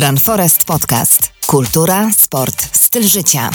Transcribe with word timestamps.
Run 0.00 0.18
Forest 0.18 0.64
Podcast. 0.64 1.32
Kultura, 1.46 2.10
sport, 2.12 2.68
styl 2.76 3.08
życia. 3.08 3.50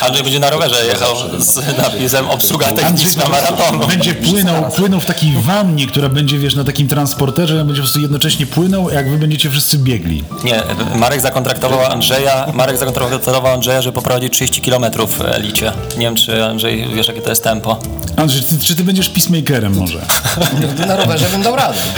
Andrzej 0.00 0.24
będzie 0.24 0.40
na 0.40 0.50
rowerze 0.50 0.86
jechał 0.86 1.16
z 1.38 1.78
napisem 1.78 2.30
obsługa 2.30 2.72
techniczna 2.72 3.28
maratonu. 3.28 3.86
Będzie 3.86 4.14
płynął, 4.14 4.70
płynął 4.70 5.00
w 5.00 5.06
takiej 5.06 5.32
wannie, 5.32 5.86
która 5.86 6.08
będzie, 6.08 6.38
wiesz, 6.38 6.54
na 6.54 6.64
takim 6.64 6.88
transporterze, 6.88 7.54
będzie 7.54 7.72
po 7.72 7.78
prostu 7.78 8.00
jednocześnie 8.00 8.46
płynął, 8.46 8.90
jak 8.90 9.10
wy 9.10 9.18
będziecie 9.18 9.50
wszyscy 9.50 9.78
biegli. 9.78 10.24
Nie, 10.44 10.62
Marek 10.94 11.20
zakontraktował 11.20 11.80
Andrzeja, 11.86 12.46
Marek 12.54 12.78
zakontraktował 12.78 13.52
Andrzeja, 13.52 13.82
żeby 13.82 13.94
poprowadzić 13.94 14.32
30 14.32 14.60
km 14.60 14.84
w 15.08 15.20
Elicie. 15.20 15.72
Nie 15.96 16.06
wiem, 16.06 16.16
czy 16.16 16.44
Andrzej 16.44 16.88
wiesz, 16.94 17.08
jakie 17.08 17.22
to 17.22 17.30
jest 17.30 17.44
tempo. 17.44 17.78
Andrzej, 18.16 18.42
ty, 18.42 18.58
czy 18.58 18.76
ty 18.76 18.84
będziesz 18.84 19.08
peacemakerem 19.08 19.76
może? 19.76 20.00
Na 20.88 20.96
rowerze 20.96 21.28
bym 21.28 21.42
dał 21.42 21.56
radę. 21.56 21.78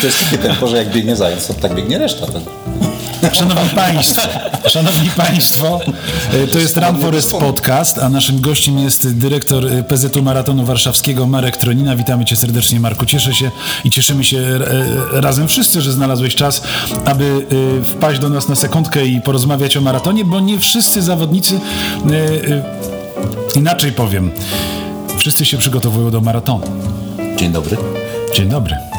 To 0.00 0.06
jest 0.06 0.24
takie 0.24 0.38
tempo, 0.38 0.68
że 0.68 0.76
jak 0.76 0.92
biegnie 0.92 1.16
zając, 1.16 1.46
to 1.46 1.54
tak 1.54 1.74
biegnie 1.74 1.98
reszta. 1.98 2.26
To... 2.26 2.40
Szanowni 3.30 3.70
Państwo, 3.70 4.22
Szanowni 4.68 5.10
Państwo, 5.10 5.80
e, 6.32 6.46
to 6.46 6.58
jest 6.58 6.76
Run 6.76 7.00
Forest 7.00 7.30
Podcast, 7.30 7.98
a 7.98 8.08
naszym 8.08 8.40
gościem 8.40 8.78
jest 8.78 9.18
dyrektor 9.18 9.66
e, 9.66 9.82
PZU 9.82 10.22
Maratonu 10.22 10.64
Warszawskiego 10.64 11.26
Marek 11.26 11.56
Tronina. 11.56 11.96
Witamy 11.96 12.24
Cię 12.24 12.36
serdecznie, 12.36 12.80
Marku. 12.80 13.06
Cieszę 13.06 13.34
się 13.34 13.50
i 13.84 13.90
cieszymy 13.90 14.24
się 14.24 14.38
e, 14.38 15.20
razem 15.20 15.48
wszyscy, 15.48 15.80
że 15.80 15.92
znalazłeś 15.92 16.34
czas, 16.34 16.62
aby 17.04 17.46
wpaść 17.96 18.20
do 18.20 18.28
nas 18.28 18.48
na 18.48 18.56
sekundkę 18.56 19.06
i 19.06 19.20
porozmawiać 19.20 19.76
o 19.76 19.80
maratonie, 19.80 20.24
bo 20.24 20.40
nie 20.40 20.58
wszyscy 20.58 21.02
zawodnicy, 21.02 21.60
inaczej 23.54 23.92
powiem, 23.92 24.30
wszyscy 25.18 25.44
się 25.44 25.58
przygotowują 25.58 26.10
do 26.10 26.20
maratonu. 26.20 26.64
Dzień 27.36 27.52
dobry. 27.52 27.76
Dzień 28.34 28.48
dobry. 28.48 28.91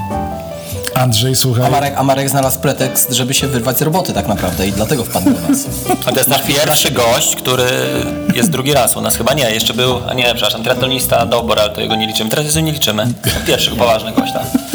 Andrzej, 0.95 1.35
słuchaj. 1.35 1.65
A 1.65 1.69
Marek, 1.69 1.93
a 1.97 2.03
Marek 2.03 2.29
znalazł 2.29 2.59
pretekst, 2.59 3.11
żeby 3.11 3.33
się 3.33 3.47
wyrwać 3.47 3.77
z 3.77 3.81
roboty 3.81 4.13
tak 4.13 4.27
naprawdę 4.27 4.67
i 4.67 4.71
dlatego 4.71 5.03
wpadł 5.03 5.25
do 5.33 5.47
nas. 5.49 5.65
A 6.05 6.11
to 6.11 6.17
jest 6.17 6.29
nasz 6.29 6.41
pierwszy 6.43 6.91
gość, 6.91 7.35
który 7.35 7.65
jest 8.35 8.49
drugi 8.49 8.73
raz 8.73 8.97
u 8.97 9.01
nas. 9.01 9.15
Chyba 9.15 9.33
nie, 9.33 9.51
jeszcze 9.51 9.73
był, 9.73 9.99
a 10.07 10.13
nie, 10.13 10.23
przepraszam, 10.25 10.63
triatlonista 10.63 11.25
Dobor, 11.25 11.59
ale 11.59 11.69
to 11.69 11.81
jego 11.81 11.95
nie 11.95 12.07
liczymy. 12.07 12.29
Teraz 12.29 12.55
nie 12.55 12.71
liczymy. 12.71 13.07
Pierwszy 13.47 13.71
poważny 13.71 14.11
gość, 14.11 14.33
tak. 14.33 14.72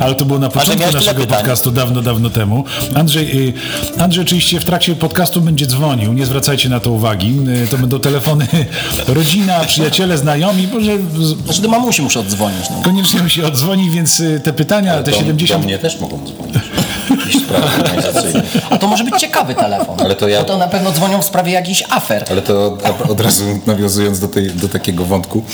Ale 0.00 0.14
to 0.14 0.24
było 0.24 0.38
na 0.38 0.48
początku 0.48 0.92
naszego 0.92 1.26
podcastu 1.26 1.70
dawno, 1.70 2.02
dawno 2.02 2.30
temu. 2.30 2.64
Andrzej, 2.94 3.48
y, 3.48 3.52
Andrzej 3.98 4.24
oczywiście 4.24 4.60
w 4.60 4.64
trakcie 4.64 4.94
podcastu 4.94 5.40
będzie 5.40 5.66
dzwonił, 5.66 6.12
nie 6.12 6.26
zwracajcie 6.26 6.68
na 6.68 6.80
to 6.80 6.90
uwagi. 6.90 7.34
Y, 7.64 7.68
to 7.68 7.78
będą 7.78 7.98
telefony 7.98 8.46
rodzina, 9.08 9.60
przyjaciele, 9.60 10.18
znajomi. 10.18 10.68
Może... 10.72 10.98
Znaczy 11.44 11.62
do 11.62 11.68
mamusi 11.68 12.02
muszę 12.02 12.20
oddzwonić. 12.20 12.70
No. 12.70 12.82
Koniecznie 12.82 13.22
mu 13.22 13.28
się 13.28 13.46
odzwoni, 13.46 13.90
więc 13.90 14.20
y, 14.20 14.40
te 14.44 14.52
pytania, 14.52 14.92
Ale 14.92 15.02
te 15.02 15.10
do, 15.10 15.16
70... 15.16 15.62
Do 15.62 15.66
mnie 15.66 15.78
też 15.78 16.00
mogą 16.00 16.20
dzwonić. 16.26 16.54
Jakieś 17.26 17.42
sprawy 17.42 17.66
organizacyjne. 17.82 18.42
A 18.70 18.78
to 18.78 18.86
może 18.86 19.04
być 19.04 19.20
ciekawy 19.20 19.54
telefon. 19.54 19.96
Ale 20.00 20.16
to 20.16 20.28
ja- 20.28 20.38
Bo 20.40 20.44
to 20.44 20.58
na 20.58 20.68
pewno 20.68 20.92
dzwonią 20.92 21.22
w 21.22 21.24
sprawie 21.24 21.52
jakichś 21.52 21.84
afer. 21.90 22.24
Ale 22.30 22.42
to 22.42 22.66
od, 22.66 23.10
od 23.10 23.20
razu 23.20 23.44
nawiązując 23.66 24.20
do, 24.20 24.28
tej, 24.28 24.50
do 24.50 24.68
takiego 24.68 25.04
wątku, 25.04 25.44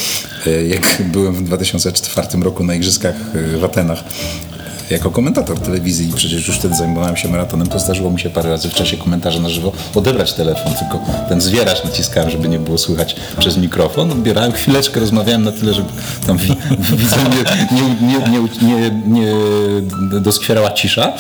e, 0.47 0.51
jak 0.67 1.03
byłem 1.03 1.35
w 1.35 1.43
2004 1.43 2.29
roku 2.43 2.65
na 2.65 2.75
Igrzyskach 2.75 3.15
e, 3.55 3.59
w 3.59 3.65
Atenach, 3.65 4.05
jako 4.91 5.11
komentator 5.11 5.59
telewizji 5.61 6.09
i 6.11 6.13
przecież 6.13 6.49
już 6.49 6.59
wtedy 6.59 6.75
zajmowałem 6.77 7.17
się 7.17 7.29
maratonem, 7.29 7.67
to 7.67 7.79
zdarzyło 7.79 8.11
mi 8.11 8.21
się 8.21 8.31
parę 8.31 8.51
razy 8.51 8.69
w 8.69 8.75
czasie 8.75 8.97
komentarza 8.97 9.41
na 9.41 9.49
żywo 9.49 9.73
odebrać 9.95 10.33
telefon, 10.33 10.73
tylko 10.75 11.01
ten 11.29 11.41
zwieracz 11.41 11.85
naciskałem, 11.85 12.31
żeby 12.31 12.49
nie 12.49 12.59
było 12.59 12.79
słychać 12.79 13.17
przez 13.39 13.57
mikrofon. 13.57 14.11
Odbierałem 14.13 14.53
chwileczkę, 14.53 15.01
rozmawiałem 15.01 15.45
na 15.45 15.53
tyle, 15.53 15.75
żeby 15.75 15.89
tam 16.27 16.37
wi- 16.37 16.57
widzom 16.97 17.25
nie, 17.73 17.81
nie, 18.33 18.41
nie, 18.63 18.91
nie, 19.07 19.33
doskwierała 20.21 20.71
cisza. 20.73 21.13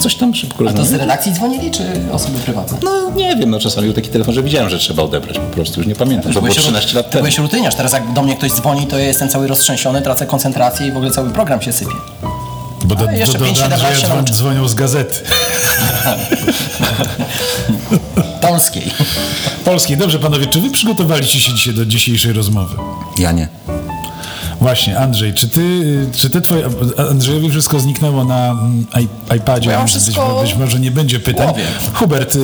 Coś 0.00 0.14
tam 0.14 0.34
szybko 0.34 0.64
A 0.68 0.72
to 0.72 0.84
z 0.84 0.92
redakcji 0.92 1.32
dzwonili, 1.32 1.70
czy 1.70 1.82
osoby 2.12 2.38
prywatne? 2.38 2.78
No 2.82 3.10
nie 3.16 3.36
wiem, 3.36 3.50
no 3.50 3.58
czasami 3.58 3.86
był 3.86 3.94
taki 3.94 4.08
telefon, 4.08 4.34
że 4.34 4.42
widziałem, 4.42 4.70
że 4.70 4.78
trzeba 4.78 5.02
odebrać 5.02 5.38
po 5.38 5.44
prostu, 5.54 5.80
już 5.80 5.86
nie 5.86 5.94
pamiętam. 5.94 6.32
To 6.32 6.40
było 6.40 6.52
Byłeś 6.52 6.58
13 6.58 6.96
lat 6.96 7.10
temu. 7.10 7.22
byłeś 7.22 7.38
rutyniarz, 7.38 7.74
teraz 7.74 7.92
jak 7.92 8.12
do 8.12 8.22
mnie 8.22 8.36
ktoś 8.36 8.52
dzwoni, 8.52 8.86
to 8.86 8.98
ja 8.98 9.04
jestem 9.04 9.28
cały 9.28 9.46
roztrzęsiony, 9.46 10.02
tracę 10.02 10.26
koncentrację 10.26 10.86
i 10.86 10.92
w 10.92 10.96
ogóle 10.96 11.10
cały 11.12 11.30
program 11.30 11.62
się 11.62 11.72
sypie. 11.72 11.94
Bo 12.90 12.96
do, 12.96 13.08
Ale 13.08 13.18
jeszcze 13.18 13.32
do, 13.32 13.38
do, 13.38 13.44
pięć, 13.44 13.58
do 13.58 13.64
siedem 13.64 13.80
lat 13.80 13.88
Andrzeja 13.88 14.08
dzwon, 14.08 14.24
dzwonią 14.24 14.68
z 14.68 14.74
gazety. 14.74 15.20
Polskiej. 18.48 18.90
Polskiej. 19.64 19.96
Dobrze, 19.96 20.18
panowie, 20.18 20.46
czy 20.46 20.60
wy 20.60 20.70
przygotowaliście 20.70 21.40
się 21.40 21.54
dzisiaj 21.54 21.74
do 21.74 21.86
dzisiejszej 21.86 22.32
rozmowy? 22.32 22.76
Ja 23.18 23.32
nie. 23.32 23.48
Właśnie, 24.60 24.98
Andrzej, 24.98 25.34
czy 25.34 25.48
ty, 25.48 25.60
czy 26.16 26.30
ty 26.30 26.40
twoje, 26.40 26.64
Andrzejowi 27.10 27.50
wszystko 27.50 27.80
zniknęło 27.80 28.24
na 28.24 28.56
iPadzie, 29.36 29.70
Ja 29.70 29.86
wszystko 29.86 30.40
być, 30.42 30.50
być 30.52 30.60
może 30.60 30.80
nie 30.80 30.90
będzie 30.90 31.20
pytań. 31.20 31.46
głowie. 31.46 31.64
Hubert, 31.94 32.36
y, 32.36 32.38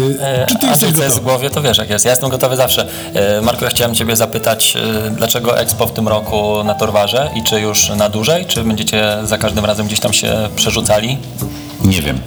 czy 0.49 0.59
ty 0.59 0.67
A 0.67 0.71
jesteś 0.71 0.91
to, 0.91 0.97
co 0.99 1.03
jest 1.05 1.17
w 1.17 1.19
gotowy? 1.21 1.21
głowie, 1.21 1.51
to 1.51 1.63
wiesz 1.63 1.79
jak 1.79 1.91
jest. 1.91 2.05
Ja 2.05 2.11
jestem 2.11 2.31
gotowy 2.31 2.57
zawsze. 2.57 2.87
E, 3.15 3.41
Marku, 3.43 3.65
ja 3.65 3.71
chciałem 3.71 3.95
Ciebie 3.95 4.17
zapytać, 4.17 4.77
e, 5.07 5.11
dlaczego 5.11 5.59
Expo 5.59 5.87
w 5.87 5.93
tym 5.93 6.09
roku 6.09 6.65
na 6.65 6.75
Torwarze 6.75 7.31
i 7.35 7.43
czy 7.43 7.61
już 7.61 7.89
na 7.89 8.09
dłużej, 8.09 8.47
czy 8.47 8.65
będziecie 8.65 9.17
za 9.25 9.39
każdym 9.39 9.65
razem 9.65 9.87
gdzieś 9.87 10.01
tam 10.01 10.13
się 10.13 10.49
przerzucali? 10.57 11.19
Nie 11.87 12.03
wiem. 12.03 12.19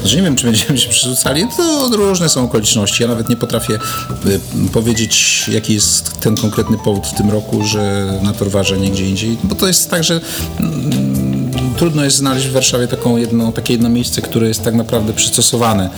Znaczy 0.00 0.16
nie 0.16 0.22
wiem, 0.22 0.36
czy 0.36 0.46
będziemy 0.46 0.78
się 0.78 0.88
przerzucali. 0.88 1.46
To 1.56 1.88
różne 1.96 2.28
są 2.28 2.44
okoliczności. 2.44 3.02
Ja 3.02 3.08
nawet 3.08 3.28
nie 3.28 3.36
potrafię 3.36 3.78
y, 4.26 4.40
powiedzieć, 4.72 5.44
jaki 5.52 5.74
jest 5.74 6.20
ten 6.20 6.36
konkretny 6.36 6.78
powód 6.78 7.06
w 7.06 7.14
tym 7.14 7.30
roku, 7.30 7.64
że 7.64 8.12
na 8.22 8.32
Torwarze, 8.32 8.78
nie 8.78 8.90
gdzie 8.90 9.08
indziej. 9.08 9.38
Bo 9.44 9.54
to 9.54 9.66
jest 9.66 9.90
tak, 9.90 10.04
że 10.04 10.20
mm, 10.60 11.50
trudno 11.76 12.04
jest 12.04 12.16
znaleźć 12.16 12.46
w 12.46 12.52
Warszawie 12.52 12.88
taką 12.88 13.16
jedno, 13.16 13.52
takie 13.52 13.72
jedno 13.72 13.88
miejsce, 13.88 14.22
które 14.22 14.48
jest 14.48 14.62
tak 14.62 14.74
naprawdę 14.74 15.12
przystosowane, 15.12 15.90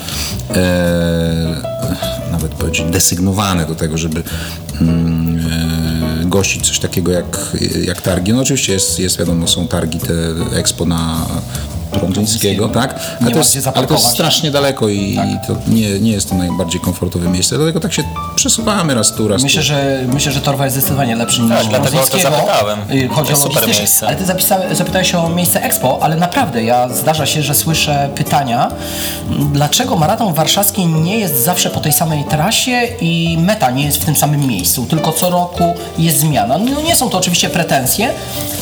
e, 0.50 1.62
nawet 2.32 2.53
powiedzieć 2.53 2.91
desygnowane 2.91 3.66
do 3.66 3.75
tego, 3.75 3.98
żeby 3.98 4.22
mm, 4.81 5.47
e, 6.22 6.25
gościć 6.26 6.66
coś 6.66 6.78
takiego 6.78 7.12
jak, 7.12 7.56
jak 7.84 8.03
targi. 8.03 8.32
No 8.32 8.41
oczywiście 8.41 8.72
jest, 8.72 8.98
jest 8.98 9.19
wiadomo, 9.19 9.48
są 9.48 9.69
targi, 9.69 9.98
te 9.98 10.15
Expo 10.59 10.84
na 10.84 11.26
Prądzyńskiego, 11.94 12.69
tak? 12.69 13.00
Ale, 13.22 13.31
to 13.31 13.38
jest, 13.38 13.69
ale 13.75 13.87
to 13.87 13.94
jest 13.94 14.06
strasznie 14.06 14.50
daleko 14.50 14.88
i, 14.88 14.99
i 14.99 15.47
to 15.47 15.56
nie, 15.69 16.00
nie 16.00 16.12
jest 16.12 16.28
to 16.28 16.34
najbardziej 16.34 16.81
komfortowe 16.81 17.28
miejsce, 17.28 17.56
dlatego 17.56 17.81
tak 17.81 17.93
się 17.93 18.03
przesuwamy 18.37 18.94
raz 18.94 19.12
tu, 19.15 19.28
raz 19.28 19.43
Myślę, 19.43 19.62
tu. 19.62 19.69
że, 19.69 20.04
myślę, 20.12 20.33
że 20.33 20.41
Torwa 20.41 20.65
jest 20.65 20.77
zdecydowanie 20.77 21.16
lepszy 21.16 21.41
niż 21.41 21.50
Tak, 21.50 21.66
dlatego 21.66 22.00
o 22.00 22.06
to 22.06 22.19
zapytałem. 22.19 22.78
Y, 22.91 23.09
To 23.09 23.15
Chodzi 23.15 23.28
o 23.28 23.31
jest 23.31 23.43
super 23.43 23.69
miejsce. 23.69 24.06
Ale 24.06 24.16
ty 24.16 24.25
zapytałeś 24.75 25.15
o 25.15 25.28
miejsce 25.28 25.62
Expo, 25.62 25.99
ale 26.03 26.16
naprawdę 26.16 26.65
ja 26.65 26.88
zdarza 26.88 27.27
się, 27.27 27.43
że 27.43 27.54
słyszę 27.54 28.09
pytania, 28.15 28.71
dlaczego 29.53 29.97
maraton 29.97 30.34
warszawski 30.34 30.87
nie 30.87 31.19
jest 31.19 31.44
zawsze 31.44 31.71
po 31.71 31.81
tej 31.81 31.93
samej 31.93 32.25
trasie 32.25 32.83
i 33.00 33.38
meta 33.41 33.71
nie 33.71 33.84
jest 33.84 34.03
w 34.03 34.04
tym 34.04 34.16
samym 34.16 34.47
miejscu, 34.47 34.87
tylko 34.87 35.12
co 35.12 35.31
roku 35.31 35.75
jest 35.99 36.19
zmiana. 36.19 36.59
No 36.59 36.81
nie 36.81 36.97
są 36.97 37.10
to 37.10 37.19
oczywiście 37.19 37.49
pretensje, 37.50 38.10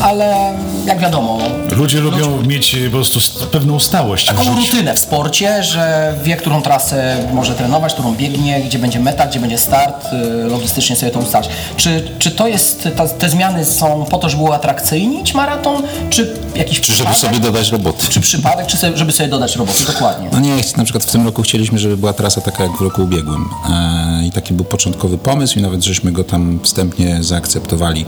ale 0.00 0.54
jak 0.86 0.98
wiadomo, 0.98 1.38
Ludzie 1.76 2.00
lubią 2.00 2.42
mieć 2.42 2.76
po 2.84 2.90
prostu 2.90 3.20
pewną 3.30 3.80
stałość 3.80 4.26
taką 4.26 4.56
rutynę 4.56 4.94
w 4.94 4.98
sporcie, 4.98 5.62
że 5.62 6.14
wie, 6.22 6.36
którą 6.36 6.62
trasę 6.62 7.16
może 7.32 7.54
trenować, 7.54 7.92
którą 7.92 8.14
biegnie, 8.14 8.60
gdzie 8.60 8.78
będzie 8.78 9.00
meta, 9.00 9.26
gdzie 9.26 9.40
będzie 9.40 9.58
start, 9.58 10.06
y, 10.12 10.48
logistycznie 10.48 10.96
sobie 10.96 11.12
to 11.12 11.18
ustalić. 11.18 11.50
Czy, 11.76 12.08
czy 12.18 12.30
to 12.30 12.48
jest, 12.48 12.88
ta, 12.96 13.08
te 13.08 13.28
zmiany 13.28 13.64
są 13.64 14.04
po 14.10 14.18
to, 14.18 14.28
żeby 14.28 14.42
uatrakcyjnić 14.42 15.34
maraton, 15.34 15.82
czy 16.10 16.36
jakiś 16.54 16.80
Czy 16.80 16.86
żeby 16.86 17.10
przypadek, 17.10 17.16
sobie 17.20 17.40
dodać 17.40 17.72
roboty. 17.72 18.08
czy 18.08 18.20
przypadek, 18.20 18.66
czy 18.66 18.76
sobie, 18.76 18.96
żeby 18.96 19.12
sobie 19.12 19.28
dodać 19.28 19.56
roboty, 19.56 19.86
dokładnie. 19.86 20.28
No 20.32 20.40
nie, 20.40 20.56
na 20.76 20.84
przykład 20.84 21.04
w 21.04 21.12
tym 21.12 21.24
roku 21.24 21.42
chcieliśmy, 21.42 21.78
żeby 21.78 21.96
była 21.96 22.12
trasa 22.12 22.40
taka 22.40 22.62
jak 22.62 22.78
w 22.78 22.80
roku 22.80 23.02
ubiegłym. 23.02 23.48
E, 23.70 24.26
I 24.26 24.30
taki 24.30 24.54
był 24.54 24.64
początkowy 24.64 25.18
pomysł 25.18 25.58
i 25.58 25.62
nawet 25.62 25.84
żeśmy 25.84 26.12
go 26.12 26.24
tam 26.24 26.60
wstępnie 26.62 27.22
zaakceptowali 27.22 28.06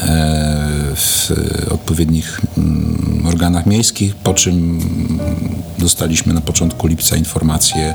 e, 0.00 0.06
w 0.96 1.30
odpowiednich 1.74 2.40
mm, 2.58 3.24
organach 3.28 3.66
miejskich, 3.66 4.14
po 4.16 4.31
czym 4.34 4.54
mm, 4.54 5.18
dostaliśmy 5.78 6.34
na 6.34 6.40
początku 6.40 6.86
lipca 6.86 7.16
informację, 7.16 7.94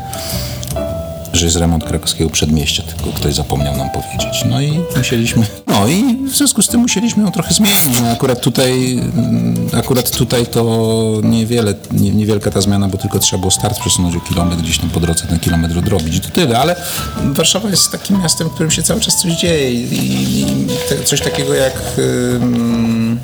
że 1.34 1.46
jest 1.46 1.58
remont 1.58 1.84
krakowskiego 1.84 2.30
przedmieścia, 2.30 2.84
tylko 2.84 3.20
ktoś 3.20 3.36
zapomniał 3.36 3.78
nam 3.78 3.90
powiedzieć. 3.90 4.46
No 4.50 4.62
i 4.62 4.80
musieliśmy, 4.98 5.46
no 5.68 5.88
i 5.88 6.18
w 6.28 6.36
związku 6.36 6.62
z 6.62 6.68
tym 6.68 6.82
musieliśmy 6.82 7.24
ją 7.24 7.32
trochę 7.32 7.54
zmienić. 7.54 8.02
No 8.02 8.10
akurat 8.10 8.42
tutaj, 8.42 8.92
mm, 8.92 9.70
akurat 9.74 10.12
tutaj 10.12 10.46
to 10.46 11.22
niewiele, 11.24 11.74
nie, 11.92 12.12
niewielka 12.12 12.52
ta 12.52 12.62
zmiana, 12.62 12.88
bo 12.88 12.98
tylko 12.98 13.20
trzeba 13.20 13.40
było 13.40 13.52
start 13.52 13.80
przesunąć 13.80 14.16
o 14.16 14.20
kilometr, 14.20 14.62
gdzieś 14.62 14.78
tam 14.78 14.90
po 14.90 15.00
drodze 15.00 15.26
ten 15.26 15.40
kilometr 15.40 15.78
odrobić 15.78 16.16
i 16.16 16.22
to 16.22 16.30
tyle, 16.30 16.60
ale 16.60 16.76
Warszawa 17.24 17.70
jest 17.70 17.92
takim 17.92 18.22
miastem, 18.22 18.50
w 18.50 18.54
którym 18.54 18.72
się 18.72 18.84
cały 18.84 19.02
czas 19.02 19.22
coś 19.22 19.34
dzieje 19.34 19.72
i, 19.74 20.42
i 20.42 20.46
te, 20.90 21.04
coś 21.04 21.22
takiego 21.22 21.54
jak 21.54 21.74
ym, 21.98 23.20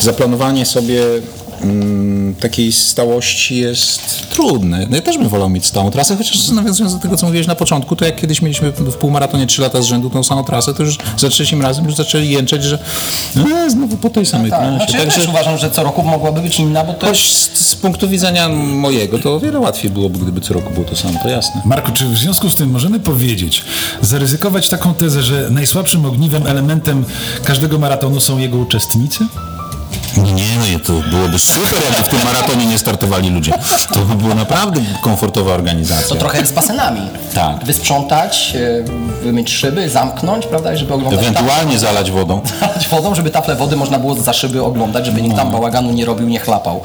zaplanowanie 0.00 0.66
sobie 0.66 1.02
takiej 2.40 2.72
stałości 2.72 3.56
jest 3.56 4.28
trudne. 4.30 4.86
No 4.90 4.96
ja 4.96 5.02
też 5.02 5.18
bym 5.18 5.28
wolał 5.28 5.50
mieć 5.50 5.66
stałą 5.66 5.90
trasę, 5.90 6.16
chociaż 6.16 6.48
nawiązując 6.48 6.94
do 6.94 7.00
tego, 7.00 7.16
co 7.16 7.26
mówiłeś 7.26 7.46
na 7.46 7.54
początku, 7.54 7.96
to 7.96 8.04
jak 8.04 8.16
kiedyś 8.20 8.42
mieliśmy 8.42 8.70
w 8.70 8.96
półmaratonie 8.96 9.46
3 9.46 9.62
lata 9.62 9.82
z 9.82 9.84
rzędu 9.84 10.10
tą 10.10 10.22
samą 10.22 10.44
trasę, 10.44 10.74
to 10.74 10.82
już 10.82 10.98
za 11.16 11.28
trzecim 11.28 11.62
razem 11.62 11.84
już 11.84 11.94
zaczęli 11.94 12.28
jęczeć, 12.30 12.62
że 12.64 12.78
e, 13.36 13.70
znowu 13.70 13.96
po 13.96 14.10
tej 14.10 14.26
samej 14.26 14.50
Tak, 14.50 14.60
trasie. 14.60 14.76
znaczy 14.76 14.96
ja 15.06 15.12
też 15.12 15.28
uważam, 15.28 15.58
że 15.58 15.70
co 15.70 15.82
roku 15.82 16.02
mogłaby 16.02 16.40
być 16.40 16.58
inna, 16.58 16.84
bo 16.84 16.92
to 16.94 17.06
jest... 17.06 17.20
Choć 17.22 17.58
z, 17.58 17.68
z 17.68 17.76
punktu 17.76 18.08
widzenia 18.08 18.48
mojego, 18.48 19.18
to 19.18 19.34
o 19.34 19.40
wiele 19.40 19.58
łatwiej 19.60 19.90
byłoby, 19.90 20.18
gdyby 20.18 20.40
co 20.40 20.54
roku 20.54 20.72
było 20.72 20.84
to 20.86 20.96
samo, 20.96 21.18
to 21.22 21.28
jasne. 21.28 21.62
Marku, 21.64 21.92
czy 21.92 22.04
w 22.08 22.16
związku 22.18 22.50
z 22.50 22.54
tym 22.54 22.70
możemy 22.70 23.00
powiedzieć, 23.00 23.62
zaryzykować 24.00 24.68
taką 24.68 24.94
tezę, 24.94 25.22
że 25.22 25.50
najsłabszym 25.50 26.06
ogniwem, 26.06 26.46
elementem 26.46 27.04
każdego 27.44 27.78
maratonu 27.78 28.20
są 28.20 28.38
jego 28.38 28.56
uczestnicy? 28.58 29.26
Nie, 30.16 30.58
no 30.58 30.66
i 30.66 30.80
to 30.80 30.92
byłoby 31.10 31.38
super, 31.38 31.82
jakby 31.84 32.02
w 32.02 32.08
tym 32.08 32.24
maratonie 32.24 32.66
nie 32.66 32.78
startowali 32.78 33.30
ludzie. 33.30 33.52
To 33.92 34.00
by 34.00 34.14
była 34.14 34.34
naprawdę 34.34 34.80
komfortowa 35.02 35.54
organizacja. 35.54 36.08
To 36.08 36.14
trochę 36.14 36.38
jak 36.38 36.46
z 36.46 36.52
basenami. 36.52 37.00
Tak. 37.34 37.64
Wysprzątać, 37.64 38.56
e, 38.56 39.22
wymyć 39.24 39.50
szyby, 39.52 39.88
zamknąć, 39.88 40.46
prawda, 40.46 40.74
i 40.74 40.76
żeby 40.76 40.94
oglądać 40.94 41.20
Ewentualnie 41.20 41.78
zalać 41.78 42.10
wodą. 42.10 42.40
tafle 42.84 43.02
wodą, 43.02 43.14
żeby 43.14 43.30
tafle 43.30 43.56
wody 43.56 43.76
można 43.76 43.98
było 43.98 44.14
za 44.14 44.32
szyby 44.32 44.64
oglądać, 44.64 45.06
żeby 45.06 45.22
nikt 45.22 45.36
tam 45.36 45.50
bałaganu 45.50 45.92
nie 45.92 46.04
robił, 46.04 46.28
nie 46.28 46.38
chlapał. 46.38 46.80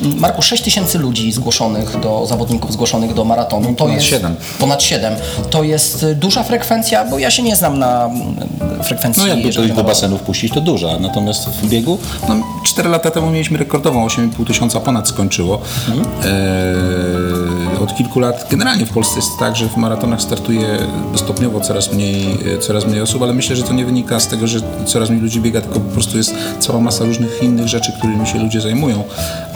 Marku, 0.00 0.42
6 0.42 0.62
tysięcy 0.62 0.98
ludzi 0.98 1.32
zgłoszonych 1.32 2.00
do, 2.00 2.26
zawodników 2.26 2.72
zgłoszonych 2.72 3.14
do 3.14 3.24
maratonu. 3.24 3.68
To 3.68 3.74
Ponad 3.74 3.94
jest, 3.94 4.06
siedem. 4.06 4.36
Ponad 4.58 4.82
7. 4.82 5.14
To 5.50 5.62
jest 5.62 6.06
duża 6.14 6.42
frekwencja, 6.42 7.04
bo 7.04 7.18
ja 7.18 7.30
się 7.30 7.42
nie 7.42 7.56
znam 7.56 7.78
na 7.78 8.04
mm, 8.04 8.84
frekwencji. 8.84 9.22
No 9.22 9.28
jakby 9.28 9.52
to 9.52 9.62
do 9.74 9.84
basenów 9.84 10.20
puścić, 10.20 10.52
to 10.52 10.60
duża. 10.60 10.98
Natomiast 10.98 11.48
w 11.48 11.68
biegu, 11.68 11.98
no 12.28 12.34
4 12.64 12.88
lata 12.88 13.10
temu 13.10 13.30
mieliśmy 13.30 13.58
rekordową, 13.58 14.06
8,5 14.06 14.46
tysiąca 14.46 14.80
ponad 14.80 15.08
skończyło. 15.08 15.60
Eee, 15.88 17.82
od 17.82 17.96
kilku 17.96 18.20
lat 18.20 18.46
generalnie 18.50 18.86
w 18.86 18.92
Polsce 18.92 19.16
jest 19.16 19.38
tak, 19.38 19.56
że 19.56 19.68
w 19.68 19.76
maratonach 19.76 20.22
startuje 20.22 20.78
stopniowo 21.16 21.60
coraz 21.60 21.92
mniej, 21.92 22.38
coraz 22.60 22.86
mniej 22.86 23.00
osób, 23.00 23.22
ale 23.22 23.32
myślę, 23.32 23.56
że 23.56 23.62
to 23.62 23.72
nie 23.72 23.84
wynika 23.84 24.20
z 24.20 24.28
tego, 24.28 24.46
że 24.46 24.60
coraz 24.86 25.10
mniej 25.10 25.22
ludzi 25.22 25.40
biega, 25.40 25.60
tylko 25.60 25.80
po 25.80 25.92
prostu 25.92 26.16
jest 26.16 26.34
cała 26.58 26.80
masa 26.80 27.04
różnych 27.04 27.42
innych 27.42 27.68
rzeczy, 27.68 27.92
którymi 27.98 28.26
się 28.26 28.38
ludzie 28.38 28.60
zajmują. 28.60 29.04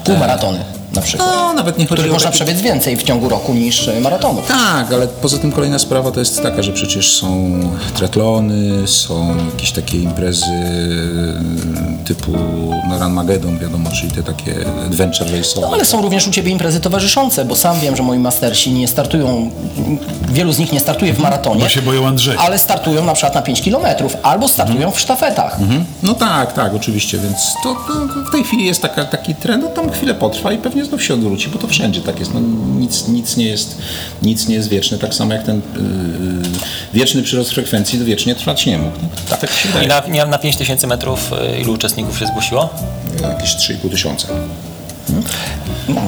Półmaratony 0.04 0.77
na 0.94 1.02
przykład. 1.02 1.28
No, 1.28 1.52
nawet 1.52 1.78
nie 1.78 1.84
chodzi 1.84 1.94
Których 1.94 2.10
o 2.12 2.14
można 2.14 2.30
przebiec 2.30 2.60
więcej 2.60 2.96
w 2.96 3.02
ciągu 3.02 3.28
roku 3.28 3.54
niż 3.54 3.88
y, 3.88 4.00
maratonów. 4.00 4.46
Tak, 4.46 4.92
ale 4.92 5.06
poza 5.08 5.38
tym 5.38 5.52
kolejna 5.52 5.78
sprawa 5.78 6.10
to 6.10 6.20
jest 6.20 6.42
taka, 6.42 6.62
że 6.62 6.72
przecież 6.72 7.12
są 7.12 7.60
triatlony, 7.94 8.88
są 8.88 9.36
jakieś 9.52 9.72
takie 9.72 9.98
imprezy 9.98 10.44
e, 12.02 12.04
typu 12.04 12.32
no, 12.88 12.98
Run 12.98 13.12
Magedon, 13.12 13.58
wiadomo, 13.58 13.90
czyli 13.90 14.12
te 14.12 14.22
takie 14.22 14.54
adventure 14.86 15.28
race'owe. 15.28 15.60
No, 15.60 15.70
ale 15.72 15.84
są 15.84 16.02
również 16.02 16.28
u 16.28 16.30
Ciebie 16.30 16.50
imprezy 16.52 16.80
towarzyszące, 16.80 17.44
bo 17.44 17.56
sam 17.56 17.80
wiem, 17.80 17.96
że 17.96 18.02
moi 18.02 18.18
mastersi 18.18 18.72
nie 18.72 18.88
startują, 18.88 19.50
wielu 20.28 20.52
z 20.52 20.58
nich 20.58 20.72
nie 20.72 20.80
startuje 20.80 21.12
w 21.14 21.18
maratonie, 21.18 21.60
Bo 21.60 21.68
się 21.68 21.82
boją 21.82 22.06
Andrzeja. 22.06 22.38
ale 22.40 22.58
startują 22.58 23.04
na 23.04 23.12
przykład 23.12 23.34
na 23.34 23.42
5 23.42 23.62
kilometrów 23.62 24.16
albo 24.22 24.48
startują 24.48 24.90
w 24.90 25.00
sztafetach. 25.00 25.60
Mhm. 25.60 25.84
No 26.02 26.14
tak, 26.14 26.52
tak, 26.52 26.74
oczywiście, 26.74 27.18
więc 27.18 27.36
to, 27.62 27.74
to 27.88 28.20
w 28.28 28.32
tej 28.32 28.44
chwili 28.44 28.66
jest 28.66 28.82
taka, 28.82 29.04
taki 29.04 29.34
trend, 29.34 29.64
no 29.64 29.70
tam 29.70 29.90
chwilę 29.90 30.14
potrwa 30.14 30.52
i 30.52 30.58
pewnie 30.58 30.77
znów 30.84 31.04
się 31.04 31.14
odwróci, 31.14 31.48
bo 31.48 31.58
to 31.58 31.68
wszędzie 31.68 32.00
tak 32.00 32.20
jest. 32.20 32.34
No, 32.34 32.40
nic, 32.78 33.08
nic, 33.08 33.36
nie 33.36 33.44
jest 33.44 33.78
nic 34.22 34.48
nie 34.48 34.54
jest 34.54 34.68
wieczne, 34.68 34.98
tak 34.98 35.14
samo 35.14 35.34
jak 35.34 35.42
ten 35.42 35.56
yy, 35.74 35.80
wieczny 36.94 37.22
przyrost 37.22 37.50
frekwencji 37.50 37.98
to 37.98 38.04
wiecznie 38.04 38.34
trwać 38.34 38.66
nie 38.66 38.78
mógł. 38.78 38.96
No, 39.30 39.36
tak 39.36 39.50
się 39.50 39.68
I 39.84 39.86
na, 39.86 40.02
nie, 40.08 40.26
na 40.26 40.38
5000 40.38 40.86
metrów 40.86 41.32
y, 41.32 41.60
ilu 41.60 41.72
uczestników 41.72 42.18
się 42.18 42.26
zgłosiło? 42.26 42.68
Jakieś 43.22 43.50
3,5 43.50 43.90
tysiąca. 43.90 44.28
No, 45.88 46.00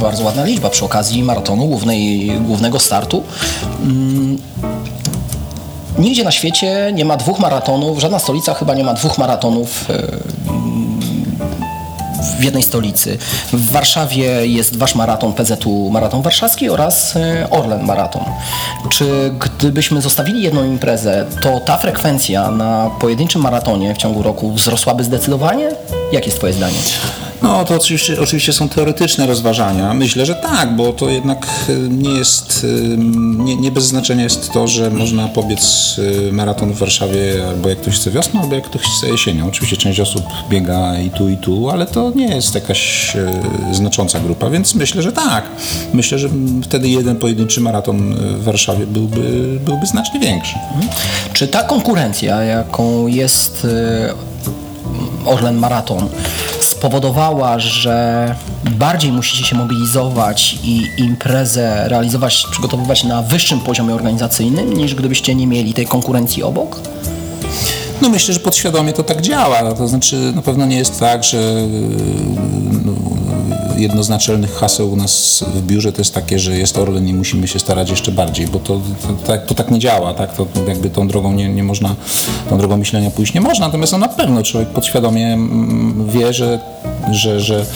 bardzo 0.00 0.24
ładna 0.24 0.44
liczba 0.44 0.70
przy 0.70 0.84
okazji 0.84 1.22
maratonu, 1.22 1.66
głównej, 1.66 2.30
głównego 2.40 2.78
startu. 2.78 3.22
Mm, 3.82 4.38
Nigdzie 5.98 6.24
na 6.24 6.30
świecie 6.30 6.90
nie 6.94 7.04
ma 7.04 7.16
dwóch 7.16 7.38
maratonów, 7.38 8.00
żadna 8.00 8.18
stolica 8.18 8.54
chyba 8.54 8.74
nie 8.74 8.84
ma 8.84 8.94
dwóch 8.94 9.18
maratonów 9.18 9.90
e, 9.90 10.02
w 12.38 12.44
jednej 12.44 12.62
stolicy. 12.62 13.18
W 13.52 13.70
Warszawie 13.70 14.46
jest 14.46 14.76
wasz 14.76 14.94
maraton 14.94 15.32
PZU 15.32 15.90
Maraton 15.90 16.22
Warszawski 16.22 16.70
oraz 16.70 17.16
e, 17.16 17.50
Orlen 17.50 17.82
Maraton. 17.82 18.24
Czy 18.90 19.32
gdybyśmy 19.40 20.00
zostawili 20.00 20.42
jedną 20.42 20.64
imprezę, 20.64 21.26
to 21.42 21.60
ta 21.60 21.78
frekwencja 21.78 22.50
na 22.50 22.90
pojedynczym 23.00 23.42
maratonie 23.42 23.94
w 23.94 23.98
ciągu 23.98 24.22
roku 24.22 24.52
wzrosłaby 24.52 25.04
zdecydowanie? 25.04 25.68
Jakie 26.12 26.26
jest 26.26 26.38
twoje 26.38 26.52
zdanie? 26.52 26.78
No 27.42 27.64
to 27.64 27.74
oczywiście, 27.74 28.20
oczywiście 28.20 28.52
są 28.52 28.68
teoretyczne 28.68 29.26
rozważania. 29.26 29.94
Myślę, 29.94 30.26
że 30.26 30.34
tak, 30.34 30.76
bo 30.76 30.92
to 30.92 31.08
jednak 31.08 31.46
y, 31.68 31.88
nie 31.88 32.10
jest, 32.10 32.64
y, 32.64 32.96
nie, 33.38 33.56
nie 33.56 33.70
bez 33.70 33.84
znaczenia 33.84 34.22
jest 34.22 34.52
to, 34.52 34.68
że 34.68 34.90
można 34.90 35.28
pobiec 35.28 35.96
y, 35.98 36.32
maraton 36.32 36.72
w 36.72 36.78
Warszawie 36.78 37.48
albo 37.48 37.68
jak 37.68 37.78
ktoś 37.78 37.94
chce 37.94 38.10
wiosną, 38.10 38.40
albo 38.40 38.54
jak 38.54 38.64
ktoś 38.64 38.82
chce 38.82 39.08
jesienią. 39.08 39.48
Oczywiście 39.48 39.76
część 39.76 40.00
osób 40.00 40.22
biega 40.50 41.00
i 41.00 41.10
tu, 41.10 41.28
i 41.28 41.36
tu, 41.36 41.70
ale 41.70 41.86
to 41.86 42.12
nie 42.14 42.34
jest 42.34 42.54
jakaś 42.54 43.12
znacząca 43.72 44.20
grupa, 44.20 44.50
więc 44.50 44.74
myślę, 44.74 45.02
że 45.02 45.12
tak. 45.12 45.44
Myślę, 45.92 46.18
że 46.18 46.28
wtedy 46.62 46.88
jeden 46.88 47.16
pojedynczy 47.16 47.60
maraton 47.60 48.14
w 48.14 48.44
Warszawie 48.44 48.86
byłby, 48.86 49.58
byłby 49.64 49.86
znacznie 49.86 50.20
większy. 50.20 50.54
Czy 51.32 51.48
ta 51.48 51.62
konkurencja, 51.62 52.42
jaką 52.42 53.06
jest 53.06 53.66
Orlen 55.26 55.56
Maraton, 55.56 56.08
spowodowała, 56.76 57.58
że 57.58 58.34
bardziej 58.70 59.12
musicie 59.12 59.44
się 59.44 59.56
mobilizować 59.56 60.58
i 60.62 60.86
imprezę 60.98 61.88
realizować, 61.88 62.46
przygotowywać 62.50 63.04
na 63.04 63.22
wyższym 63.22 63.60
poziomie 63.60 63.94
organizacyjnym, 63.94 64.74
niż 64.74 64.94
gdybyście 64.94 65.34
nie 65.34 65.46
mieli 65.46 65.74
tej 65.74 65.86
konkurencji 65.86 66.42
obok? 66.42 66.80
No 68.02 68.08
myślę, 68.08 68.34
że 68.34 68.40
podświadomie 68.40 68.92
to 68.92 69.02
tak 69.02 69.20
działa. 69.20 69.74
To 69.74 69.88
znaczy 69.88 70.32
na 70.34 70.42
pewno 70.42 70.66
nie 70.66 70.76
jest 70.76 71.00
tak, 71.00 71.24
że 71.24 71.38
no, 73.76 73.82
jedno 73.82 74.02
z 74.02 74.08
naczelnych 74.08 74.54
haseł 74.54 74.92
u 74.92 74.96
nas 74.96 75.44
w 75.54 75.62
biurze 75.62 75.92
to 75.92 76.00
jest 76.00 76.14
takie, 76.14 76.38
że 76.38 76.58
jest 76.58 76.78
Orlen 76.78 77.08
i 77.08 77.14
musimy 77.14 77.48
się 77.48 77.58
starać 77.58 77.90
jeszcze 77.90 78.12
bardziej, 78.12 78.46
bo 78.46 78.58
to, 78.58 78.80
to, 79.02 79.26
tak, 79.26 79.46
to 79.46 79.54
tak 79.54 79.70
nie 79.70 79.78
działa, 79.78 80.14
tak? 80.14 80.36
To 80.36 80.46
jakby 80.68 80.90
tą 80.90 81.08
drogą 81.08 81.32
nie, 81.32 81.48
nie 81.48 81.64
można, 81.64 81.94
tą 82.50 82.58
drogą 82.58 82.76
myślenia 82.76 83.10
pójść 83.10 83.34
nie 83.34 83.40
można, 83.40 83.66
natomiast 83.66 83.92
no, 83.92 83.98
na 83.98 84.08
pewno 84.08 84.42
człowiek 84.42 84.68
podświadomie 84.68 85.26
mm, 85.26 86.06
wie, 86.10 86.32
że, 86.32 86.58
że, 87.10 87.40
że 87.40 87.66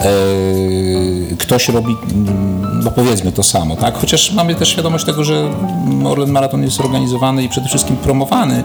e, 0.00 0.06
ktoś 1.38 1.68
robi, 1.68 1.96
mm, 2.12 2.82
no 2.84 2.90
powiedzmy 2.90 3.32
to 3.32 3.42
samo, 3.42 3.76
tak? 3.76 3.98
Chociaż 3.98 4.32
mamy 4.32 4.54
też 4.54 4.68
świadomość 4.68 5.04
tego, 5.04 5.24
że 5.24 5.50
Orlen 6.04 6.30
Maraton 6.30 6.62
jest 6.62 6.80
organizowany 6.80 7.42
i 7.42 7.48
przede 7.48 7.68
wszystkim 7.68 7.96
promowany 7.96 8.62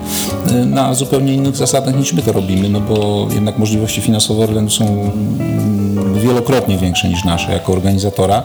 e, 0.47 0.53
na 0.53 0.93
zupełnie 0.93 1.33
innych 1.33 1.55
zasadach 1.55 1.95
niż 1.95 2.13
my 2.13 2.21
to 2.21 2.31
robimy, 2.31 2.69
no 2.69 2.79
bo 2.79 3.27
jednak 3.33 3.57
możliwości 3.57 4.01
finansowe 4.01 4.43
Orlenu 4.43 4.69
są 4.69 5.11
wielokrotnie 6.23 6.77
większe 6.77 7.09
niż 7.09 7.23
nasze 7.23 7.51
jako 7.51 7.73
organizatora 7.73 8.43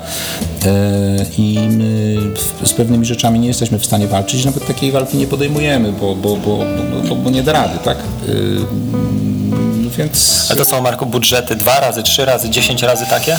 e, 0.66 1.26
i 1.38 1.58
my 1.70 2.16
z 2.64 2.72
pewnymi 2.72 3.06
rzeczami 3.06 3.40
nie 3.40 3.48
jesteśmy 3.48 3.78
w 3.78 3.86
stanie 3.86 4.06
walczyć, 4.06 4.44
nawet 4.44 4.66
takiej 4.66 4.92
walki 4.92 5.16
nie 5.16 5.26
podejmujemy, 5.26 5.92
bo, 5.92 6.14
bo, 6.14 6.36
bo, 6.36 6.58
bo, 7.16 7.30
nie 7.30 7.42
da 7.42 7.52
rady, 7.52 7.78
tak? 7.84 7.98
E, 7.98 8.30
mm, 8.30 9.90
Więc... 9.98 10.46
Ale 10.50 10.58
to 10.58 10.64
są, 10.64 10.82
Marku, 10.82 11.06
budżety 11.06 11.56
dwa 11.56 11.80
razy, 11.80 12.02
trzy 12.02 12.24
razy, 12.24 12.50
dziesięć 12.50 12.82
razy 12.82 13.06
takie? 13.10 13.38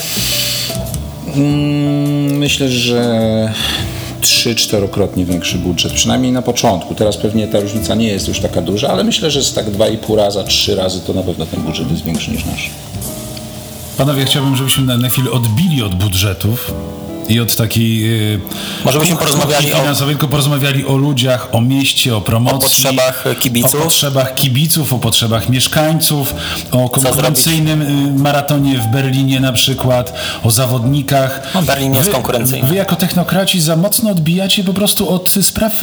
Mm, 1.36 2.38
Myślę, 2.38 2.70
że 2.70 3.54
trzy, 4.22 4.56
czterokrotnie 4.56 5.26
większy 5.26 5.58
budżet, 5.58 5.94
przynajmniej 5.94 6.32
na 6.32 6.42
początku. 6.42 6.96
Teraz 6.96 7.18
pewnie 7.18 7.48
ta 7.48 7.60
różnica 7.60 7.96
nie 7.96 8.08
jest 8.08 8.28
już 8.28 8.40
taka 8.40 8.62
duża, 8.62 8.88
ale 8.88 9.04
myślę, 9.04 9.32
że 9.32 9.44
z 9.44 9.54
tak 9.54 9.72
dwa 9.72 9.88
i 9.88 9.98
pół 9.98 10.16
raza, 10.16 10.44
trzy 10.44 10.76
razy 10.76 11.00
to 11.00 11.14
na 11.14 11.24
pewno 11.24 11.46
ten 11.46 11.62
budżet 11.62 11.92
jest 11.92 12.04
większy 12.04 12.32
niż 12.32 12.46
nasz. 12.46 12.70
Panowie, 14.00 14.26
chciałbym, 14.26 14.56
żebyśmy 14.56 14.84
na, 14.84 14.98
na 14.98 15.10
chwilę 15.10 15.32
odbili 15.32 15.84
od 15.84 15.96
budżetów 15.96 16.74
i 17.30 17.40
od 17.40 17.56
takiej... 17.56 18.02
Yy, 18.02 18.40
Może 18.86 19.00
byśmy 19.00 19.16
porozmawiali 19.16 19.74
o- 19.74 19.78
finansowej, 19.78 20.16
tylko 20.16 20.28
porozmawiali 20.28 20.86
o 20.86 20.98
ludziach, 20.98 21.48
o 21.52 21.62
mieście, 21.62 22.16
o 22.16 22.22
promocji. 22.22 22.58
O 22.58 22.62
potrzebach 22.62 23.26
kibiców. 23.40 23.76
O 23.82 23.84
potrzebach 23.84 24.36
kibiców, 24.36 24.94
o 24.94 25.00
potrzebach 25.00 25.50
mieszkańców, 25.50 26.34
o 26.72 26.90
konkurencyjnym 26.90 27.82
y, 27.82 28.20
maratonie 28.20 28.78
w 28.78 28.88
Berlinie 28.88 29.40
na 29.40 29.54
przykład, 29.54 30.14
o 30.44 30.52
zawodnikach. 30.52 31.42
No, 31.56 31.62
Berlin 31.62 31.94
jest 31.94 32.06
Wy- 32.08 32.12
konkurencyjny. 32.14 32.70
Wy 32.70 32.76
jako 32.76 32.96
technokraci 32.96 33.62
za 33.62 33.76
mocno 33.76 34.10
odbijacie 34.10 34.64
po 34.64 34.74
prostu 34.74 35.10
od 35.10 35.30
spraw 35.42 35.74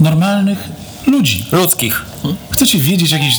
normalnych 0.00 0.68
ludzi. 1.06 1.44
Ludzkich. 1.52 2.02
Chcecie 2.50 2.78
wiedzieć 2.78 3.10
jakieś... 3.10 3.34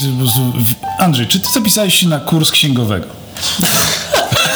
Andrzej, 0.99 1.27
czy 1.27 1.39
ty 1.39 1.49
zapisałeś 1.53 1.95
się 1.95 2.07
na 2.07 2.19
kurs 2.19 2.51
księgowego? 2.51 3.05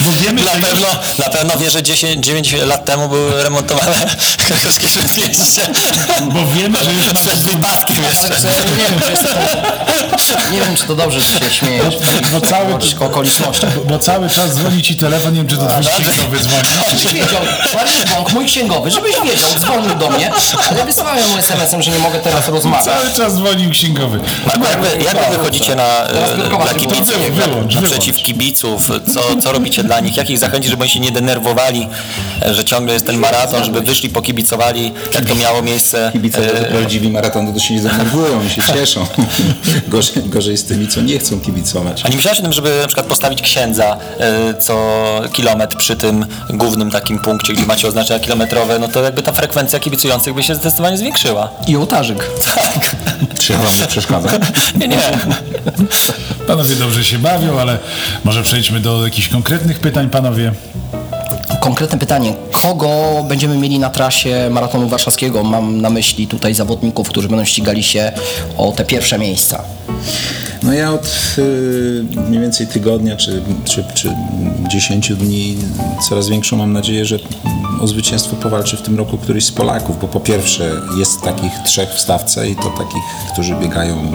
Bo 0.00 0.12
wiemy, 0.22 0.42
Na 0.42 0.50
że 0.52 0.58
już- 0.58 0.68
pewno, 0.68 0.86
na 1.18 1.24
pewno 1.24 1.56
wie, 1.56 1.70
że 1.70 1.82
10, 1.82 2.26
9 2.26 2.52
lat 2.52 2.84
temu 2.84 3.08
były 3.08 3.42
remontowane 3.42 3.96
krakowskie 4.48 4.88
śródmieście. 4.88 5.62
Bo 6.32 6.46
wiemy, 6.46 6.84
że 6.84 6.92
już 6.92 7.04
Przed 7.12 7.38
wypadkiem 7.38 8.04
jeszcze. 8.04 8.28
Ja 8.28 8.64
nie 8.78 8.90
wiem, 8.90 9.00
czy 9.04 9.10
jest 9.10 9.22
to, 9.22 10.50
nie 10.52 10.60
wiem, 10.60 10.76
czy 10.76 10.84
to 10.86 10.94
dobrze, 10.96 11.20
że 11.20 11.38
się 11.38 11.50
śmiejesz. 11.50 11.94
Bo 12.32 12.40
cały, 12.40 12.68
Mówisz 12.68 12.94
o 13.00 13.04
okolicznościach. 13.04 13.74
bo, 13.74 13.84
bo 13.84 13.98
cały 13.98 14.30
czas 14.30 14.54
dzwoni 14.54 14.82
ci 14.82 14.96
telefon, 14.96 15.32
nie 15.32 15.38
wiem, 15.38 15.48
czy 15.48 15.56
to 15.56 15.66
twój 15.66 15.84
księgowy 16.04 16.38
dzwoni. 16.40 16.62
Żebyś 16.90 17.12
wiedział, 17.14 17.40
Mariusz 17.74 18.04
Bąk, 18.14 18.32
mój 18.32 18.46
księgowy, 18.46 18.90
żebyś 18.90 19.14
wiedział, 19.24 19.50
dzwonił 19.58 19.94
do 19.94 20.10
mnie, 20.10 20.30
ale 20.70 20.84
wysłałem 20.84 21.28
mu 21.30 21.36
SMS-em, 21.38 21.82
że 21.82 21.90
nie 21.90 21.98
mogę 21.98 22.18
teraz 22.18 22.48
rozmawiać. 22.48 22.84
Cały 22.84 23.10
czas 23.12 23.34
dzwonił 23.34 23.70
księgowy. 23.70 24.20
Jak 24.70 24.80
wy, 24.80 25.04
jak 25.04 25.30
wy 25.30 25.36
wychodzicie 25.36 25.74
na, 25.74 25.82
e, 26.06 26.36
wyprowadź 26.36 26.68
dla 26.68 26.78
kibiców, 26.80 27.08
wyłącz, 27.18 27.44
wyłącz. 27.44 27.74
naprzeciw 27.74 28.16
kibiców? 28.16 28.90
Co, 29.14 29.36
co 29.36 29.52
robicie 29.52 29.84
dla 29.84 30.00
nich? 30.00 30.16
Jak 30.16 30.30
ich 30.30 30.38
zachęcić, 30.38 30.70
żeby 30.70 30.82
oni 30.82 30.90
się 30.90 31.00
nie 31.00 31.10
denerwowali, 31.10 31.88
e, 32.46 32.54
że 32.54 32.64
ciągle 32.64 32.94
jest 32.94 33.06
ten 33.06 33.18
maraton, 33.18 33.64
żeby 33.64 33.80
wyszli, 33.80 34.08
pokibicowali, 34.08 34.92
jak 35.14 35.24
to 35.24 35.34
miało 35.34 35.62
miejsce? 35.62 36.10
Kibice 36.12 36.38
e, 36.38 36.64
to 36.64 36.72
prawdziwi 36.72 37.10
maratony 37.10 37.52
to 37.52 37.58
się 37.58 37.74
nie 37.74 37.80
denerwują, 37.80 38.40
oni 38.40 38.50
się 38.50 38.62
cieszą. 38.62 39.06
Gorzej, 39.88 40.22
gorzej 40.26 40.56
z 40.56 40.64
tymi, 40.64 40.88
co 40.88 41.00
nie 41.00 41.18
chcą 41.18 41.40
kibicować. 41.40 42.02
A 42.04 42.08
nie 42.08 42.16
myślałeś 42.16 42.38
o 42.38 42.42
tym, 42.42 42.52
żeby 42.52 42.78
na 42.80 42.86
przykład 42.86 43.06
postawić 43.06 43.42
księdza 43.42 43.96
e, 44.18 44.54
co 44.54 45.04
kilometr 45.32 45.76
przy 45.76 45.96
tym 45.96 46.26
głównym 46.50 46.90
takim 46.90 47.18
punkcie, 47.18 47.52
gdzie 47.52 47.66
macie 47.66 47.88
oznaczenia 47.88 48.20
kilometrowe, 48.20 48.78
no 48.78 48.88
to 48.88 49.02
jakby 49.02 49.22
ta 49.22 49.32
frekwencja 49.32 49.80
kibicujących 49.80 50.34
by 50.34 50.42
się 50.42 50.54
zdecydowanie 50.54 50.98
zwiększyła. 50.98 51.48
I 51.66 51.76
ołtarzyk. 51.76 52.30
Tak. 52.54 52.96
Czy 53.44 53.52
wam 53.52 53.78
nie 53.80 53.86
przeszkadza? 53.86 54.28
Nie, 54.80 54.88
nie. 54.88 54.98
Panowie 56.46 56.76
dobrze 56.76 57.04
się 57.04 57.18
bawią, 57.18 57.60
ale 57.60 57.78
może 58.24 58.42
przejdźmy 58.42 58.80
do 58.80 59.04
jakichś 59.04 59.28
konkretnych 59.28 59.80
pytań, 59.80 60.10
panowie. 60.10 60.52
Konkretne 61.60 61.98
pytanie. 61.98 62.34
Kogo 62.62 63.24
będziemy 63.28 63.58
mieli 63.58 63.78
na 63.78 63.90
trasie 63.90 64.50
maratonu 64.50 64.88
warszawskiego? 64.88 65.44
Mam 65.44 65.80
na 65.80 65.90
myśli 65.90 66.26
tutaj 66.26 66.54
zawodników, 66.54 67.08
którzy 67.08 67.28
będą 67.28 67.44
ścigali 67.44 67.82
się 67.82 68.12
o 68.56 68.72
te 68.72 68.84
pierwsze 68.84 69.18
miejsca. 69.18 69.64
No 70.62 70.72
ja 70.72 70.92
od 70.92 71.36
y, 71.38 72.04
mniej 72.28 72.40
więcej 72.40 72.66
tygodnia 72.66 73.16
czy, 73.16 73.42
czy, 73.64 73.84
czy 73.94 74.08
10 74.68 75.12
dni 75.12 75.56
coraz 76.08 76.28
większą 76.28 76.56
mam 76.56 76.72
nadzieję, 76.72 77.06
że 77.06 77.18
o 77.80 77.86
zwycięstwo 77.86 78.36
powalczy 78.36 78.76
w 78.76 78.82
tym 78.82 78.98
roku 78.98 79.18
któryś 79.18 79.44
z 79.44 79.52
Polaków, 79.52 80.00
bo 80.00 80.08
po 80.08 80.20
pierwsze 80.20 80.70
jest 80.98 81.20
takich 81.22 81.52
trzech 81.64 81.90
w 81.90 82.00
stawce 82.00 82.48
i 82.48 82.56
to 82.56 82.70
takich, 82.70 83.02
którzy 83.32 83.54
biegają 83.54 84.12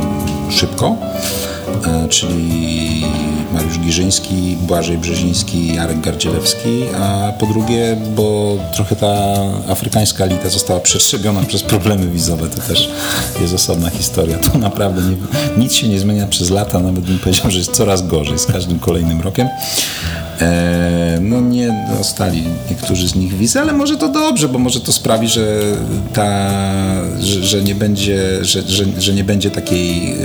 szybko, 0.49 0.95
e, 1.85 2.07
czyli 2.07 3.05
Mariusz 3.53 3.79
Giżyński, 3.79 4.57
Błażej 4.61 4.97
Brzeziński 4.97 5.75
Jarek 5.75 6.01
Gardzielewski, 6.01 6.83
a 6.99 7.33
po 7.39 7.45
drugie, 7.45 7.97
bo 8.15 8.57
trochę 8.75 8.95
ta 8.95 9.35
afrykańska 9.67 10.23
elita 10.23 10.49
została 10.49 10.79
przetrzebiona 10.79 11.41
przez 11.43 11.63
problemy 11.63 12.07
wizowe, 12.07 12.49
to 12.49 12.61
też 12.61 12.89
jest 13.41 13.53
osobna 13.53 13.89
historia. 13.89 14.37
To 14.37 14.57
naprawdę 14.57 15.01
nie, 15.01 15.17
nic 15.63 15.73
się 15.73 15.87
nie 15.87 15.99
zmienia 15.99 16.27
przez 16.27 16.49
lata, 16.49 16.79
nawet 16.79 17.03
bym 17.03 17.19
powiedział, 17.19 17.51
że 17.51 17.57
jest 17.57 17.71
coraz 17.71 18.07
gorzej 18.07 18.39
z 18.39 18.45
każdym 18.45 18.79
kolejnym 18.79 19.21
rokiem. 19.21 19.47
E, 20.41 21.17
no 21.21 21.41
nie 21.41 21.87
dostali 21.97 22.43
niektórzy 22.69 23.07
z 23.07 23.15
nich 23.15 23.37
wizy, 23.37 23.59
ale 23.59 23.73
może 23.73 23.97
to 23.97 24.09
dobrze, 24.09 24.49
bo 24.49 24.59
może 24.59 24.79
to 24.79 24.91
sprawi, 24.91 25.27
że 25.27 25.61
ta, 26.13 26.51
że, 27.19 27.43
że 27.43 27.63
nie 27.63 27.75
będzie, 27.75 28.45
że, 28.45 28.61
że, 28.61 28.85
że 28.97 29.13
nie 29.13 29.23
będzie 29.23 29.51
takiej 29.51 30.11
e, 30.11 30.17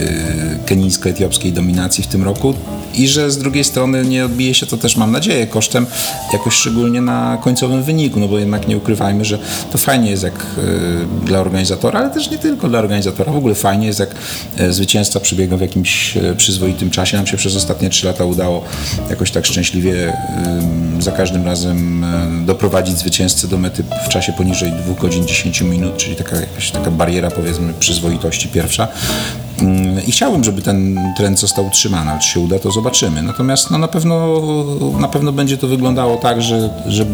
kenijsko-etiopskiej 0.65 1.53
dominacji 1.53 2.03
w 2.03 2.07
tym 2.07 2.23
roku 2.23 2.53
i 2.97 3.07
że 3.07 3.31
z 3.31 3.37
drugiej 3.37 3.63
strony 3.63 4.05
nie 4.05 4.25
odbije 4.25 4.53
się 4.53 4.65
to 4.65 4.77
też, 4.77 4.97
mam 4.97 5.11
nadzieję, 5.11 5.47
kosztem 5.47 5.85
jakoś 6.33 6.53
szczególnie 6.53 7.01
na 7.01 7.37
końcowym 7.41 7.83
wyniku, 7.83 8.19
no 8.19 8.27
bo 8.27 8.39
jednak 8.39 8.67
nie 8.67 8.77
ukrywajmy, 8.77 9.25
że 9.25 9.39
to 9.71 9.77
fajnie 9.77 10.11
jest 10.11 10.23
jak 10.23 10.33
e, 10.33 11.25
dla 11.25 11.39
organizatora, 11.39 11.99
ale 11.99 12.09
też 12.09 12.31
nie 12.31 12.37
tylko 12.37 12.67
dla 12.67 12.79
organizatora, 12.79 13.31
w 13.31 13.37
ogóle 13.37 13.55
fajnie 13.55 13.87
jest 13.87 13.99
jak 13.99 14.15
e, 14.57 14.73
zwycięzca 14.73 15.19
przebiega 15.19 15.57
w 15.57 15.61
jakimś 15.61 16.17
e, 16.17 16.35
przyzwoitym 16.35 16.89
czasie. 16.89 17.17
Nam 17.17 17.27
się 17.27 17.37
przez 17.37 17.55
ostatnie 17.55 17.89
trzy 17.89 18.05
lata 18.05 18.25
udało 18.25 18.63
jakoś 19.09 19.31
tak 19.31 19.45
szczęśliwie 19.45 20.13
za 20.99 21.11
każdym 21.11 21.45
razem 21.45 22.05
doprowadzić 22.45 22.97
zwycięzcę 22.97 23.47
do 23.47 23.57
mety 23.57 23.83
w 24.05 24.09
czasie 24.09 24.33
poniżej 24.33 24.71
2 24.71 25.01
godzin 25.01 25.27
10 25.27 25.61
minut, 25.61 25.97
czyli 25.97 26.15
taka 26.15 26.35
jakaś 26.35 26.71
taka 26.71 26.91
bariera 26.91 27.31
powiedzmy 27.31 27.73
przyzwoitości 27.73 28.47
pierwsza. 28.47 28.87
Ym, 29.61 30.05
I 30.07 30.11
chciałbym, 30.11 30.43
żeby 30.43 30.61
ten 30.61 30.99
trend 31.17 31.39
został 31.39 31.67
utrzymany, 31.67 32.11
czy 32.21 32.27
się 32.29 32.39
uda, 32.39 32.59
to 32.59 32.71
zobaczymy. 32.71 33.21
Natomiast 33.21 33.71
no, 33.71 33.77
na, 33.77 33.87
pewno, 33.87 34.41
na 34.99 35.07
pewno 35.07 35.31
będzie 35.31 35.57
to 35.57 35.67
wyglądało 35.67 36.17
tak, 36.17 36.41
że, 36.41 36.69
że 36.87 37.05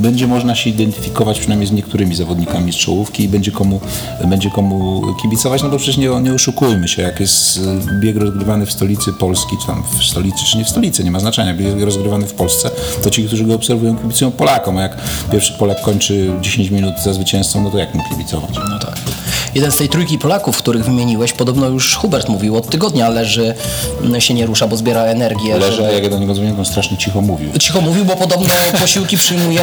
będzie 0.00 0.26
można 0.26 0.54
się 0.54 0.70
identyfikować 0.70 1.38
przynajmniej 1.40 1.68
z 1.68 1.72
niektórymi 1.72 2.14
zawodnikami 2.14 2.72
z 2.72 2.76
czołówki 2.76 3.24
i 3.24 3.28
będzie 3.28 3.50
komu, 3.52 3.80
będzie 4.24 4.50
komu 4.50 5.02
kibicować, 5.22 5.62
no 5.62 5.68
bo 5.68 5.76
przecież 5.76 5.96
nie, 5.96 6.08
nie 6.20 6.34
oszukujmy 6.34 6.88
się, 6.88 7.02
jak 7.02 7.20
jest 7.20 7.60
e, 7.90 8.00
bieg 8.00 8.16
rozgrywany 8.16 8.66
w 8.66 8.72
stolicy 8.72 9.12
Polski, 9.12 9.56
czy 9.60 9.66
tam 9.66 9.82
w 9.98 10.04
stolicy, 10.04 10.44
czy 10.44 10.58
nie 10.58 10.64
w 10.64 10.68
stolicy, 10.68 11.04
nie 11.04 11.10
ma 11.10 11.20
znaczenia, 11.20 11.54
bieg 11.54 11.80
rozgrywany 11.80 12.26
w 12.26 12.34
Polsce, 12.34 12.70
to 13.02 13.10
ci, 13.10 13.24
którzy 13.24 13.44
go 13.44 13.54
obserwują, 13.54 13.96
kibicują 13.96 14.30
Polakom, 14.30 14.78
a 14.78 14.82
jak 14.82 14.96
pierwszy 15.32 15.52
Polak 15.52 15.80
kończy 15.82 16.32
10 16.40 16.70
minut 16.70 16.94
za 17.04 17.12
zwycięzcą, 17.12 17.62
no 17.62 17.70
to 17.70 17.78
jak 17.78 17.94
mu 17.94 18.02
kibicować? 18.10 18.50
No 18.70 18.78
tak. 18.78 18.96
Jeden 19.54 19.72
z 19.72 19.76
tej 19.76 19.88
trójki 19.88 20.18
Polaków, 20.18 20.56
których 20.58 20.84
wymieniłeś, 20.84 21.32
podobno 21.32 21.66
już 21.66 21.94
Hubert 21.96 22.28
mówił, 22.28 22.56
od 22.56 22.70
tygodnia 22.70 23.08
leży, 23.08 23.54
m, 24.04 24.20
się 24.20 24.34
nie 24.34 24.46
rusza, 24.46 24.66
bo 24.68 24.76
zbiera 24.76 25.02
energię. 25.02 25.56
Leży, 25.58 25.76
żeby- 25.76 25.88
a 25.88 25.92
jak 25.92 26.02
ja 26.02 26.08
do 26.10 26.18
niego 26.18 26.34
dzwonię, 26.34 26.52
to 26.52 26.58
on 26.58 26.64
strasznie 26.64 26.96
cicho 26.96 27.20
mówił. 27.20 27.50
Cicho 27.58 27.80
mówił, 27.80 28.04
bo 28.04 28.16
podobno 28.16 28.48
posiłki 28.80 29.16
przyjmuje 29.18 29.62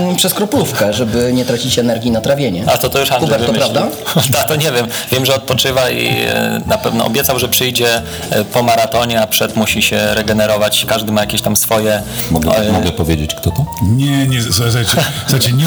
mm, 0.00 0.16
przez 0.16 0.34
kroplówkę, 0.34 0.92
żeby 0.92 1.30
nie 1.32 1.44
tracić 1.44 1.78
energii 1.78 2.10
na 2.10 2.20
trawienie. 2.20 2.64
A 2.66 2.78
to 2.78 2.88
to 2.88 3.00
już 3.00 3.10
Andrzej 3.12 3.38
Hubert, 3.38 3.46
to 3.46 3.52
prawda? 3.52 3.86
Tak, 4.32 4.48
to 4.48 4.56
nie 4.56 4.72
wiem. 4.72 4.86
Wiem, 5.12 5.26
że 5.26 5.34
odpoczywa 5.34 5.90
i 5.90 6.06
e, 6.08 6.60
na 6.66 6.78
pewno 6.78 7.04
obiecał, 7.06 7.38
że 7.38 7.48
przyjdzie 7.48 8.02
e, 8.30 8.44
po 8.44 8.62
maratonie, 8.62 9.20
a 9.20 9.26
przed 9.26 9.56
musi 9.56 9.82
się 9.82 10.14
regenerować. 10.14 10.84
Każdy 10.88 11.12
ma 11.12 11.20
jakieś 11.20 11.42
tam 11.42 11.56
swoje... 11.56 12.02
Mogę, 12.30 12.50
e, 12.56 12.72
mogę 12.72 12.92
powiedzieć, 12.92 13.34
kto 13.34 13.50
to? 13.50 13.64
Nie, 13.82 14.26
nie, 14.26 14.42
słuchajcie, 14.42 14.84
słuchajcie 15.28 15.52
nie, 15.52 15.64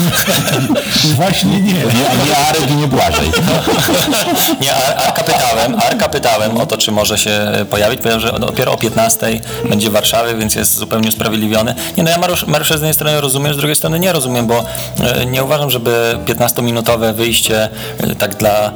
właśnie 1.16 1.50
nie. 1.60 1.72
Nie, 1.72 2.24
nie 2.26 2.36
Arek 2.36 2.70
i 2.70 2.74
nie 2.74 2.86
Błażej. 2.88 3.30
Nie, 4.60 4.74
Ar- 4.74 4.94
Arka 5.06 5.22
pytałem, 5.24 5.74
Arka 5.80 6.08
pytałem 6.08 6.56
o 6.56 6.66
to, 6.66 6.76
czy 6.76 6.92
może 6.92 7.18
się 7.18 7.40
pojawić. 7.70 8.00
Powiedział, 8.00 8.20
że 8.20 8.32
dopiero 8.40 8.72
o 8.72 8.76
15 8.76 9.40
będzie 9.68 9.90
w 9.90 9.92
Warszawie, 9.92 10.34
więc 10.34 10.54
jest 10.54 10.74
zupełnie 10.76 11.08
usprawiedliwiony. 11.08 11.74
Nie, 11.96 12.02
no 12.02 12.10
ja 12.10 12.18
Mariusz, 12.18 12.46
Mariusza 12.46 12.74
z 12.74 12.80
jednej 12.80 12.94
strony 12.94 13.20
rozumiem, 13.20 13.54
z 13.54 13.56
drugiej 13.56 13.76
strony 13.76 13.98
nie 13.98 14.12
rozumiem, 14.12 14.46
bo 14.46 14.64
e, 15.00 15.26
nie 15.26 15.44
uważam, 15.44 15.70
żeby 15.70 16.18
15-minutowe 16.26 17.14
wyjście 17.14 17.68
e, 17.98 18.14
tak 18.14 18.36
dla 18.36 18.72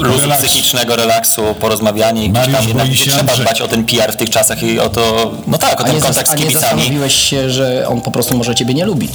luzu 0.00 0.20
Relaks. 0.20 0.42
psychicznego, 0.44 0.96
relaksu, 0.96 1.42
porozmawianie 1.60 2.24
i 2.24 2.30
gdzieś 2.30 2.46
tam 2.54 2.68
jednak 2.68 2.88
trzeba 2.88 3.18
Andrzej. 3.20 3.40
dbać 3.40 3.60
o 3.60 3.68
ten 3.68 3.84
PR 3.84 4.12
w 4.12 4.16
tych 4.16 4.30
czasach 4.30 4.62
i 4.62 4.80
o 4.80 4.88
to, 4.88 5.30
no 5.46 5.58
tak, 5.58 5.80
o 5.80 5.84
ten 5.84 5.94
nie, 5.94 6.00
zas- 6.00 6.06
kontakt 6.06 6.28
a 6.28 6.32
z 6.32 6.38
nie 6.38 6.46
kibicami. 6.46 6.60
zastanowiłeś 6.80 7.14
się, 7.14 7.50
że 7.50 7.88
on 7.88 8.00
po 8.00 8.10
prostu 8.10 8.36
może 8.36 8.54
ciebie 8.54 8.74
nie 8.74 8.84
lubi. 8.84 9.08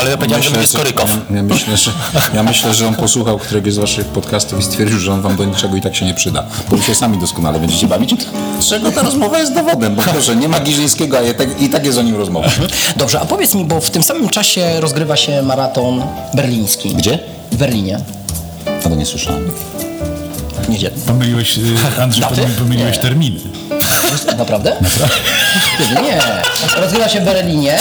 Ale 0.00 0.10
ja 0.10 0.16
powiedziałem, 0.16 0.44
że 0.44 0.50
będzie 0.50 0.66
z 0.66 0.72
Korykow. 0.76 1.16
Ja 1.30 1.42
myślę, 1.42 1.76
że, 1.76 1.90
ja 2.34 2.42
myślę, 2.42 2.74
że 2.74 2.86
on 2.88 2.94
posłuchał 2.94 3.38
któregoś 3.38 3.72
z 3.72 3.78
waszych 3.78 4.06
podcastów 4.06 4.61
i 4.62 4.64
stwierdził, 4.64 4.98
że 4.98 5.12
on 5.12 5.20
wam 5.22 5.36
do 5.36 5.44
niczego 5.44 5.76
i 5.76 5.80
tak 5.80 5.96
się 5.96 6.06
nie 6.06 6.14
przyda. 6.14 6.44
Bo 6.70 6.76
wy 6.76 6.82
się 6.82 6.94
sami 6.94 7.18
doskonale 7.18 7.60
będziecie 7.60 7.86
bawić. 7.86 8.14
Z 8.60 8.68
czego 8.68 8.92
ta 8.92 9.02
rozmowa 9.02 9.38
jest 9.38 9.54
dowodem? 9.54 9.94
Bo 9.94 10.02
proszę, 10.02 10.36
nie 10.36 10.48
ma 10.48 10.60
Giżyńskiego, 10.60 11.18
a 11.18 11.22
i 11.22 11.34
tak, 11.34 11.60
i 11.62 11.68
tak 11.68 11.86
jest 11.86 11.98
o 11.98 12.02
nim 12.02 12.16
rozmowa. 12.16 12.48
Dobrze, 12.96 13.20
a 13.20 13.24
powiedz 13.24 13.54
mi, 13.54 13.64
bo 13.64 13.80
w 13.80 13.90
tym 13.90 14.02
samym 14.02 14.28
czasie 14.28 14.80
rozgrywa 14.80 15.16
się 15.16 15.42
maraton 15.42 16.02
berliński. 16.34 16.94
Gdzie? 16.94 17.18
W 17.52 17.56
Berlinie. 17.56 17.98
A 18.84 18.88
to 18.88 18.94
nie 18.94 19.06
słyszałem. 19.06 19.50
W 20.62 20.68
niedzielę. 20.68 20.94
Pomyliłeś, 21.06 21.58
y, 21.58 22.02
Andrzej, 22.02 22.20
Daty? 22.22 22.42
pomyliłeś 22.58 22.96
Nie. 22.96 23.02
terminy. 23.02 23.40
Naprawdę? 24.38 24.76
Kiedy? 25.78 25.94
Nie. 26.06 26.18
Rozgrywa 26.80 27.08
się 27.08 27.20
w 27.20 27.24
Berlinie. 27.24 27.78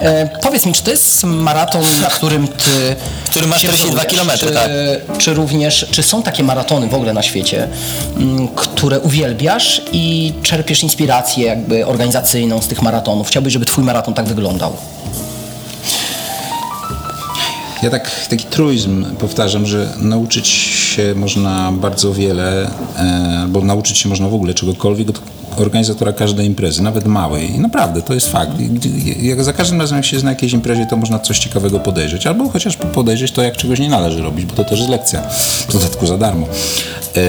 E, 0.00 0.28
powiedz 0.42 0.66
mi, 0.66 0.72
czy 0.72 0.82
to 0.82 0.90
jest 0.90 1.24
maraton, 1.24 1.84
na 2.00 2.08
którym 2.08 2.48
ty... 2.48 2.96
Który 3.30 3.46
ma 3.46 3.58
się 3.58 3.68
42 3.68 3.90
wzorujesz? 3.90 4.10
kilometry, 4.10 4.48
czy, 4.48 4.54
tak. 4.54 4.70
Czy 5.18 5.34
również, 5.34 5.86
czy 5.90 6.02
są 6.02 6.22
takie 6.22 6.42
maratony 6.42 6.86
w 6.86 6.94
ogóle 6.94 7.12
na 7.12 7.22
świecie, 7.22 7.68
m, 8.16 8.48
które 8.48 9.00
uwielbiasz 9.00 9.82
i 9.92 10.32
czerpiesz 10.42 10.82
inspirację 10.82 11.46
jakby 11.46 11.86
organizacyjną 11.86 12.62
z 12.62 12.68
tych 12.68 12.82
maratonów? 12.82 13.28
Chciałbyś, 13.28 13.52
żeby 13.52 13.66
twój 13.66 13.84
maraton 13.84 14.14
tak 14.14 14.26
wyglądał? 14.26 14.76
Ja 17.84 17.90
tak, 17.90 18.26
taki 18.30 18.44
truizm 18.44 19.04
powtarzam, 19.04 19.66
że 19.66 19.92
nauczyć 20.00 20.46
się 20.46 21.14
można 21.14 21.72
bardzo 21.72 22.12
wiele, 22.12 22.70
e, 22.96 23.46
bo 23.48 23.60
nauczyć 23.60 23.98
się 23.98 24.08
można 24.08 24.28
w 24.28 24.34
ogóle 24.34 24.54
czegokolwiek 24.54 25.10
od 25.10 25.20
organizatora 25.56 26.12
każdej 26.12 26.46
imprezy, 26.46 26.82
nawet 26.82 27.06
małej. 27.06 27.50
I 27.50 27.58
naprawdę, 27.58 28.02
to 28.02 28.14
jest 28.14 28.32
fakt. 28.32 28.52
Jak 29.22 29.44
za 29.44 29.52
każdym 29.52 29.80
razem, 29.80 29.96
jak 29.96 30.04
się 30.04 30.16
jest 30.16 30.24
na 30.24 30.30
jakiejś 30.30 30.52
imprezie, 30.52 30.86
to 30.86 30.96
można 30.96 31.18
coś 31.18 31.38
ciekawego 31.38 31.80
podejrzeć. 31.80 32.26
Albo 32.26 32.48
chociaż 32.48 32.76
podejrzeć 32.76 33.32
to, 33.32 33.42
jak 33.42 33.56
czegoś 33.56 33.78
nie 33.78 33.88
należy 33.88 34.22
robić, 34.22 34.46
bo 34.46 34.54
to 34.54 34.64
też 34.64 34.78
jest 34.78 34.90
lekcja. 34.90 35.20
W 35.68 35.72
dodatku 35.72 36.06
za 36.06 36.18
darmo. 36.18 36.46
E, 37.16 37.20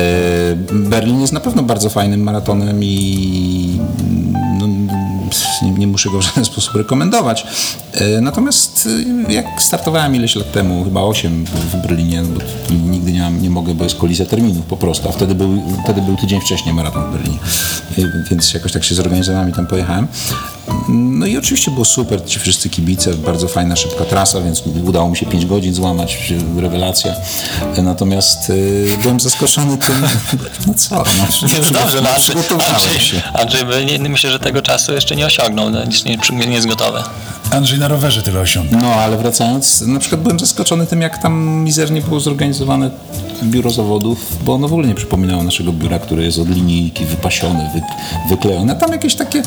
Berlin 0.71 1.21
jest 1.21 1.33
na 1.33 1.39
pewno 1.39 1.63
bardzo 1.63 1.89
fajnym 1.89 2.23
maratonem 2.23 2.83
i 2.83 3.79
nie, 5.61 5.71
nie 5.71 5.87
muszę 5.87 6.09
go 6.09 6.19
w 6.19 6.21
żaden 6.21 6.45
sposób 6.51 6.75
rekomendować. 6.75 7.47
E, 7.93 8.21
Natomiast 8.21 8.89
e, 9.29 9.33
jak 9.33 9.61
startowałem 9.61 10.15
ileś 10.15 10.35
lat 10.35 10.51
temu, 10.51 10.83
chyba 10.83 11.01
8 11.01 11.45
w 11.45 11.75
Berlinie, 11.81 12.21
no 12.21 12.39
nigdy 12.91 13.11
nie, 13.11 13.21
mam, 13.21 13.41
nie 13.41 13.49
mogę, 13.49 13.73
bo 13.73 13.83
jest 13.83 13.95
kolizja 13.95 14.25
terminów 14.25 14.65
po 14.65 14.77
prostu, 14.77 15.09
a 15.09 15.11
wtedy 15.11 15.35
był, 15.35 15.63
wtedy 15.83 16.01
był 16.01 16.15
tydzień 16.17 16.41
wcześniej 16.41 16.73
maraton 16.75 17.09
w 17.09 17.11
Berlinie, 17.11 17.39
E, 17.97 18.29
więc 18.29 18.53
jakoś 18.53 18.71
tak 18.71 18.83
się 18.83 18.95
zorganizowałem 18.95 19.49
i 19.49 19.53
tam 19.53 19.67
pojechałem. 19.67 20.07
No 20.89 21.25
i 21.25 21.37
oczywiście 21.37 21.71
było 21.71 21.85
super, 21.85 22.25
ci 22.25 22.39
wszyscy 22.39 22.69
kibice, 22.69 23.13
bardzo 23.13 23.47
fajna, 23.47 23.75
szybka 23.75 24.05
trasa, 24.05 24.41
więc 24.41 24.63
udało 24.87 25.09
mi 25.09 25.17
się 25.17 25.25
5 25.25 25.45
godzin 25.45 25.73
złamać, 25.73 26.33
rewelacja. 26.57 27.13
Natomiast 27.83 28.51
e, 28.93 28.97
byłem 28.97 29.19
zaskoczony 29.19 29.77
tym, 29.77 29.95
no 30.67 30.73
co, 30.73 30.95
no, 30.95 31.47
Jest 31.57 31.71
dobrze, 31.71 32.01
no, 32.01 32.09
Andrzej, 32.09 32.35
przygotowałem 32.35 32.75
Andrzej, 32.75 32.99
się. 32.99 33.21
Andrzej 33.33 33.65
by, 33.65 33.85
nie, 33.85 34.09
myślę, 34.09 34.31
że 34.31 34.39
tego 34.39 34.61
czasu 34.61 34.93
jeszcze 34.93 35.15
nie 35.15 35.25
osiągnął, 35.25 35.69
no, 35.69 35.79
nie, 35.85 36.17
nie, 36.31 36.47
nie 36.47 36.55
jest 36.55 36.67
gotowy. 36.67 37.03
Andrzej 37.51 37.79
na 37.79 37.87
rowerze 37.87 38.21
tyle 38.21 38.39
osiągnął. 38.39 38.81
No, 38.81 38.93
ale 38.93 39.17
wracając, 39.17 39.81
na 39.81 39.99
przykład 39.99 40.21
byłem 40.21 40.39
zaskoczony 40.39 40.87
tym, 40.87 41.01
jak 41.01 41.21
tam 41.21 41.43
mizernie 41.43 42.01
było 42.01 42.19
zorganizowane 42.19 42.89
biuro 43.43 43.69
zawodów, 43.69 44.37
bo 44.43 44.53
ono 44.53 44.67
w 44.67 44.73
ogóle 44.73 44.87
nie 44.87 44.95
przypominało 44.95 45.43
naszego 45.43 45.73
biura, 45.73 45.99
które 45.99 46.23
jest 46.23 46.39
od 46.39 46.49
linijki, 46.49 47.05
wypasione, 47.05 47.71
wy, 47.73 47.81
wyklejone. 48.29 48.75
Tam 48.75 48.91
jakieś 48.91 49.15
takie, 49.15 49.41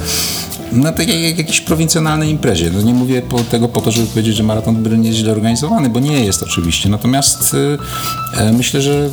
na 0.72 0.92
takiej 0.92 1.07
jak 1.08 1.38
jakiejś 1.38 1.60
prowincjonalnej 1.60 2.30
imprezie. 2.30 2.70
No 2.70 2.82
nie 2.82 2.94
mówię 2.94 3.22
po, 3.22 3.38
tego 3.38 3.68
po 3.68 3.80
to, 3.80 3.90
żeby 3.90 4.06
powiedzieć, 4.06 4.36
że 4.36 4.42
maraton 4.42 4.76
w 4.76 4.78
Berlinie 4.78 5.08
jest 5.08 5.18
źle 5.20 5.32
organizowany, 5.32 5.88
bo 5.88 6.00
nie 6.00 6.24
jest 6.24 6.42
oczywiście. 6.42 6.88
Natomiast 6.88 7.54
y, 7.54 7.78
e, 8.36 8.52
myślę, 8.52 8.82
że 8.82 9.10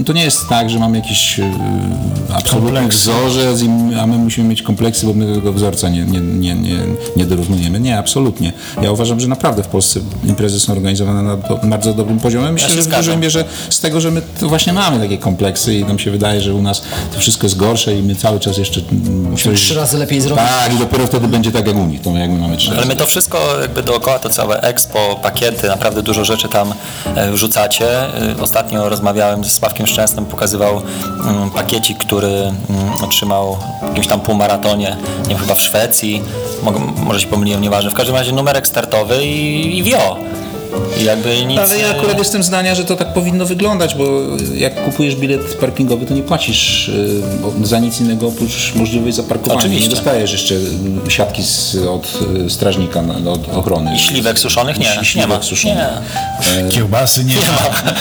y, 0.00 0.04
to 0.04 0.12
nie 0.12 0.24
jest 0.24 0.48
tak, 0.48 0.70
że 0.70 0.78
mamy 0.78 0.98
jakiś 0.98 1.38
y, 1.38 1.42
absolutny 2.34 2.70
Kompleksy. 2.70 2.98
wzorzec, 2.98 3.62
i, 3.62 3.68
a 4.00 4.06
my 4.06 4.18
musimy 4.18 4.48
mieć 4.48 4.62
kompleksy, 4.62 5.06
bo 5.06 5.14
my 5.14 5.34
tego 5.34 5.52
wzorca 5.52 5.88
nie, 5.88 6.04
nie, 6.04 6.20
nie, 6.20 6.54
nie, 6.54 6.78
nie 7.16 7.26
dorównujemy. 7.26 7.80
Nie, 7.80 7.98
absolutnie. 7.98 8.52
Ja 8.82 8.92
uważam, 8.92 9.20
że 9.20 9.28
naprawdę 9.28 9.62
w 9.62 9.68
Polsce 9.68 10.00
imprezy 10.24 10.60
są 10.60 10.72
organizowane 10.72 11.22
na 11.22 11.36
do, 11.36 11.60
bardzo 11.64 11.94
dobrym 11.94 12.20
poziomie. 12.20 12.52
Myślę, 12.52 12.68
się 12.68 12.74
że 12.74 12.82
w 12.82 12.96
dużej 12.96 13.16
mierze 13.16 13.44
z 13.70 13.80
tego, 13.80 14.00
że 14.00 14.10
my 14.10 14.22
to 14.40 14.48
właśnie 14.48 14.72
mamy 14.72 15.00
takie 15.00 15.18
kompleksy 15.18 15.74
i 15.74 15.84
nam 15.84 15.98
się 15.98 16.10
wydaje, 16.10 16.40
że 16.40 16.54
u 16.54 16.62
nas 16.62 16.82
to 17.14 17.20
wszystko 17.20 17.46
jest 17.46 17.56
gorsze 17.56 17.98
i 17.98 18.02
my 18.02 18.14
cały 18.14 18.40
czas 18.40 18.58
jeszcze 18.58 18.80
musimy 19.30 19.54
trzy 19.54 19.74
razy 19.74 19.98
lepiej 19.98 20.20
zrobić. 20.20 20.44
Tak, 20.54 20.72
i 20.72 20.78
dopiero 20.78 21.06
wtedy 21.06 21.28
będzie 21.28 21.52
tak 21.52 21.66
jak 21.66 21.76
u 21.76 21.86
nich, 21.86 22.00
to 22.00 22.10
my 22.10 22.20
jakby 22.20 22.38
mamy 22.38 22.56
trzy 22.56 22.70
Ale 22.76 22.86
my 22.86 22.96
to 22.96 23.06
wszystko 23.06 23.38
jakby 23.60 23.82
dookoła, 23.82 24.18
to 24.18 24.28
całe 24.28 24.60
expo, 24.60 25.18
pakiety, 25.22 25.68
naprawdę 25.68 26.02
dużo 26.02 26.24
rzeczy 26.24 26.48
tam 26.48 26.74
e, 27.14 27.30
wrzucacie. 27.30 28.02
E, 28.02 28.40
Ostatnio 28.40 28.88
rozmawiałem 28.88 29.44
z 29.44 29.52
Sławkiem 29.52 29.86
Szczęsnym, 29.86 30.26
pokazywał 30.26 30.82
mm, 31.28 31.50
pakiecik, 31.50 31.98
który 31.98 32.28
mm, 32.28 32.54
otrzymał 33.04 33.58
w 33.82 33.86
jakimś 33.88 34.06
tam 34.06 34.20
półmaratonie, 34.20 34.96
nie 35.22 35.28
wiem, 35.28 35.38
chyba 35.38 35.54
w 35.54 35.60
Szwecji, 35.60 36.22
może 36.96 37.20
się 37.20 37.26
pomyliłem, 37.26 37.62
nieważne. 37.62 37.90
W 37.90 37.94
każdym 37.94 38.16
razie 38.16 38.32
numerek 38.32 38.66
startowy 38.66 39.24
i, 39.24 39.78
i 39.78 39.82
wio. 39.82 40.16
Jakby 41.04 41.46
nic... 41.46 41.58
Ale 41.58 41.78
ja 41.78 41.90
akurat 41.90 42.18
jestem 42.18 42.42
zdania, 42.42 42.74
że 42.74 42.84
to 42.84 42.96
tak 42.96 43.12
powinno 43.12 43.46
wyglądać, 43.46 43.94
bo 43.94 44.04
jak 44.54 44.84
kupujesz 44.84 45.16
bilet 45.16 45.54
parkingowy, 45.54 46.06
to 46.06 46.14
nie 46.14 46.22
płacisz 46.22 46.88
y, 46.88 47.22
za 47.62 47.78
nic 47.78 48.00
innego 48.00 48.28
oprócz 48.28 48.74
możliwości 48.74 49.16
zaparkowania. 49.16 49.60
Oczywiście. 49.60 49.88
Nie 49.88 49.94
dostajesz 49.94 50.32
jeszcze 50.32 50.54
y, 50.54 51.10
siatki 51.10 51.42
z, 51.42 51.76
od 51.76 52.18
y, 52.46 52.50
strażnika, 52.50 53.02
od 53.26 53.48
ochrony. 53.56 53.94
I 53.94 53.98
śliwek 53.98 54.38
suszonych? 54.38 54.78
Nie, 54.78 54.94
I 54.94 54.98
nie 54.98 55.04
śliwek 55.04 55.28
ma. 55.28 55.42
suszonych. 55.42 55.78
Nie. 56.64 56.68
Kiełbasy 56.70 57.24
nie 57.24 57.36
ma, 57.36 57.92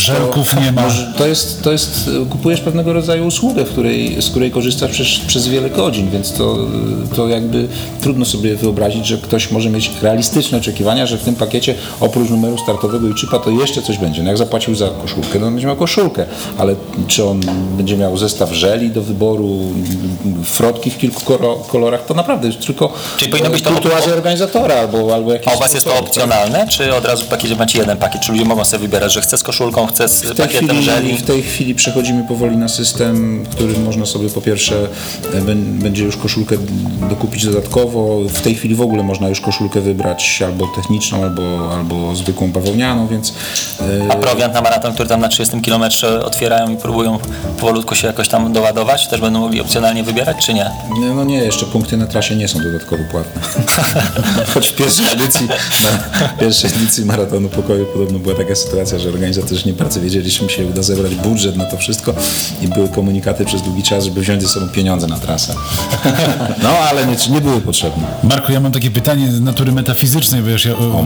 żelków 0.00 0.56
nie 0.60 0.72
ma. 0.72 0.82
To 1.18 1.26
jest, 1.26 1.62
to 1.62 1.72
jest, 1.72 2.08
y, 2.22 2.26
kupujesz 2.26 2.60
pewnego 2.60 2.92
rodzaju 2.92 3.26
usługę, 3.26 3.64
w 3.64 3.70
której, 3.70 4.22
z 4.22 4.30
której 4.30 4.50
korzystasz 4.50 4.90
przez, 4.90 5.08
przez 5.26 5.48
wiele 5.48 5.70
godzin, 5.70 6.10
więc 6.10 6.32
to, 6.32 6.56
y, 7.12 7.16
to 7.16 7.28
jakby 7.28 7.68
trudno 8.00 8.24
sobie 8.24 8.56
wyobrazić, 8.56 9.06
że 9.06 9.18
ktoś 9.18 9.50
może 9.50 9.70
mieć 9.70 9.90
realistyczne 10.02 10.58
oczekiwania, 10.58 11.06
że 11.06 11.18
w 11.18 11.22
tym 11.22 11.34
pakiecie 11.34 11.74
oprócz 12.00 12.21
numeru 12.30 12.58
startowego 12.58 13.08
i 13.08 13.14
chipa 13.14 13.38
to 13.38 13.50
jeszcze 13.50 13.82
coś 13.82 13.98
będzie. 13.98 14.22
No 14.22 14.28
jak 14.28 14.38
zapłacił 14.38 14.74
za 14.74 14.88
koszulkę, 14.88 15.38
no 15.38 15.50
będzie 15.50 15.66
miał 15.66 15.76
koszulkę, 15.76 16.26
ale 16.58 16.74
czy 17.06 17.24
on 17.24 17.40
będzie 17.76 17.96
miał 17.96 18.16
zestaw 18.16 18.52
żeli 18.52 18.90
do 18.90 19.02
wyboru, 19.02 19.58
frotki 20.44 20.90
w 20.90 20.98
kilku 20.98 21.20
kolorach, 21.68 22.06
to 22.06 22.14
naprawdę 22.14 22.46
jest 22.48 22.66
tylko 22.66 22.92
Czyli 23.16 23.30
powinno 23.30 23.50
być 23.50 23.62
to 23.62 23.70
kurtuazja 23.70 24.12
organizatora 24.12 24.74
albo, 24.74 25.14
albo 25.14 25.32
jakieś 25.32 25.48
A 25.48 25.56
u 25.56 25.58
Was 25.58 25.74
jest 25.74 25.86
to 25.86 25.92
tak? 25.92 26.00
opcjonalne, 26.00 26.66
czy 26.68 26.94
od 26.94 27.04
razu 27.04 27.24
w 27.24 27.28
pakiecie 27.28 27.56
macie 27.56 27.78
jeden 27.78 27.96
pakiet? 27.96 28.22
Czy 28.22 28.32
ludzie 28.32 28.44
mogą 28.44 28.64
sobie 28.64 28.80
wybierać, 28.82 29.12
że 29.12 29.20
chcę 29.20 29.38
z 29.38 29.42
koszulką, 29.42 29.86
chcę 29.86 30.08
z 30.08 30.22
W 30.22 30.36
pakietem 30.36 30.68
chwili, 30.68 30.82
żeli? 30.84 31.16
w 31.16 31.22
tej 31.22 31.42
chwili 31.42 31.74
przechodzimy 31.74 32.24
powoli 32.28 32.56
na 32.56 32.68
system, 32.68 33.44
w 33.44 33.48
którym 33.48 33.84
można 33.84 34.06
sobie 34.06 34.28
po 34.30 34.40
pierwsze 34.40 34.88
e, 35.34 35.40
bę- 35.40 35.82
będzie 35.82 36.04
już 36.04 36.16
koszulkę 36.16 36.56
dokupić 37.10 37.44
dodatkowo. 37.46 38.20
W 38.28 38.40
tej 38.40 38.54
chwili 38.54 38.74
w 38.74 38.80
ogóle 38.80 39.02
można 39.02 39.28
już 39.28 39.40
koszulkę 39.40 39.80
wybrać 39.80 40.42
albo 40.46 40.66
techniczną, 40.66 41.22
albo, 41.22 41.42
albo 41.76 42.11
zwykłą 42.16 42.52
bawełnianą, 42.52 43.06
więc 43.06 43.34
A 44.10 44.14
e, 44.14 44.20
prowiant 44.20 44.54
na 44.54 44.60
maraton, 44.60 44.94
który 44.94 45.08
tam 45.08 45.20
na 45.20 45.28
30 45.28 45.60
km 45.60 45.82
otwierają 46.24 46.70
i 46.70 46.76
próbują 46.76 47.18
powolutku 47.60 47.94
się 47.94 48.06
jakoś 48.06 48.28
tam 48.28 48.52
doładować, 48.52 49.08
też 49.08 49.20
będą 49.20 49.40
mogli 49.40 49.60
opcjonalnie 49.60 50.04
wybierać, 50.04 50.36
czy 50.46 50.54
nie? 50.54 50.70
nie, 51.00 51.06
no 51.06 51.24
nie, 51.24 51.36
jeszcze 51.36 51.66
punkty 51.66 51.96
na 51.96 52.06
trasie 52.06 52.36
nie 52.36 52.48
są 52.48 52.58
dodatkowo 52.62 53.02
płatne. 53.10 53.42
Choć 54.54 54.68
w 54.68 54.76
pierwszej 54.76 55.06
edycji, 55.12 55.48
w 56.36 56.40
pierwszej 56.40 56.70
edycji 56.70 57.04
Maratonu 57.04 57.48
Pokoju 57.48 57.86
podobno 57.86 58.18
była 58.18 58.34
taka 58.34 58.54
sytuacja, 58.54 58.98
że 58.98 59.08
organizatorzy 59.08 59.62
nie 59.66 59.72
bardzo 59.72 60.00
wiedzieli, 60.00 60.30
czy 60.30 60.44
mi 60.44 60.50
się 60.50 60.66
uda 60.66 60.82
zebrać 60.82 61.14
budżet 61.14 61.56
na 61.56 61.64
to 61.64 61.76
wszystko 61.76 62.14
i 62.62 62.68
były 62.68 62.88
komunikaty 62.88 63.44
przez 63.44 63.62
długi 63.62 63.82
czas, 63.82 64.04
żeby 64.04 64.20
wziąć 64.20 64.42
ze 64.42 64.48
sobą 64.48 64.68
pieniądze 64.68 65.06
na 65.06 65.18
trasę. 65.18 65.54
No, 66.62 66.68
ale 66.68 67.06
nie, 67.06 67.16
nie 67.30 67.40
były 67.40 67.60
potrzebne. 67.60 68.02
Marku, 68.22 68.52
ja 68.52 68.60
mam 68.60 68.72
takie 68.72 68.90
pytanie 68.90 69.32
z 69.32 69.40
natury 69.40 69.72
metafizycznej, 69.72 70.42
bo 70.42 70.48
wiesz, 70.48 70.64
ja 70.64 70.72
o, 70.72 71.04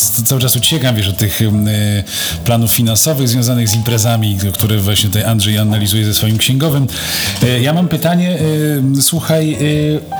cały 0.00 0.40
czas 0.40 0.56
uciekam, 0.56 0.96
wiesz, 0.96 1.08
od 1.08 1.18
tych 1.18 1.40
y, 1.40 1.50
planów 2.44 2.72
finansowych 2.72 3.28
związanych 3.28 3.68
z 3.68 3.74
imprezami, 3.74 4.38
które 4.52 4.78
właśnie 4.78 5.08
tutaj 5.08 5.24
Andrzej 5.24 5.58
analizuje 5.58 6.04
ze 6.04 6.14
swoim 6.14 6.38
księgowym. 6.38 6.86
E, 7.42 7.60
Ja 7.60 7.72
mam 7.72 7.88
pytanie, 7.88 8.38
y, 8.98 9.02
słuchaj, 9.02 9.56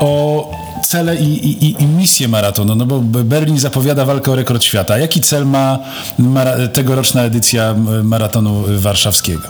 o 0.01 0.51
cele 0.89 1.17
i, 1.17 1.49
i, 1.65 1.83
i- 1.83 1.87
misję 1.87 2.29
maratonu, 2.29 2.75
no 2.75 2.87
bo 2.87 3.01
Berlin 3.01 3.59
zapowiada 3.59 4.05
walkę 4.05 4.33
o 4.33 4.37
rekord 4.37 4.65
świata. 4.65 4.99
Jaki 4.99 5.21
cel 5.21 5.47
ma 5.47 5.79
mara- 6.19 6.69
tegoroczna 6.69 7.23
edycja 7.23 7.75
maratonu 8.03 8.65
warszawskiego? 8.79 9.43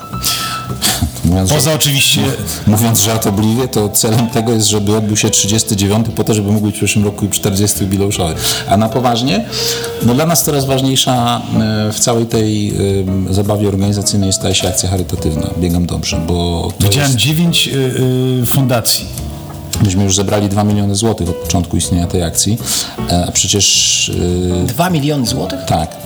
Mówiąc, 1.25 1.51
Poza 1.51 1.71
że, 1.71 1.77
oczywiście... 1.77 2.21
mówiąc 2.67 3.01
żartobliwie, 3.03 3.69
to 3.69 3.89
celem 3.89 4.27
tego 4.31 4.53
jest, 4.53 4.67
żeby 4.67 4.97
odbył 4.97 5.17
się 5.17 5.31
39 5.31 6.07
po 6.17 6.25
to, 6.25 6.35
żeby 6.35 6.53
mógł 6.53 6.67
być 6.67 6.75
w 6.75 6.79
przyszłym 6.79 7.05
roku 7.05 7.29
40 7.29 7.81
jubileuszowy. 7.81 8.35
A 8.69 8.77
na 8.77 8.89
poważnie, 8.89 9.45
no 10.03 10.15
dla 10.15 10.27
nas 10.27 10.45
coraz 10.45 10.65
ważniejsza 10.65 11.43
e, 11.89 11.93
w 11.93 12.01
całej 12.01 12.27
tej 12.27 12.75
e, 13.31 13.35
zabawie 13.35 13.69
organizacyjnej 13.69 14.33
staje 14.33 14.55
się 14.55 14.69
akcja 14.69 14.89
charytatywna. 14.91 15.47
Biegam 15.59 15.87
dobrze, 15.87 16.21
bo 16.27 16.69
to 16.79 16.85
Widziałem 16.85 17.11
jest, 17.11 17.21
dziewięć 17.21 17.69
y, 17.69 17.73
y, 18.43 18.47
fundacji. 18.47 19.07
myśmy 19.85 20.05
już 20.05 20.17
zebrali 20.17 20.49
2 20.49 20.65
miliony 20.65 20.95
złotych 20.95 21.29
od 21.29 21.37
początku 21.37 21.77
istnienia 21.77 22.07
tej 22.07 22.23
akcji, 22.23 22.59
e, 23.11 23.25
a 23.29 23.33
przecież 23.33 24.11
e, 24.63 24.67
Dwa 24.67 24.91
miliony 24.91 25.27
złotych? 25.27 25.59
Tak. 25.67 25.97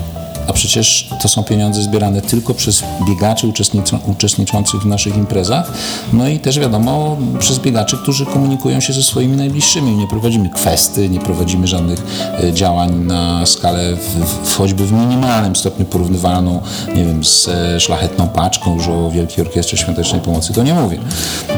A 0.48 0.52
przecież 0.52 1.08
to 1.22 1.28
są 1.28 1.44
pieniądze 1.44 1.82
zbierane 1.82 2.22
tylko 2.22 2.54
przez 2.54 2.82
biegaczy 3.08 3.46
uczestniczą, 3.46 3.98
uczestniczących 4.06 4.80
w 4.80 4.86
naszych 4.86 5.16
imprezach, 5.16 5.72
no 6.12 6.28
i 6.28 6.38
też 6.38 6.58
wiadomo 6.58 7.16
przez 7.38 7.58
biegaczy, 7.58 7.96
którzy 7.96 8.26
komunikują 8.26 8.80
się 8.80 8.92
ze 8.92 9.02
swoimi 9.02 9.36
najbliższymi. 9.36 9.96
Nie 9.96 10.08
prowadzimy 10.08 10.50
kwesty, 10.50 11.08
nie 11.08 11.20
prowadzimy 11.20 11.66
żadnych 11.66 12.02
e, 12.42 12.52
działań 12.52 12.94
na 12.94 13.46
skalę 13.46 13.96
w, 13.96 14.48
w, 14.48 14.56
choćby 14.56 14.86
w 14.86 14.92
minimalnym 14.92 15.56
stopniu 15.56 15.86
porównywalną, 15.86 16.60
nie 16.94 17.04
wiem, 17.04 17.24
z 17.24 17.48
e, 17.48 17.80
szlachetną 17.80 18.28
paczką, 18.28 18.74
już 18.74 18.88
o 18.88 19.10
Wielkiej 19.10 19.44
Orkiestrze 19.44 19.76
Świątecznej 19.76 20.20
Pomocy 20.20 20.52
to 20.52 20.62
nie 20.62 20.74
mówię. 20.74 20.98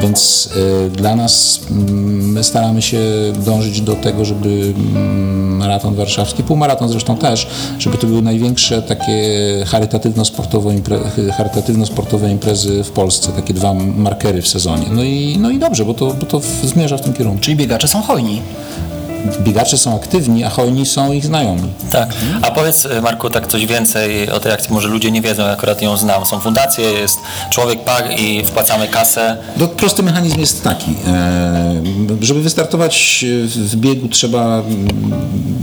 Więc 0.03 0.49
e, 0.87 0.91
dla 0.91 1.17
nas 1.17 1.61
mm, 1.71 2.33
my 2.33 2.45
staramy 2.45 2.83
się 2.83 3.01
dążyć 3.45 3.81
do 3.81 3.95
tego, 3.95 4.25
żeby 4.25 4.75
mm, 4.77 5.57
maraton 5.57 5.95
warszawski, 5.95 6.43
półmaraton 6.43 6.89
zresztą 6.89 7.17
też, 7.17 7.47
żeby 7.79 7.99
to 7.99 8.07
były 8.07 8.23
największe 8.23 8.80
takie 8.83 9.25
charytatywno-sportowe, 9.67 10.75
impre, 10.75 10.99
charytatywno-sportowe 11.37 12.31
imprezy 12.31 12.85
w 12.85 12.91
Polsce, 12.91 13.33
takie 13.33 13.55
dwa 13.55 13.75
markery 13.75 14.43
w 14.43 14.49
sezonie. 14.49 14.87
No 14.91 15.05
i, 15.05 15.37
no 15.41 15.51
i 15.51 15.59
dobrze, 15.59 15.85
bo 15.85 15.95
to, 15.95 16.15
bo 16.15 16.27
to 16.27 16.41
zmierza 16.65 16.97
w 16.97 17.01
tym 17.01 17.13
kierunku. 17.13 17.41
Czyli 17.41 17.57
biegacze 17.57 17.89
są 17.89 18.03
hojni. 18.03 18.43
Biegacze 19.41 19.79
są 19.79 19.97
aktywni, 19.97 20.45
a 20.45 20.51
hojni 20.51 20.87
są 20.87 21.13
ich 21.13 21.25
znajomi. 21.25 21.69
Tak. 21.91 22.09
A 22.43 22.51
powiedz 22.51 22.87
e, 22.87 23.01
Marku 23.01 23.31
tak 23.31 23.47
coś 23.47 23.67
więcej 23.67 24.31
o 24.31 24.41
tej 24.41 24.53
akcji, 24.53 24.73
może 24.73 24.89
ludzie 24.89 25.11
nie 25.11 25.23
wiedzą, 25.23 25.43
ja 25.43 25.53
akurat 25.53 25.83
ją 25.83 25.97
znam. 25.97 26.27
Są 26.27 26.41
fundacje, 26.41 26.85
jest 26.85 27.19
człowiek 27.51 27.85
pag 27.85 28.21
i 28.21 28.47
wpłacamy 28.47 28.89
kasę. 28.89 29.37
No, 29.57 29.69
prosty 29.69 30.03
mechanizm 30.03 30.41
jest 30.41 30.65
taki. 30.65 30.91
E, 31.07 31.83
żeby 32.21 32.43
wystartować 32.43 33.25
w 33.47 33.77
biegu 33.77 34.09
trzeba 34.09 34.45
mm, 34.59 34.89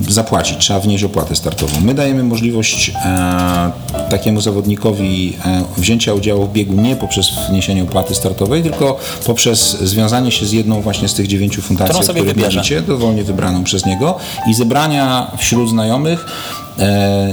zapłacić, 0.09 0.57
trzeba 0.57 0.79
wnieść 0.79 1.03
opłatę 1.03 1.35
startową. 1.35 1.79
My 1.81 1.93
dajemy 1.93 2.23
możliwość 2.23 2.91
e, 3.05 3.71
takiemu 4.09 4.41
zawodnikowi 4.41 5.37
wzięcia 5.77 6.13
udziału 6.13 6.45
w 6.45 6.53
biegu 6.53 6.73
nie 6.73 6.95
poprzez 6.95 7.29
wniesienie 7.49 7.83
opłaty 7.83 8.15
startowej, 8.15 8.63
tylko 8.63 8.99
poprzez 9.25 9.79
związanie 9.79 10.31
się 10.31 10.45
z 10.45 10.51
jedną 10.51 10.81
właśnie 10.81 11.07
z 11.07 11.13
tych 11.13 11.27
dziewięciu 11.27 11.61
fundacji, 11.61 12.01
których 12.03 12.25
wybierze. 12.25 12.81
dowolnie 12.81 13.23
wybraną 13.47 13.63
przez 13.63 13.85
niego 13.85 14.17
i 14.47 14.53
zebrania 14.53 15.31
wśród 15.37 15.69
znajomych 15.69 16.25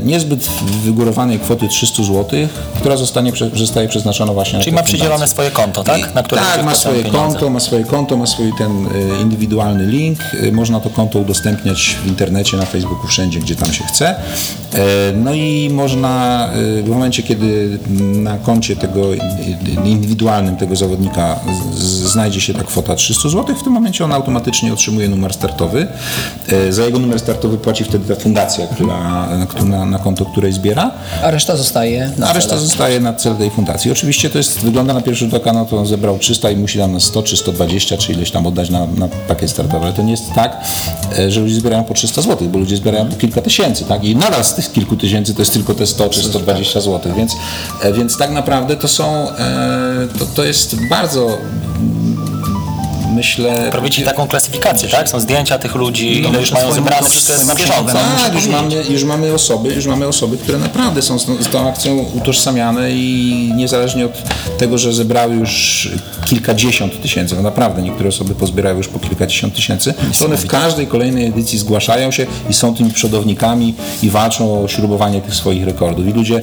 niezbyt 0.04 0.48
wygórowanej 0.84 1.38
kwoty 1.38 1.68
300 1.68 2.02
zł, 2.02 2.24
która 2.76 2.96
zostanie, 2.96 3.32
zostaje 3.54 3.88
przeznaczona 3.88 4.32
właśnie 4.32 4.60
Czyli 4.60 4.72
na 4.72 4.76
ma 4.76 4.82
tę 4.82 4.86
fundację. 4.86 4.98
przydzielone 4.98 5.28
swoje 5.28 5.50
konto, 5.50 5.84
tak? 5.84 6.14
Na 6.14 6.22
które 6.22 6.40
tak, 6.40 6.64
ma 6.64 6.74
swoje 6.74 7.02
pieniądze. 7.04 7.18
konto, 7.32 7.50
ma 7.50 7.60
swoje 7.60 7.84
konto, 7.84 8.16
ma 8.16 8.26
swój 8.26 8.52
ten 8.58 8.86
y, 8.86 8.90
indywidualny 9.22 9.86
link. 9.86 10.18
Y, 10.34 10.52
Można 10.52 10.80
to 10.80 10.90
konto 10.90 11.18
udostępniać 11.18 11.96
w 12.04 12.06
internecie, 12.06 12.56
na 12.56 12.64
Facebooku, 12.66 13.06
wszędzie, 13.06 13.40
gdzie 13.40 13.56
tam 13.56 13.72
się 13.72 13.84
chce. 13.84 14.08
E, 14.08 14.16
No 15.16 15.34
i 15.34 15.70
można 15.72 16.48
w 16.84 16.88
momencie, 16.88 17.22
kiedy 17.22 17.78
na 18.00 18.38
koncie 18.38 18.76
tego 18.76 19.00
indywidualnym 19.84 20.56
tego 20.56 20.76
zawodnika 20.76 21.40
znajdzie 21.82 22.40
się 22.40 22.54
ta 22.54 22.64
kwota 22.64 22.94
300 22.94 23.28
zł, 23.28 23.56
w 23.56 23.62
tym 23.62 23.72
momencie 23.72 24.04
on 24.04 24.12
automatycznie 24.12 24.72
otrzymuje 24.72 25.08
numer 25.08 25.34
startowy. 25.34 25.86
E, 26.48 26.72
Za 26.72 26.84
jego 26.84 26.98
numer 26.98 27.18
startowy 27.20 27.58
płaci 27.58 27.84
wtedy 27.84 28.14
ta 28.14 28.20
fundacja, 28.20 28.66
która, 28.66 29.28
na, 29.64 29.84
na, 29.86 29.98
konto 29.98 30.24
której 30.24 30.52
zbiera. 30.52 30.90
A 31.22 31.30
reszta 31.30 31.56
zostaje 31.56 32.10
na 32.18 32.28
A 32.28 32.32
reszta 32.32 32.50
cele. 32.50 32.60
zostaje 32.60 33.00
na 33.00 33.12
cel 33.12 33.36
tej 33.36 33.50
fundacji. 33.50 33.92
Oczywiście 33.92 34.30
to 34.30 34.38
jest, 34.38 34.60
wygląda 34.60 34.94
na 34.94 35.00
pierwszy 35.00 35.24
rzut 35.24 35.34
oka, 35.34 35.52
no 35.52 35.64
to 35.64 35.78
on 35.78 35.86
zebrał 35.86 36.18
300 36.18 36.50
i 36.50 36.56
musi 36.56 36.78
tam 36.78 36.92
na 36.92 37.00
100 37.00 37.22
czy 37.22 37.36
120 37.36 37.96
czy 37.96 38.12
ileś 38.12 38.30
tam 38.30 38.46
oddać 38.46 38.70
na, 38.70 38.86
na 38.86 39.08
pakiet 39.28 39.50
startowy, 39.50 39.84
ale 39.84 39.94
to 39.94 40.02
nie 40.02 40.10
jest 40.10 40.34
tak, 40.34 40.60
e, 41.18 41.30
że 41.30 41.40
ludzie 41.40 41.54
zbierają 41.54 41.84
po 41.84 41.94
300 41.94 42.22
zł, 42.22 42.48
bo 42.48 42.58
ludzie 42.58 42.76
zbierają 42.76 43.06
po 43.08 43.16
kilka 43.16 43.40
tysięcy, 43.42 43.84
tak? 43.84 44.04
I 44.04 44.16
nadal 44.16 44.44
z 44.44 44.54
tych 44.54 44.72
kilku 44.72 44.96
tysięcy 44.96 45.34
to 45.34 45.42
jest 45.42 45.52
tylko 45.52 45.74
te 45.74 45.86
100 45.86 46.08
czy 46.08 46.22
120 46.22 46.80
zł, 46.80 47.12
więc, 47.16 47.32
e, 47.82 47.92
więc 47.92 48.18
tak 48.18 48.30
naprawdę 48.30 48.76
to 48.76 48.88
są, 48.88 49.30
e, 49.30 50.08
to, 50.18 50.26
to 50.26 50.44
jest 50.44 50.76
bardzo 50.88 51.38
myślę... 53.14 53.70
Robicie 53.70 54.04
taką 54.04 54.28
klasyfikację, 54.28 54.88
tak? 54.88 55.08
Są 55.08 55.20
zdjęcia 55.20 55.58
tych 55.58 55.74
ludzi, 55.74 56.18
ile 56.18 56.40
już 56.40 56.52
mają 56.52 56.72
zebrane, 56.72 57.08
jest 57.08 57.46
na 57.46 57.54
bieżąco? 57.54 57.92
Tak, 57.92 58.34
już 58.34 58.46
mamy, 58.46 58.74
już 58.90 59.04
mamy 59.04 59.34
osoby, 59.34 59.74
już 59.74 59.86
mamy 59.86 60.06
osoby, 60.06 60.38
które 60.38 60.58
naprawdę 60.58 61.02
są 61.02 61.18
z, 61.18 61.26
z 61.26 61.48
tą 61.48 61.68
akcją 61.68 61.98
utożsamiane 62.14 62.90
i 62.90 63.52
niezależnie 63.56 64.06
od 64.06 64.12
tego, 64.58 64.78
że 64.78 64.92
zebrały 64.92 65.34
już 65.34 65.88
kilkadziesiąt 66.24 67.02
tysięcy, 67.02 67.34
no 67.36 67.42
naprawdę 67.42 67.82
niektóre 67.82 68.08
osoby 68.08 68.34
pozbierały 68.34 68.76
już 68.76 68.88
po 68.88 68.98
kilkadziesiąt 68.98 69.54
tysięcy, 69.54 69.94
to 70.18 70.24
one 70.24 70.36
w 70.36 70.46
każdej 70.46 70.86
kolejnej 70.86 71.26
edycji 71.26 71.58
zgłaszają 71.58 72.10
się 72.10 72.26
i 72.50 72.54
są 72.54 72.74
tymi 72.74 72.90
przodownikami 72.90 73.74
i 74.02 74.10
walczą 74.10 74.64
o 74.64 74.68
śrubowanie 74.68 75.20
tych 75.20 75.34
swoich 75.34 75.64
rekordów. 75.64 76.08
I 76.08 76.12
ludzie 76.12 76.42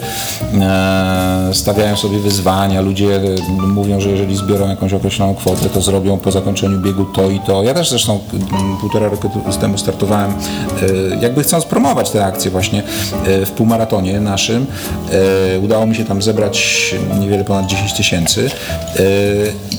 e, 0.62 1.50
stawiają 1.54 1.96
sobie 1.96 2.20
wyzwania, 2.20 2.82
ludzie 2.82 3.16
e, 3.16 3.52
mówią, 3.68 4.02
że 4.02 4.10
jeżeli 4.10 4.36
zbiorą 4.36 4.70
jakąś 4.70 4.94
określoną 4.94 5.36
kwotę, 5.36 5.70
to 5.70 5.82
zrobią 5.82 6.18
po 6.18 6.32
zakończeniu 6.32 6.61
biegu 6.70 7.06
to 7.06 7.30
i 7.30 7.40
to. 7.40 7.64
Ja 7.64 7.74
też 7.74 7.90
zresztą 7.90 8.20
m, 8.34 8.78
półtora 8.82 9.10
roku 9.10 9.30
temu 9.62 9.78
startowałem, 9.78 10.32
e, 10.32 10.36
jakby 11.22 11.44
chcąc 11.44 11.66
promować 11.66 12.10
tę 12.10 12.26
akcję 12.26 12.52
właśnie 12.52 12.84
e, 13.26 13.46
w 13.46 13.52
półmaratonie 13.52 14.20
naszym. 14.20 14.66
E, 15.56 15.60
Udało 15.60 15.86
mi 15.86 15.96
się 15.96 16.06
tam 16.06 16.22
zebrać 16.22 16.96
niewiele 17.20 17.44
ponad 17.44 17.66
10 17.66 17.94
tysięcy 17.94 18.50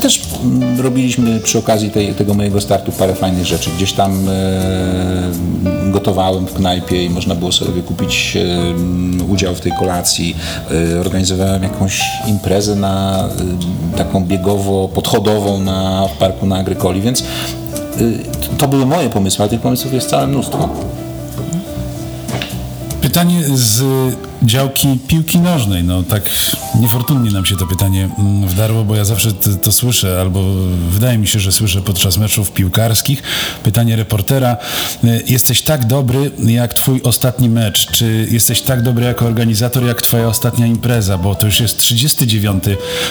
też 0.03 0.23
mm, 0.45 0.81
robiliśmy 0.81 1.41
przy 1.41 1.59
okazji 1.59 1.91
tej, 1.91 2.15
tego 2.15 2.35
mojego 2.35 2.61
startu 2.61 2.93
parę 2.93 3.15
fajnych 3.15 3.47
rzeczy. 3.47 3.71
Gdzieś 3.77 3.93
tam 3.93 4.29
e, 4.29 5.91
gotowałem 5.91 6.47
w 6.47 6.55
knajpie 6.55 7.05
i 7.05 7.11
można 7.11 7.35
było 7.35 7.53
sobie 7.53 7.73
wykupić 7.73 8.37
e, 8.37 9.23
udział 9.33 9.55
w 9.55 9.61
tej 9.61 9.73
kolacji. 9.73 10.37
E, 10.95 11.01
Organizowałem 11.01 11.63
jakąś 11.63 12.03
imprezę 12.27 12.75
na 12.75 13.25
e, 13.95 13.99
taką 13.99 14.25
biegowo-podchodową 14.25 15.65
na, 15.65 16.09
w 16.09 16.19
parku 16.19 16.47
na 16.47 16.57
Agrykoli, 16.57 17.01
więc 17.01 17.21
e, 17.21 17.25
to 18.59 18.69
były 18.69 18.87
moje 18.87 19.11
pomysły, 19.11 19.43
ale 19.43 19.51
tych 19.51 19.61
pomysłów 19.61 19.93
jest 19.93 20.11
całe 20.11 20.27
mnóstwo. 20.27 20.69
Pytanie 23.01 23.43
z 23.55 23.83
działki 24.43 24.99
piłki 25.09 25.39
nożnej. 25.39 25.85
No 25.85 26.03
tak 26.03 26.23
niefortunnie 26.81 27.31
nam 27.31 27.47
się 27.47 27.57
to 27.57 27.67
pytanie 27.67 28.09
mm, 28.19 28.49
wdarło, 28.49 28.85
bo 28.85 28.97
ja 28.97 29.05
zawsze 29.05 29.33
to, 29.33 29.51
to 29.63 29.73
słyszę, 29.73 30.21
albo 30.21 30.43
wydaje 30.91 31.19
mi 31.19 31.27
się, 31.27 31.41
że 31.41 31.53
słyszę 31.53 31.83
podczas 31.83 32.19
meczów 32.19 32.53
piłkarskich. 32.53 33.23
Pytanie 33.63 33.97
reportera. 33.97 34.57
y, 35.05 35.23
Jesteś 35.29 35.63
tak 35.63 35.87
dobry 35.87 36.31
jak 36.47 36.75
twój 36.75 37.01
ostatni 37.03 37.49
mecz? 37.49 37.87
Czy 37.91 38.29
jesteś 38.31 38.63
tak 38.63 38.83
dobry 38.83 39.05
jako 39.05 39.27
organizator 39.27 39.85
jak 39.85 40.03
twoja 40.03 40.29
ostatnia 40.29 40.67
impreza? 40.67 41.19
Bo 41.19 41.35
to 41.35 41.47
już 41.47 41.61
jest 41.61 41.79
39, 41.79 42.65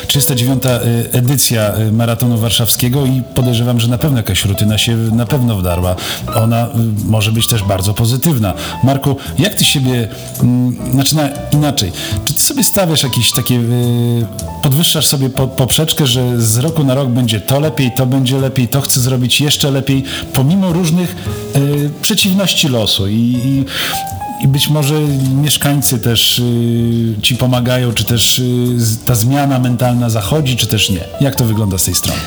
39 0.08 0.63
y, 0.65 0.70
edycja 1.12 1.78
y, 1.78 1.91
Maratonu 1.91 2.38
Warszawskiego 2.38 3.06
i 3.06 3.22
podejrzewam, 3.36 3.80
że 3.80 3.88
na 3.88 3.98
pewno 3.98 4.17
jakaś 4.17 4.46
rutyna 4.46 4.78
się 4.78 4.98
na 4.98 5.26
pewno 5.26 5.56
wdarła. 5.56 5.96
Ona 6.36 6.70
może 7.06 7.32
być 7.32 7.48
też 7.48 7.63
bardzo 7.63 7.94
pozytywna. 7.94 8.54
Marku, 8.84 9.15
jak 9.39 9.56
ty 9.56 9.65
siebie, 9.65 10.08
mm, 10.41 10.91
znaczy 10.94 11.15
na, 11.21 11.29
inaczej, 11.51 11.91
czy 12.25 12.34
ty 12.34 12.39
sobie 12.39 12.63
stawiasz 12.63 13.03
jakieś 13.03 13.31
takie, 13.31 13.55
y, 13.55 14.25
podwyższasz 14.62 15.05
sobie 15.05 15.29
po, 15.29 15.47
poprzeczkę, 15.47 16.07
że 16.07 16.41
z 16.41 16.57
roku 16.57 16.84
na 16.84 16.93
rok 16.93 17.10
będzie 17.10 17.41
to 17.41 17.60
lepiej, 17.60 17.91
to 17.95 18.05
będzie 18.05 18.38
lepiej, 18.38 18.67
to 18.67 18.81
chcę 18.81 18.99
zrobić 18.99 19.41
jeszcze 19.41 19.71
lepiej, 19.71 20.03
pomimo 20.34 20.73
różnych 20.73 21.15
y, 21.55 21.89
przeciwności 22.01 22.67
losu 22.67 23.07
i, 23.07 23.39
i 23.45 23.65
i 24.41 24.47
być 24.47 24.69
może 24.69 24.95
mieszkańcy 25.41 25.99
też 25.99 26.39
y, 26.39 27.15
ci 27.21 27.36
pomagają, 27.36 27.93
czy 27.93 28.03
też 28.03 28.39
y, 28.39 28.45
ta 29.05 29.15
zmiana 29.15 29.60
mentalna 29.60 30.10
zachodzi, 30.10 30.55
czy 30.55 30.67
też 30.67 30.89
nie. 30.89 31.03
Jak 31.21 31.36
to 31.36 31.43
wygląda 31.43 31.77
z 31.77 31.84
tej 31.84 31.95
strony? 31.95 32.19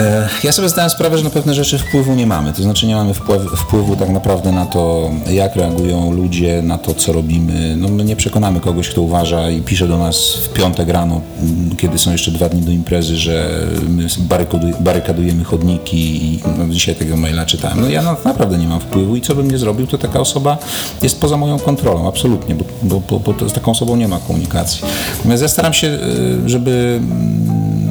E, 0.00 0.28
Ja 0.44 0.52
sobie 0.52 0.68
zdałem 0.68 0.90
sprawę, 0.90 1.18
że 1.18 1.24
na 1.24 1.30
pewne 1.30 1.54
rzeczy 1.54 1.78
wpływu 1.78 2.14
nie 2.14 2.26
mamy. 2.26 2.52
To 2.52 2.62
znaczy 2.62 2.86
nie 2.86 2.94
mamy 2.94 3.14
wpływ, 3.14 3.42
wpływu 3.56 3.96
tak 3.96 4.08
naprawdę 4.10 4.52
na 4.52 4.66
to, 4.66 5.10
jak 5.30 5.56
reagują 5.56 6.12
ludzie, 6.12 6.62
na 6.62 6.78
to, 6.78 6.94
co 6.94 7.12
robimy. 7.12 7.76
No 7.76 7.88
my 7.88 8.04
nie 8.04 8.16
przekonamy 8.16 8.60
kogoś, 8.60 8.88
kto 8.88 9.02
uważa 9.02 9.50
i 9.50 9.60
pisze 9.60 9.88
do 9.88 9.98
nas 9.98 10.16
w 10.34 10.48
piątek 10.52 10.88
rano, 10.88 11.20
m, 11.42 11.70
kiedy 11.76 11.98
są 11.98 12.12
jeszcze 12.12 12.30
dwa 12.30 12.48
dni 12.48 12.60
do 12.62 12.70
imprezy, 12.72 13.16
że 13.16 13.50
my 13.88 14.06
barykaduj, 14.18 14.72
barykadujemy 14.80 15.44
chodniki 15.44 16.24
i 16.26 16.40
no, 16.58 16.68
dzisiaj 16.74 16.94
tego 16.94 17.16
maila 17.16 17.46
czytałem. 17.46 17.80
No 17.80 17.88
ja 17.88 18.02
na, 18.02 18.16
naprawdę 18.24 18.58
nie 18.58 18.68
mam 18.68 18.80
wpływu 18.80 19.16
i 19.16 19.20
co 19.20 19.34
bym 19.34 19.50
nie 19.50 19.58
zrobił, 19.58 19.86
to 19.86 19.98
taka 19.98 20.20
osoba 20.20 20.58
jest 21.02 21.20
poza 21.20 21.36
moją 21.36 21.58
kontrolą, 21.58 22.08
absolutnie, 22.08 22.54
bo, 22.54 22.64
bo, 22.82 23.00
bo, 23.20 23.32
bo 23.32 23.48
z 23.48 23.52
taką 23.52 23.70
osobą 23.70 23.96
nie 23.96 24.08
ma 24.08 24.18
komunikacji. 24.18 24.82
Natomiast 25.16 25.42
ja 25.42 25.48
staram 25.48 25.72
się, 25.72 25.86
y, 25.88 26.48
żeby 26.48 27.00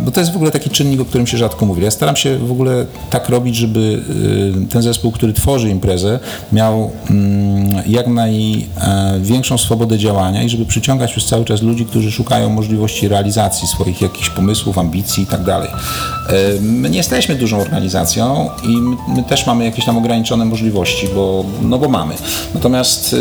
bo 0.01 0.11
to 0.11 0.19
jest 0.19 0.31
w 0.31 0.35
ogóle 0.35 0.51
taki 0.51 0.69
czynnik, 0.69 1.01
o 1.01 1.05
którym 1.05 1.27
się 1.27 1.37
rzadko 1.37 1.65
mówi. 1.65 1.83
Ja 1.83 1.91
staram 1.91 2.15
się 2.15 2.37
w 2.37 2.51
ogóle 2.51 2.85
tak 3.09 3.29
robić, 3.29 3.55
żeby 3.55 3.79
y, 4.63 4.67
ten 4.69 4.81
zespół, 4.81 5.11
który 5.11 5.33
tworzy 5.33 5.69
imprezę, 5.69 6.19
miał 6.51 6.91
mm, 7.09 7.83
jak 7.85 8.07
największą 8.07 9.57
swobodę 9.57 9.97
działania 9.97 10.43
i 10.43 10.49
żeby 10.49 10.65
przyciągać 10.65 11.11
przez 11.11 11.25
cały 11.25 11.45
czas 11.45 11.61
ludzi, 11.61 11.85
którzy 11.85 12.11
szukają 12.11 12.49
możliwości 12.49 13.07
realizacji 13.07 13.67
swoich 13.67 14.01
jakichś 14.01 14.29
pomysłów, 14.29 14.77
ambicji 14.77 15.23
i 15.23 15.27
tak 15.27 15.43
dalej. 15.43 15.69
Y, 16.57 16.61
My 16.61 16.89
nie 16.89 16.97
jesteśmy 16.97 17.35
dużą 17.35 17.61
organizacją 17.61 18.49
i 18.63 18.67
my, 18.67 18.95
my 19.07 19.23
też 19.23 19.47
mamy 19.47 19.65
jakieś 19.65 19.85
tam 19.85 19.97
ograniczone 19.97 20.45
możliwości, 20.45 21.07
bo, 21.15 21.45
no 21.61 21.79
bo 21.79 21.89
mamy. 21.89 22.13
Natomiast 22.53 23.13
y, 23.13 23.17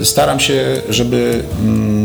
y, 0.00 0.04
staram 0.04 0.40
się, 0.40 0.82
żeby 0.88 1.44
mm, 1.60 2.01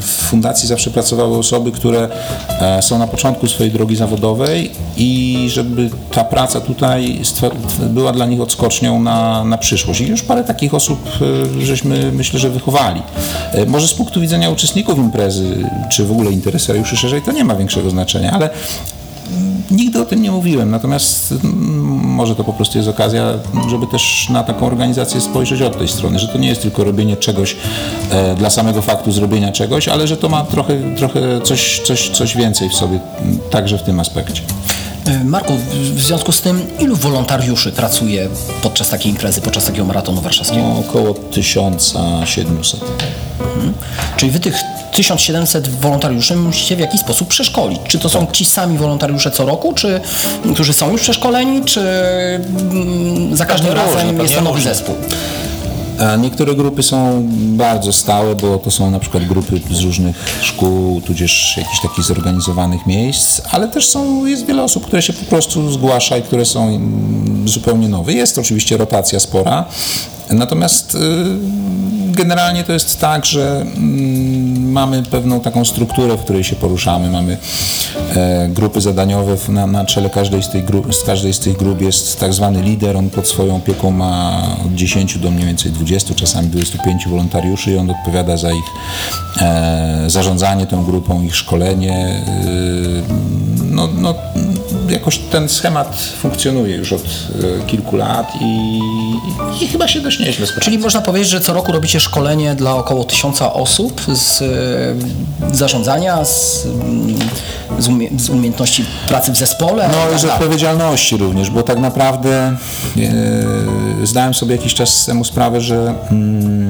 w 0.00 0.04
fundacji 0.04 0.68
zawsze 0.68 0.90
pracowały 0.90 1.38
osoby, 1.38 1.72
które 1.72 2.08
e, 2.48 2.82
są 2.82 2.98
na 2.98 3.06
początku 3.06 3.46
swojej 3.46 3.72
drogi 3.72 3.96
zawodowej 3.96 4.70
i 4.96 5.46
żeby 5.50 5.90
ta 6.12 6.24
praca 6.24 6.60
tutaj 6.60 7.20
była 7.80 8.12
dla 8.12 8.26
nich 8.26 8.40
odskocznią 8.40 9.02
na, 9.02 9.44
na 9.44 9.58
przyszłość. 9.58 10.00
I 10.00 10.06
już 10.06 10.22
parę 10.22 10.44
takich 10.44 10.74
osób 10.74 11.08
e, 11.60 11.64
żeśmy 11.64 12.12
myślę, 12.12 12.40
że 12.40 12.50
wychowali. 12.50 13.02
E, 13.52 13.66
Może 13.66 13.88
z 13.88 13.94
punktu 13.94 14.20
widzenia 14.20 14.50
uczestników 14.50 14.98
imprezy, 14.98 15.68
czy 15.92 16.04
w 16.04 16.12
ogóle 16.12 16.30
interesariuszy 16.30 16.96
szerzej, 16.96 17.22
to 17.22 17.32
nie 17.32 17.44
ma 17.44 17.54
większego 17.54 17.90
znaczenia, 17.90 18.30
ale 18.32 18.50
Nigdy 19.70 20.00
o 20.00 20.04
tym 20.06 20.22
nie 20.22 20.30
mówiłem, 20.30 20.70
natomiast 20.70 21.32
mm, 21.32 21.54
może 22.04 22.34
to 22.36 22.44
po 22.44 22.52
prostu 22.52 22.78
jest 22.78 22.90
okazja, 22.90 23.24
żeby 23.70 23.86
też 23.86 24.28
na 24.30 24.42
taką 24.44 24.66
organizację 24.66 25.20
spojrzeć 25.20 25.62
od 25.62 25.78
tej 25.78 25.88
strony, 25.88 26.18
że 26.18 26.28
to 26.28 26.38
nie 26.38 26.48
jest 26.48 26.62
tylko 26.62 26.84
robienie 26.84 27.16
czegoś 27.16 27.56
e, 28.10 28.34
dla 28.34 28.50
samego 28.50 28.82
faktu 28.82 29.12
zrobienia 29.12 29.52
czegoś, 29.52 29.88
ale 29.88 30.06
że 30.06 30.16
to 30.16 30.28
ma 30.28 30.44
trochę, 30.44 30.96
trochę 30.96 31.20
coś, 31.44 31.80
coś, 31.86 32.08
coś 32.10 32.36
więcej 32.36 32.68
w 32.68 32.74
sobie, 32.74 32.98
m, 33.22 33.38
także 33.50 33.78
w 33.78 33.82
tym 33.82 34.00
aspekcie. 34.00 34.42
Y, 35.08 35.24
Marku, 35.24 35.52
w- 35.94 36.00
związku 36.02 36.32
z 36.32 36.40
tym, 36.40 36.60
ilu 36.78 36.96
wolontariuszy 36.96 37.72
pracuje 37.72 38.28
podczas 38.62 38.90
takiej 38.90 39.12
imprezy, 39.12 39.40
podczas 39.40 39.64
takiego 39.64 39.84
maratonu 39.84 40.20
warszawskiego? 40.20 40.62
No, 40.62 40.78
około 40.78 41.14
1700. 41.14 42.80
Czyli 44.16 44.32
wy 44.32 44.40
tych 44.40 44.54
1700 44.92 45.68
wolontariuszy 45.68 46.36
musicie 46.36 46.76
w 46.76 46.80
jakiś 46.80 47.00
sposób 47.00 47.28
przeszkolić. 47.28 47.80
Czy 47.88 47.98
to 47.98 48.08
są 48.08 48.26
ci 48.32 48.44
sami 48.44 48.78
wolontariusze 48.78 49.30
co 49.30 49.46
roku, 49.46 49.72
czy 49.72 50.00
którzy 50.54 50.72
są 50.72 50.90
już 50.90 51.00
przeszkoleni, 51.00 51.64
czy 51.64 51.80
mm, 51.80 53.36
za 53.36 53.46
każdym 53.46 53.72
różnie, 53.72 53.94
razem 53.94 54.18
jest 54.18 54.34
to 54.34 54.40
nowy 54.40 54.60
zespół? 54.60 54.94
A 56.00 56.16
niektóre 56.16 56.54
grupy 56.54 56.82
są 56.82 57.22
bardzo 57.32 57.92
stałe, 57.92 58.34
bo 58.34 58.58
to 58.58 58.70
są 58.70 58.90
na 58.90 58.98
przykład 58.98 59.24
grupy 59.24 59.60
z 59.70 59.80
różnych 59.80 60.40
szkół, 60.42 61.00
tudzież 61.00 61.54
jakichś 61.56 61.80
takich 61.82 62.04
zorganizowanych 62.04 62.86
miejsc, 62.86 63.40
ale 63.50 63.68
też 63.68 63.88
są, 63.88 64.26
jest 64.26 64.46
wiele 64.46 64.62
osób, 64.62 64.86
które 64.86 65.02
się 65.02 65.12
po 65.12 65.24
prostu 65.24 65.72
zgłasza 65.72 66.16
i 66.16 66.22
które 66.22 66.44
są 66.44 66.80
zupełnie 67.44 67.88
nowe. 67.88 68.12
Jest 68.12 68.38
oczywiście 68.38 68.76
rotacja 68.76 69.20
spora, 69.20 69.64
natomiast 70.30 70.94
y, 70.94 70.98
generalnie 72.12 72.64
to 72.64 72.72
jest 72.72 73.00
tak, 73.00 73.26
że 73.26 73.60
mm, 73.60 74.72
mamy 74.72 75.02
pewną 75.02 75.40
taką 75.40 75.64
strukturę, 75.64 76.16
w 76.16 76.20
której 76.20 76.44
się 76.44 76.56
poruszamy. 76.56 77.10
Mamy 77.10 77.38
e, 78.16 78.48
grupy 78.48 78.80
zadaniowe. 78.80 79.36
Na, 79.48 79.66
na 79.66 79.84
czele 79.84 80.10
każdej 80.10 80.42
z, 80.42 80.48
tej 80.48 80.62
grup, 80.62 80.94
z 80.94 81.04
każdej 81.04 81.32
z 81.32 81.38
tych 81.38 81.56
grup 81.56 81.80
jest 81.80 82.20
tak 82.20 82.32
zwany 82.32 82.62
lider. 82.62 82.96
On 82.96 83.10
pod 83.10 83.28
swoją 83.28 83.56
opieką 83.56 83.90
ma 83.90 84.42
od 84.66 84.74
10 84.74 85.18
do 85.18 85.30
mniej 85.30 85.46
więcej 85.46 85.72
20, 85.72 86.14
czasami 86.14 86.48
25 86.48 87.08
wolontariuszy 87.08 87.70
i 87.70 87.76
on 87.76 87.90
odpowiada 87.90 88.36
za 88.36 88.52
ich 88.52 88.64
e, 89.40 90.04
zarządzanie 90.06 90.66
tą 90.66 90.84
grupą, 90.84 91.22
ich 91.22 91.36
szkolenie. 91.36 92.22
Y, 92.46 93.02
no, 93.70 93.88
no, 93.94 94.14
jakoś 94.90 95.18
ten 95.18 95.48
schemat 95.48 95.96
funkcjonuje 96.20 96.76
już 96.76 96.92
od 96.92 97.02
e, 97.02 97.66
kilku 97.66 97.96
lat 97.96 98.32
i, 98.40 98.70
i 99.64 99.68
chyba 99.68 99.88
się 99.88 100.00
dość 100.00 100.18
nieźle 100.18 100.46
sprawdza. 100.46 100.64
Czyli 100.64 100.78
można 100.78 101.00
powiedzieć, 101.00 101.28
że 101.28 101.40
co 101.40 101.52
roku 101.52 101.72
robicie 101.72 102.00
szkolenie 102.00 102.54
dla 102.54 102.74
około 102.76 103.04
tysiąca 103.04 103.52
osób 103.52 104.00
z 104.12 104.42
e, 104.42 105.56
zarządzania, 105.56 106.24
z, 106.24 106.66
z, 107.78 107.88
umie, 107.88 108.08
z 108.18 108.28
umiejętności 108.30 108.84
pracy 109.08 109.32
w 109.32 109.36
zespole. 109.36 109.88
No 109.92 110.16
i 110.16 110.18
z 110.18 110.22
Tak. 110.22 110.32
odpowiedzialności 110.32 111.16
również, 111.16 111.50
bo 111.50 111.62
tak 111.62 111.78
naprawdę 111.78 112.30
e, 112.40 112.56
zdałem 114.06 114.34
sobie 114.34 114.56
jakiś 114.56 114.74
czas 114.74 115.06
temu 115.06 115.24
sprawę, 115.24 115.60
że 115.60 115.94
mm, 116.10 116.69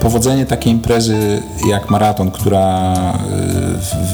powodzenie 0.00 0.46
takiej 0.46 0.72
imprezy 0.72 1.42
jak 1.68 1.90
maraton, 1.90 2.30
która 2.30 2.92
e, 2.92 3.16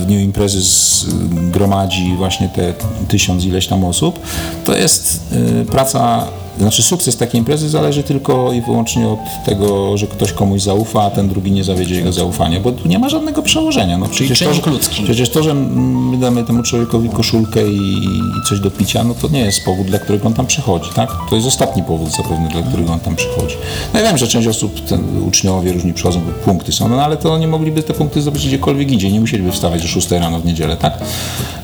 w, 0.00 0.06
dniu 0.06 0.20
imprezy 0.20 0.58
zgromadzi 0.62 2.14
właśnie 2.16 2.48
te 2.48 2.74
tysiąc 3.08 3.44
ileś 3.44 3.66
tam 3.66 3.84
osób, 3.84 4.20
to 4.64 4.76
jest 4.76 5.20
e, 5.32 5.64
praca 5.64 6.26
znaczy 6.58 6.82
sukces 6.82 7.16
takiej 7.16 7.38
imprezy 7.38 7.68
zależy 7.68 8.02
tylko 8.02 8.52
i 8.52 8.60
wyłącznie 8.60 9.08
od 9.08 9.18
tego, 9.44 9.98
że 9.98 10.06
ktoś 10.06 10.32
komuś 10.32 10.62
zaufa, 10.62 11.02
a 11.02 11.10
ten 11.10 11.28
drugi 11.28 11.52
nie 11.52 11.64
zawiedzie 11.64 11.94
jego 11.94 12.12
zaufania, 12.12 12.60
bo 12.60 12.72
tu 12.72 12.88
nie 12.88 12.98
ma 12.98 13.08
żadnego 13.08 13.42
przełożenia. 13.42 13.98
No, 13.98 14.06
przecież, 14.08 14.38
to, 14.38 14.54
że, 14.54 14.70
ludzki. 14.70 15.04
przecież 15.04 15.30
to, 15.30 15.42
że 15.42 15.54
my 15.54 16.16
damy 16.16 16.44
temu 16.44 16.62
człowiekowi 16.62 17.08
koszulkę 17.08 17.68
i, 17.68 18.04
i 18.04 18.48
coś 18.48 18.60
do 18.60 18.70
picia, 18.70 19.04
no 19.04 19.14
to 19.14 19.28
nie 19.28 19.40
jest 19.40 19.64
powód, 19.64 19.86
dla 19.86 19.98
którego 19.98 20.26
on 20.26 20.34
tam 20.34 20.46
przychodzi, 20.46 20.90
tak? 20.94 21.10
To 21.30 21.36
jest 21.36 21.48
ostatni 21.48 21.82
powód 21.82 22.10
zapewne, 22.10 22.48
dla 22.52 22.62
którego 22.62 22.92
on 22.92 23.00
tam 23.00 23.16
przychodzi. 23.16 23.56
No 23.94 24.00
ja 24.00 24.06
wiem, 24.06 24.18
że 24.18 24.28
część 24.28 24.48
osób, 24.48 24.80
ten, 24.88 25.22
uczniowie 25.28 25.72
różni 25.72 25.92
przychodzą, 25.92 26.20
bo 26.20 26.32
punkty 26.32 26.72
są, 26.72 26.88
no 26.88 27.04
ale 27.04 27.16
to 27.16 27.32
oni 27.32 27.46
mogliby 27.46 27.82
te 27.82 27.94
punkty 27.94 28.22
zdobyć 28.22 28.46
gdziekolwiek 28.46 28.90
indziej, 28.90 29.12
nie 29.12 29.20
musieliby 29.20 29.52
wstawać 29.52 29.84
o 29.84 29.88
6 29.88 30.10
rano 30.10 30.40
w 30.40 30.44
niedzielę, 30.44 30.76
tak? 30.76 30.98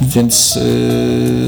Więc 0.01 0.55
yy, 0.55 0.63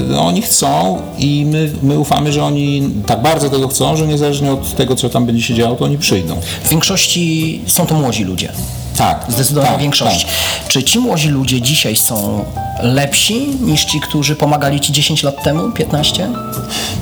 no, 0.09 0.25
oni 0.25 0.41
chcą 0.41 1.01
i 1.17 1.45
my, 1.45 1.71
my 1.83 1.99
ufamy, 1.99 2.31
że 2.31 2.43
oni 2.43 2.89
tak 3.05 3.21
bardzo 3.21 3.34
tego 3.39 3.67
chcą, 3.67 3.97
że 3.97 4.07
niezależnie 4.07 4.51
od 4.51 4.75
tego, 4.75 4.95
co 4.95 5.09
tam 5.09 5.25
będzie 5.25 5.41
się 5.43 5.53
działo, 5.53 5.75
to 5.75 5.85
oni 5.85 5.97
przyjdą. 5.97 6.41
W 6.63 6.69
większości 6.69 7.61
są 7.67 7.85
to 7.85 7.95
młodzi 7.95 8.23
ludzie. 8.23 8.51
Tak. 8.97 9.25
Zdecydowana 9.29 9.71
tak, 9.71 9.81
większość. 9.81 10.25
tak. 10.25 10.33
Czy 10.67 10.83
ci 10.83 10.99
młodzi 10.99 11.29
ludzie 11.29 11.61
dzisiaj 11.61 11.95
są 11.95 12.45
lepsi 12.81 13.47
niż 13.61 13.85
ci, 13.85 13.99
którzy 13.99 14.35
pomagali 14.35 14.79
ci 14.79 14.93
10 14.93 15.23
lat 15.23 15.43
temu, 15.43 15.71
15? 15.71 16.29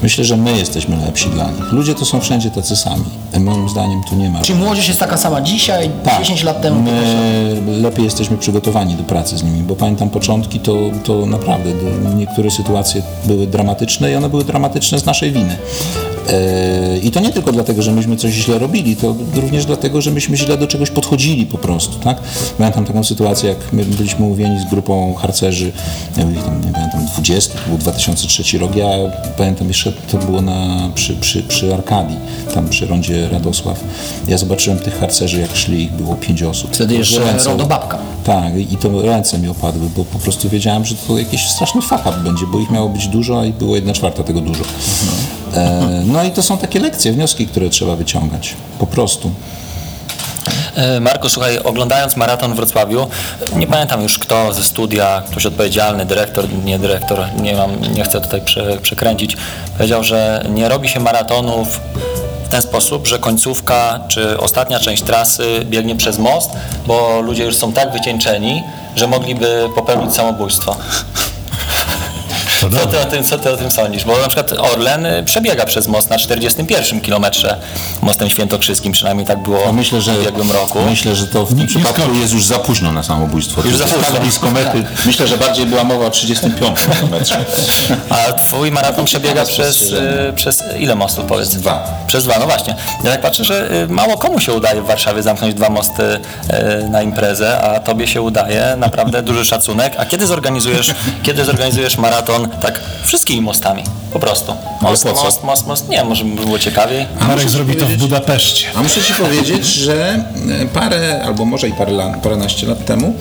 Myślę, 0.04 0.24
że 0.24 0.38
my 0.38 0.58
jesteśmy 0.58 0.98
lepsi 1.06 1.30
dla 1.30 1.52
nich. 1.52 1.72
Ludzie 1.72 1.96
to 1.96 2.06
są 2.06 2.20
wszędzie 2.20 2.52
tacy 2.52 2.76
sami. 2.76 3.04
Moim 3.40 3.70
zdaniem 3.70 4.02
tu 4.10 4.16
nie 4.16 4.30
ma. 4.30 4.42
Czy 4.42 4.56
młodzież 4.56 4.88
jest 4.88 5.00
taka 5.00 5.18
sama 5.18 5.42
dzisiaj, 5.42 5.90
10 6.20 6.44
lat 6.44 6.62
temu? 6.62 6.84
15 6.84 7.14
lat? 7.14 7.24
My 7.66 7.78
lepiej 7.78 8.06
jesteśmy 8.06 8.38
przygotowani 8.38 8.96
do 8.96 9.04
pracy 9.04 9.38
z 9.38 9.44
nimi, 9.44 9.64
bo 9.64 9.76
pamiętam 9.76 10.10
początki, 10.10 10.60
to, 10.60 10.76
to 11.04 11.26
naprawdę 11.26 11.70
niektóre 12.16 12.52
sytuacje 12.52 13.02
były 13.26 13.48
dramatyczne 13.48 14.12
i 14.12 14.16
one 14.16 14.30
były 14.30 14.44
dramatyczne 14.44 15.00
z 15.00 15.06
naszej 15.06 15.32
winy. 15.32 15.58
E, 16.30 16.98
I 16.98 17.12
to 17.12 17.20
nie 17.20 17.32
tylko 17.32 17.52
dlatego, 17.52 17.82
że 17.82 17.92
myśmy 17.92 18.18
coś 18.18 18.32
źle 18.34 18.60
robili, 18.60 18.96
to 18.96 19.16
również 19.36 19.66
dlatego, 19.66 20.02
że 20.02 20.12
myśmy 20.12 20.38
źle 20.38 20.58
do 20.58 20.68
czegoś 20.68 20.90
podchodzili 20.90 21.46
po 21.46 21.58
prostu, 21.58 21.83
tak? 22.04 22.18
Pamiętam 22.58 22.86
taką 22.86 23.04
sytuację, 23.04 23.50
jak 23.50 23.74
my 23.74 23.86
byliśmy 23.86 24.26
umówieni 24.26 24.60
z 24.60 24.70
grupą 24.70 25.14
harcerzy, 25.14 25.72
ja 26.18 26.24
tam, 26.24 26.34
nie 26.66 26.72
pamiętam, 26.74 27.06
20, 27.14 27.54
to 27.54 27.70
był 27.70 27.78
2003 27.78 28.58
rok, 28.58 28.76
ja 28.76 28.88
pamiętam 29.38 29.68
jeszcze, 29.68 29.92
to 29.92 30.18
było 30.18 30.42
na, 30.42 30.90
przy, 30.96 31.16
przy, 31.16 31.44
przy 31.44 31.74
Arkadii, 31.74 32.18
tam 32.54 32.70
przy 32.70 32.86
rondzie 32.86 33.30
Radosław. 33.30 33.84
Ja 34.28 34.38
zobaczyłem 34.38 34.80
tych 34.80 35.00
harcerzy, 35.00 35.40
jak 35.40 35.56
szli, 35.56 35.84
ich 35.84 35.92
było 35.92 36.16
pięć 36.16 36.44
osób. 36.44 36.76
Wtedy 36.76 36.96
jeszcze 36.96 37.20
Ręce- 37.20 37.46
rondo 37.46 37.66
babka. 37.66 37.98
tak, 38.24 38.58
i 38.72 38.78
to 38.78 39.02
ręce 39.02 39.40
mi 39.40 39.48
opadły, 39.50 39.90
bo 39.98 40.06
po 40.06 40.20
prostu 40.20 40.50
wiedziałem, 40.50 40.86
że 40.86 40.96
to 41.08 41.18
jakiś 41.18 41.48
straszny 41.50 41.82
fuck 41.82 42.02
up 42.08 42.18
będzie, 42.24 42.46
bo 42.48 42.60
ich 42.60 42.72
miało 42.72 42.90
być 42.90 43.08
dużo, 43.08 43.42
a 43.42 43.44
było 43.60 43.76
jedna 43.76 43.94
czwarta 43.94 44.24
tego 44.24 44.42
dużo. 44.42 44.64
E, 45.54 46.04
no 46.06 46.24
i 46.24 46.32
to 46.32 46.44
są 46.44 46.58
takie 46.58 46.80
lekcje, 46.80 47.14
wnioski, 47.14 47.48
które 47.48 47.70
trzeba 47.70 47.96
wyciągać. 47.96 48.54
Po 48.80 48.88
prostu. 48.88 49.32
E, 50.76 51.00
Marku, 51.00 51.30
słuchaj, 51.30 51.60
oglądając 51.60 52.16
maraton 52.16 52.54
w 52.54 52.56
Wrocławiu, 52.56 53.08
nie 53.56 53.68
pamiętam 53.68 54.04
już 54.04 54.20
kto 54.20 54.54
ze 54.54 54.64
studia, 54.64 55.24
ktoś 55.32 55.46
odpowiedzialny, 55.46 56.06
dyrektor, 56.06 56.46
nie 56.66 56.80
dyrektor, 56.80 57.26
nie 57.42 57.56
mam, 57.56 57.82
nie 57.82 58.04
chcę 58.04 58.22
tutaj 58.22 58.42
prze, 58.42 58.78
przekręcić, 58.78 59.38
powiedział, 59.78 60.04
że 60.04 60.46
nie 60.50 60.70
robi 60.70 60.90
się 60.90 61.00
maratonów 61.00 61.80
w 62.46 62.50
ten 62.50 62.62
sposób, 62.62 63.08
że 63.08 63.20
końcówka 63.20 64.00
czy 64.08 64.40
ostatnia 64.40 64.80
część 64.80 65.04
trasy 65.04 65.66
biegnie 65.66 65.96
przez 65.96 66.20
most, 66.20 66.52
bo 66.88 67.22
ludzie 67.22 67.44
już 67.44 67.56
są 67.56 67.74
tak 67.74 67.92
wycieńczeni, 67.92 68.64
że 68.96 69.08
mogliby 69.08 69.70
popełnić 69.76 70.16
samobójstwo. 70.16 70.76
To 72.72 72.80
Co 72.80 72.88
ty, 72.88 73.00
o 73.00 73.06
tym, 73.06 73.24
co 73.24 73.38
ty 73.40 73.50
o 73.52 73.58
tym 73.58 73.72
sądzisz? 73.72 74.06
Bo 74.06 74.18
na 74.22 74.28
przykład 74.28 74.52
Orlen 74.60 75.06
y, 75.06 75.24
przebiega 75.24 75.66
przez 75.66 75.88
most 75.88 76.10
na 76.10 76.18
41 76.18 77.02
kilometrze 77.02 77.58
mostem 78.02 78.30
świętokrzyskim, 78.30 78.92
przynajmniej 78.92 79.28
tak 79.28 79.44
było 79.44 79.60
No 79.66 79.74
myślę, 79.74 80.02
że, 80.02 80.14
w 80.14 80.20
ubiegłym 80.22 80.52
roku. 80.52 80.80
myślę, 80.90 81.16
że 81.16 81.28
to 81.28 81.46
w 81.46 81.58
tym 81.58 81.68
przypadku 81.68 82.02
jest 82.22 82.34
już 82.34 82.46
za 82.46 82.60
późno 82.60 82.92
na 82.92 83.04
samobójstwo. 83.04 83.62
Już 83.66 83.78
za 83.78 83.86
późno. 83.86 84.02
tak 84.12 84.22
blisko 84.22 84.52
mety. 84.52 84.84
Myślę, 85.06 85.28
że 85.28 85.38
bardziej 85.38 85.66
była 85.66 85.84
mowa 85.84 86.06
o 86.06 86.10
35 86.10 86.80
kilometrze. 86.96 87.46
A 88.10 88.34
twój 88.34 88.72
maraton 88.72 89.06
przebiega 89.06 89.46
przez, 89.46 89.82
y, 89.92 90.34
przez 90.36 90.64
ile 90.80 90.96
mostów 90.96 91.26
powiedz? 91.26 91.50
Dwa. 91.56 92.04
Przez 92.08 92.24
dwa, 92.24 92.40
no 92.40 92.46
właśnie. 92.46 92.76
Ja 93.04 93.12
tak 93.12 93.22
patrzę, 93.22 93.44
że 93.44 93.72
y, 93.72 93.88
mało 93.88 94.18
komu 94.18 94.40
się 94.40 94.54
udaje 94.54 94.82
w 94.82 94.86
Warszawie 94.86 95.24
zamknąć 95.24 95.54
dwa 95.54 95.70
mosty 95.70 96.04
na 96.90 97.02
imprezę, 97.02 97.62
a 97.62 97.80
tobie 97.80 98.08
się 98.08 98.22
udaje, 98.22 98.76
naprawdę 98.78 99.22
duży 99.34 99.46
szacunek. 99.46 99.94
A 99.98 100.06
kiedy 100.06 100.28
zorganizujesz, 100.28 100.92
kiedy 101.24 101.46
zorganizujesz 101.46 101.98
maraton 101.98 102.48
tak 102.62 102.82
wszystkimi 103.04 103.42
mostami? 103.42 103.84
Po 104.14 104.20
prostu. 104.20 104.54
Most, 104.82 105.04
po 105.04 105.24
most, 105.24 105.44
most, 105.44 105.68
most. 105.68 105.90
Nie, 105.90 106.04
może 106.04 106.26
by 106.26 106.46
było 106.46 106.60
ciekawiej. 106.60 107.06
Marek 107.28 107.50
zrobi 107.50 107.76
to 107.76 107.86
w 107.86 107.98
Budapeszcie. 107.98 108.68
A 108.76 108.84
muszę 108.84 109.02
Ci 109.02 109.14
powiedzieć, 109.14 109.66
że 109.66 110.26
e, 110.62 110.66
parę, 110.66 111.24
albo 111.26 111.46
może 111.46 111.68
i 111.70 111.74
parę 111.74 111.92
lat, 111.92 112.22
paręnaście 112.22 112.68
lat 112.68 112.86
temu 112.86 113.14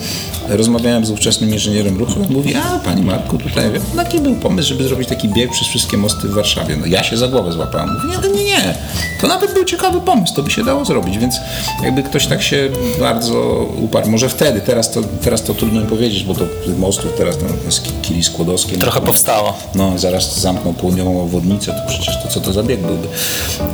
rozmawiałem 0.49 1.07
z 1.07 1.11
ówczesnym 1.11 1.53
inżynierem 1.53 1.99
ruchu. 1.99 2.21
On 2.21 2.33
mówi, 2.33 2.55
a 2.55 2.79
Panie 2.79 3.03
Marku, 3.03 3.39
tutaj 3.39 3.71
taki 3.97 4.21
był 4.21 4.35
pomysł, 4.35 4.69
żeby 4.69 4.85
zrobić 4.85 5.09
taki 5.09 5.29
bieg 5.29 5.51
przez 5.51 5.69
wszystkie 5.69 5.97
mosty 5.97 6.29
w 6.29 6.35
Warszawie. 6.35 6.77
No 6.77 6.87
ja 6.87 7.05
się 7.05 7.17
za 7.17 7.29
głowę 7.29 7.53
złapałem. 7.53 7.95
Mówi, 7.95 8.09
nie, 8.09 8.35
nie, 8.35 8.45
nie. 8.45 8.75
To 9.21 9.27
nawet 9.27 9.55
był 9.55 9.65
ciekawy 9.65 10.01
pomysł, 10.01 10.35
to 10.35 10.43
by 10.43 10.51
się 10.51 10.65
dało 10.65 10.85
zrobić, 10.85 11.19
więc 11.19 11.37
jakby 11.83 12.03
ktoś 12.03 12.27
tak 12.27 12.43
się 12.43 12.69
bardzo 13.01 13.67
uparł, 13.83 14.11
może 14.11 14.29
wtedy, 14.29 14.61
teraz 14.61 14.91
to, 14.91 15.01
teraz 15.25 15.43
to 15.43 15.55
trudno 15.55 15.81
mi 15.81 15.87
powiedzieć, 15.87 16.25
bo 16.25 16.35
to 16.35 16.45
tych 16.65 16.79
mostów 16.79 17.13
teraz 17.17 17.39
tam 17.39 17.49
jest 17.67 18.03
kili 18.03 18.25
skłodowskie. 18.25 18.77
Trochę 18.77 19.01
no, 19.01 19.07
powstało. 19.23 19.55
no, 19.75 19.99
zaraz 19.99 20.41
zamkną 20.41 20.75
południową 20.75 21.23
obwodnicę, 21.23 21.73
to 21.73 21.89
przecież 21.89 22.23
to 22.23 22.29
co 22.29 22.41
to 22.41 22.53
za 22.53 22.63
bieg 22.63 22.81
byłby. 22.81 23.09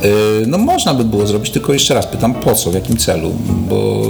Yy, 0.03 0.43
no 0.47 0.57
można 0.57 0.93
by 0.93 1.03
było 1.03 1.27
zrobić, 1.27 1.51
tylko 1.51 1.73
jeszcze 1.73 1.93
raz 1.93 2.07
pytam 2.07 2.33
po 2.33 2.55
co, 2.55 2.71
w 2.71 2.73
jakim 2.73 2.97
celu, 2.97 3.31
bo 3.45 4.03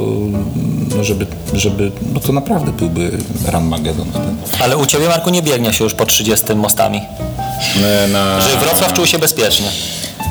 no, 0.95 1.03
żeby, 1.03 1.25
żeby, 1.53 1.91
no 2.13 2.19
to 2.19 2.33
naprawdę 2.33 2.71
byłby 2.71 3.11
Ranmagedon. 3.45 4.07
Ale 4.61 4.77
u 4.77 4.85
ciebie, 4.85 5.07
Marku, 5.07 5.29
nie 5.29 5.41
biegnie 5.41 5.73
się 5.73 5.83
już 5.83 5.93
po 5.93 6.05
30 6.05 6.55
mostami. 6.55 7.01
Na... 8.11 8.41
Żeby 8.41 8.65
Wrocław 8.65 8.93
czuł 8.93 9.05
się 9.05 9.19
bezpiecznie. 9.19 9.67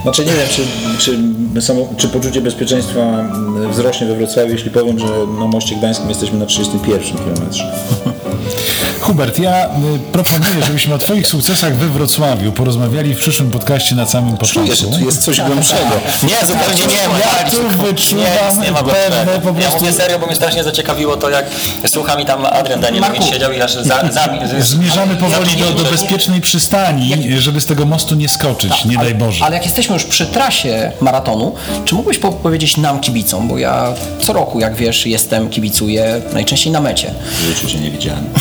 Znaczy 0.02 0.24
nie 0.24 0.32
wiem, 0.32 0.48
czy, 0.50 0.62
czy, 0.98 1.18
samo, 1.62 1.88
czy 1.96 2.08
poczucie 2.08 2.40
bezpieczeństwa 2.40 3.00
mm, 3.00 3.72
wzrośnie 3.72 4.06
we 4.06 4.14
Wrocławiu, 4.14 4.52
jeśli 4.52 4.70
powiem, 4.70 4.98
że 4.98 5.06
na 5.38 5.46
moście 5.46 5.76
gdańskim 5.76 6.08
jesteśmy 6.08 6.38
na 6.38 6.46
31 6.46 7.18
kilometrze. 7.18 7.72
Hubert, 9.08 9.38
ja 9.38 9.64
y, 9.66 9.68
proponuję, 10.12 10.64
żebyśmy 10.66 10.94
o 10.94 10.98
Twoich 10.98 11.26
sukcesach 11.26 11.76
we 11.76 11.86
Wrocławiu 11.86 12.52
porozmawiali 12.52 13.14
w 13.14 13.18
przyszłym 13.18 13.50
podcaście 13.50 13.94
na 13.94 14.06
samym 14.06 14.36
Czuję, 14.38 14.66
że 14.66 14.70
początku. 14.70 14.98
tu 14.98 15.04
jest 15.06 15.22
coś 15.24 15.40
głębszego. 15.40 15.90
Nie, 16.22 16.46
zupełnie 16.46 16.86
nie. 16.86 16.94
Ja 17.18 17.50
tu 17.50 17.82
wyczuwam 17.82 18.24
nie, 18.60 18.64
nie 18.66 18.72
ma 18.72 18.82
pewne 18.82 19.26
po 19.26 19.48
Ja 19.48 19.54
prostu- 19.54 19.78
mówię 19.80 19.92
serio, 19.92 20.18
bo 20.18 20.26
mnie 20.26 20.36
strasznie 20.36 20.64
zaciekawiło 20.64 21.16
to, 21.16 21.30
jak 21.30 21.44
słucham 21.86 22.20
i 22.20 22.24
tam 22.26 22.46
Adrian 22.46 22.80
Danielewicz 22.80 23.18
Marku. 23.18 23.32
siedział 23.34 23.52
i 23.52 23.60
aż 23.60 23.74
za, 23.74 23.82
za, 24.12 24.28
Zmierzamy 24.60 25.16
powoli 25.16 25.56
do, 25.56 25.72
do 25.84 25.90
bezpiecznej 25.90 26.40
przystani, 26.40 27.16
żeby 27.38 27.60
z 27.60 27.66
tego 27.66 27.86
mostu 27.86 28.14
nie 28.14 28.28
skoczyć, 28.28 28.84
nie 28.84 28.96
daj 28.96 29.14
Boże. 29.14 29.44
Ale 29.44 29.54
jak 29.56 29.64
jesteśmy 29.64 29.94
już 29.94 30.04
przy 30.04 30.26
trasie 30.26 30.92
maratonu, 31.00 31.54
czy 31.84 31.94
mógłbyś 31.94 32.18
po- 32.18 32.32
powiedzieć 32.32 32.76
nam 32.76 33.00
kibicom, 33.00 33.48
bo 33.48 33.58
ja 33.58 33.92
co 34.26 34.32
roku, 34.32 34.60
jak 34.60 34.74
wiesz, 34.76 35.06
jestem, 35.06 35.50
kibicuję 35.50 36.22
najczęściej 36.32 36.72
na 36.72 36.80
mecie. 36.80 37.14
W 37.32 37.42
życiu 37.44 37.66
cię 37.66 37.78
nie 37.78 37.90
widziałem. 37.90 38.24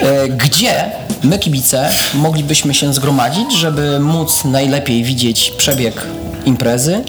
E, 0.00 0.28
Gdzie 0.28 0.90
my 1.22 1.38
kibice 1.38 1.90
moglibyśmy 2.14 2.74
się 2.74 2.94
zgromadzić, 2.94 3.52
żeby 3.52 4.00
móc 4.00 4.44
najlepiej 4.44 5.04
widzieć 5.04 5.50
przebieg 5.50 6.06
imprezy, 6.44 7.04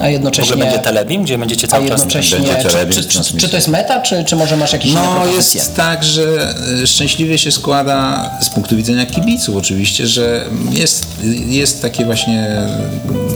a 0.00 0.08
W 0.08 0.10
jednocześnie... 0.10 0.52
ogóle 0.54 0.66
będzie 0.66 0.82
telebim, 0.82 1.22
gdzie 1.22 1.38
będziecie 1.38 1.68
cały 1.68 1.88
czas... 1.88 2.00
jednocześnie, 2.00 2.38
Będzie 2.38 2.56
czy, 2.56 2.68
telewizja 2.68 3.02
czy, 3.02 3.08
czy, 3.08 3.14
transmisja. 3.14 3.40
czy 3.40 3.48
to 3.50 3.56
jest 3.56 3.68
meta, 3.68 4.00
czy, 4.00 4.24
czy 4.24 4.36
może 4.36 4.56
masz 4.56 4.72
jakieś 4.72 4.92
No 4.92 5.26
jest 5.26 5.76
tak, 5.76 6.04
że 6.04 6.54
y, 6.82 6.86
szczęśliwie 6.86 7.38
się 7.38 7.52
składa 7.52 8.30
z 8.42 8.50
punktu 8.50 8.76
widzenia 8.76 9.06
kibiców 9.06 9.56
oczywiście, 9.56 10.06
że 10.06 10.44
jest, 10.70 11.06
jest 11.46 11.82
takie 11.82 12.04
właśnie, 12.04 12.56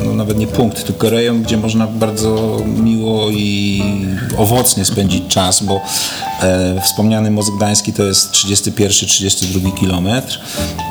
no 0.05 0.15
nawet 0.15 0.39
nie 0.39 0.47
punkt, 0.47 0.87
tylko 0.87 1.11
rejon, 1.11 1.43
gdzie 1.43 1.57
można 1.57 1.87
bardzo 1.87 2.61
miło 2.67 3.31
i 3.31 3.83
owocnie 4.39 4.85
spędzić 4.85 5.23
czas, 5.29 5.63
bo 5.63 5.81
e, 6.43 6.81
wspomniany 6.85 7.31
Most 7.31 7.51
Gdański 7.57 7.93
to 7.93 8.03
jest 8.03 8.33
31-32 8.33 9.75
kilometr 9.75 10.41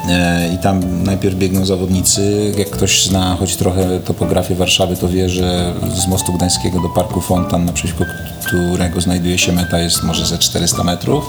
e, 0.10 0.54
i 0.54 0.58
tam 0.58 1.04
najpierw 1.04 1.36
biegną 1.36 1.66
zawodnicy. 1.66 2.54
Jak 2.58 2.70
ktoś 2.70 3.04
zna 3.04 3.36
choć 3.40 3.56
trochę 3.56 4.00
topografię 4.00 4.56
Warszawy, 4.56 4.96
to 4.98 5.10
wie, 5.10 5.30
że 5.30 5.61
z 5.96 6.08
Mostu 6.08 6.34
Gdańskiego 6.34 6.80
do 6.80 6.90
Parku 6.90 7.22
Fontan, 7.22 7.66
naprzeciwko 7.66 8.06
którego 8.46 9.02
znajduje 9.02 9.38
się 9.38 9.52
meta, 9.52 9.80
jest 9.80 10.04
może 10.04 10.26
ze 10.26 10.38
400 10.38 10.84
metrów. 10.84 11.26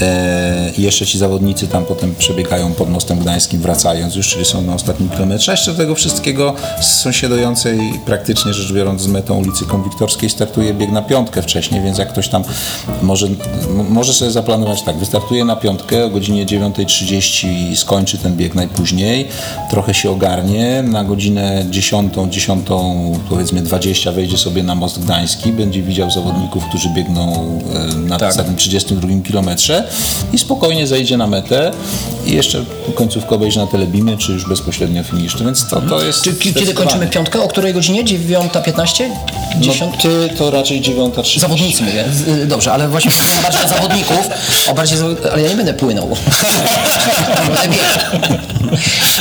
E, 0.00 0.70
I 0.78 0.82
jeszcze 0.82 1.06
ci 1.06 1.18
zawodnicy 1.18 1.68
tam 1.68 1.84
potem 1.84 2.14
przebiegają 2.14 2.72
pod 2.72 2.90
Mostem 2.90 3.18
Gdańskim, 3.18 3.60
wracając 3.60 4.16
już, 4.16 4.28
czyli 4.28 4.44
są 4.44 4.62
na 4.62 4.74
ostatnim 4.74 5.08
kilometrze. 5.08 5.52
A 5.52 5.54
jeszcze 5.54 5.72
do 5.72 5.78
tego 5.78 5.94
wszystkiego 5.94 6.54
z 6.80 6.86
sąsiadującej 6.86 7.78
praktycznie 8.06 8.54
rzecz 8.54 8.72
biorąc 8.72 9.02
z 9.02 9.06
metą 9.06 9.34
ulicy 9.34 9.64
Konwiktorskiej 9.64 10.30
startuje 10.30 10.74
bieg 10.74 10.92
na 10.92 11.02
piątkę 11.02 11.42
wcześniej, 11.42 11.82
więc 11.82 11.98
jak 11.98 12.08
ktoś 12.08 12.28
tam 12.28 12.44
może, 13.02 13.28
może 13.88 14.14
sobie 14.14 14.30
zaplanować 14.30 14.82
tak, 14.82 14.96
wystartuje 14.96 15.44
na 15.44 15.56
piątkę 15.56 16.04
o 16.04 16.10
godzinie 16.10 16.46
9.30 16.46 17.76
skończy 17.76 18.18
ten 18.18 18.36
bieg 18.36 18.54
najpóźniej, 18.54 19.28
trochę 19.70 19.94
się 19.94 20.10
ogarnie, 20.10 20.82
na 20.82 21.04
godzinę 21.04 21.64
10, 21.70 22.14
10 22.30 22.66
powiedzmy 23.28 23.55
20 23.62 24.12
wejdzie 24.12 24.38
sobie 24.38 24.62
na 24.62 24.74
Most 24.74 24.98
Gdański, 25.04 25.52
będzie 25.52 25.82
widział 25.82 26.10
zawodników, 26.10 26.64
którzy 26.68 26.88
biegną 26.88 27.58
e, 27.92 27.94
na 27.94 28.18
Tak. 28.18 28.34
tym 28.34 28.56
32 28.56 29.08
kilometrze 29.24 29.84
i 30.32 30.38
spokojnie 30.38 30.86
zejdzie 30.86 31.16
na 31.16 31.26
metę 31.26 31.70
i 32.26 32.32
jeszcze 32.32 32.64
końcówkę 32.94 33.34
obejrzy 33.34 33.58
na 33.58 33.66
telebimie, 33.66 34.16
czy 34.16 34.32
już 34.32 34.48
bezpośrednio 34.48 35.02
finisz. 35.02 35.36
Więc 35.36 35.68
to, 35.68 35.80
to 35.80 36.02
jest 36.04 36.22
Czy, 36.22 36.34
ki- 36.34 36.54
kiedy 36.54 36.74
kończymy 36.74 37.06
piątkę? 37.06 37.42
O 37.42 37.48
której 37.48 37.74
godzinie? 37.74 38.04
9.15? 38.04 39.04
10? 39.60 39.80
No, 39.80 39.98
ty 40.02 40.28
to 40.38 40.50
raczej 40.50 40.82
9.30. 40.82 41.40
Zawodnicy 41.40 41.82
mówię. 41.82 42.04
Y, 42.42 42.46
Dobrze, 42.46 42.72
ale 42.72 42.88
właśnie 42.88 43.10
pytałem 43.10 43.42
bardziej 43.42 43.64
o 43.64 43.68
zawodników, 43.68 44.28
o 44.70 44.74
bardziej, 44.74 44.98
ale 45.32 45.42
ja 45.42 45.48
nie 45.48 45.54
będę 45.56 45.74
płynął. 45.74 46.08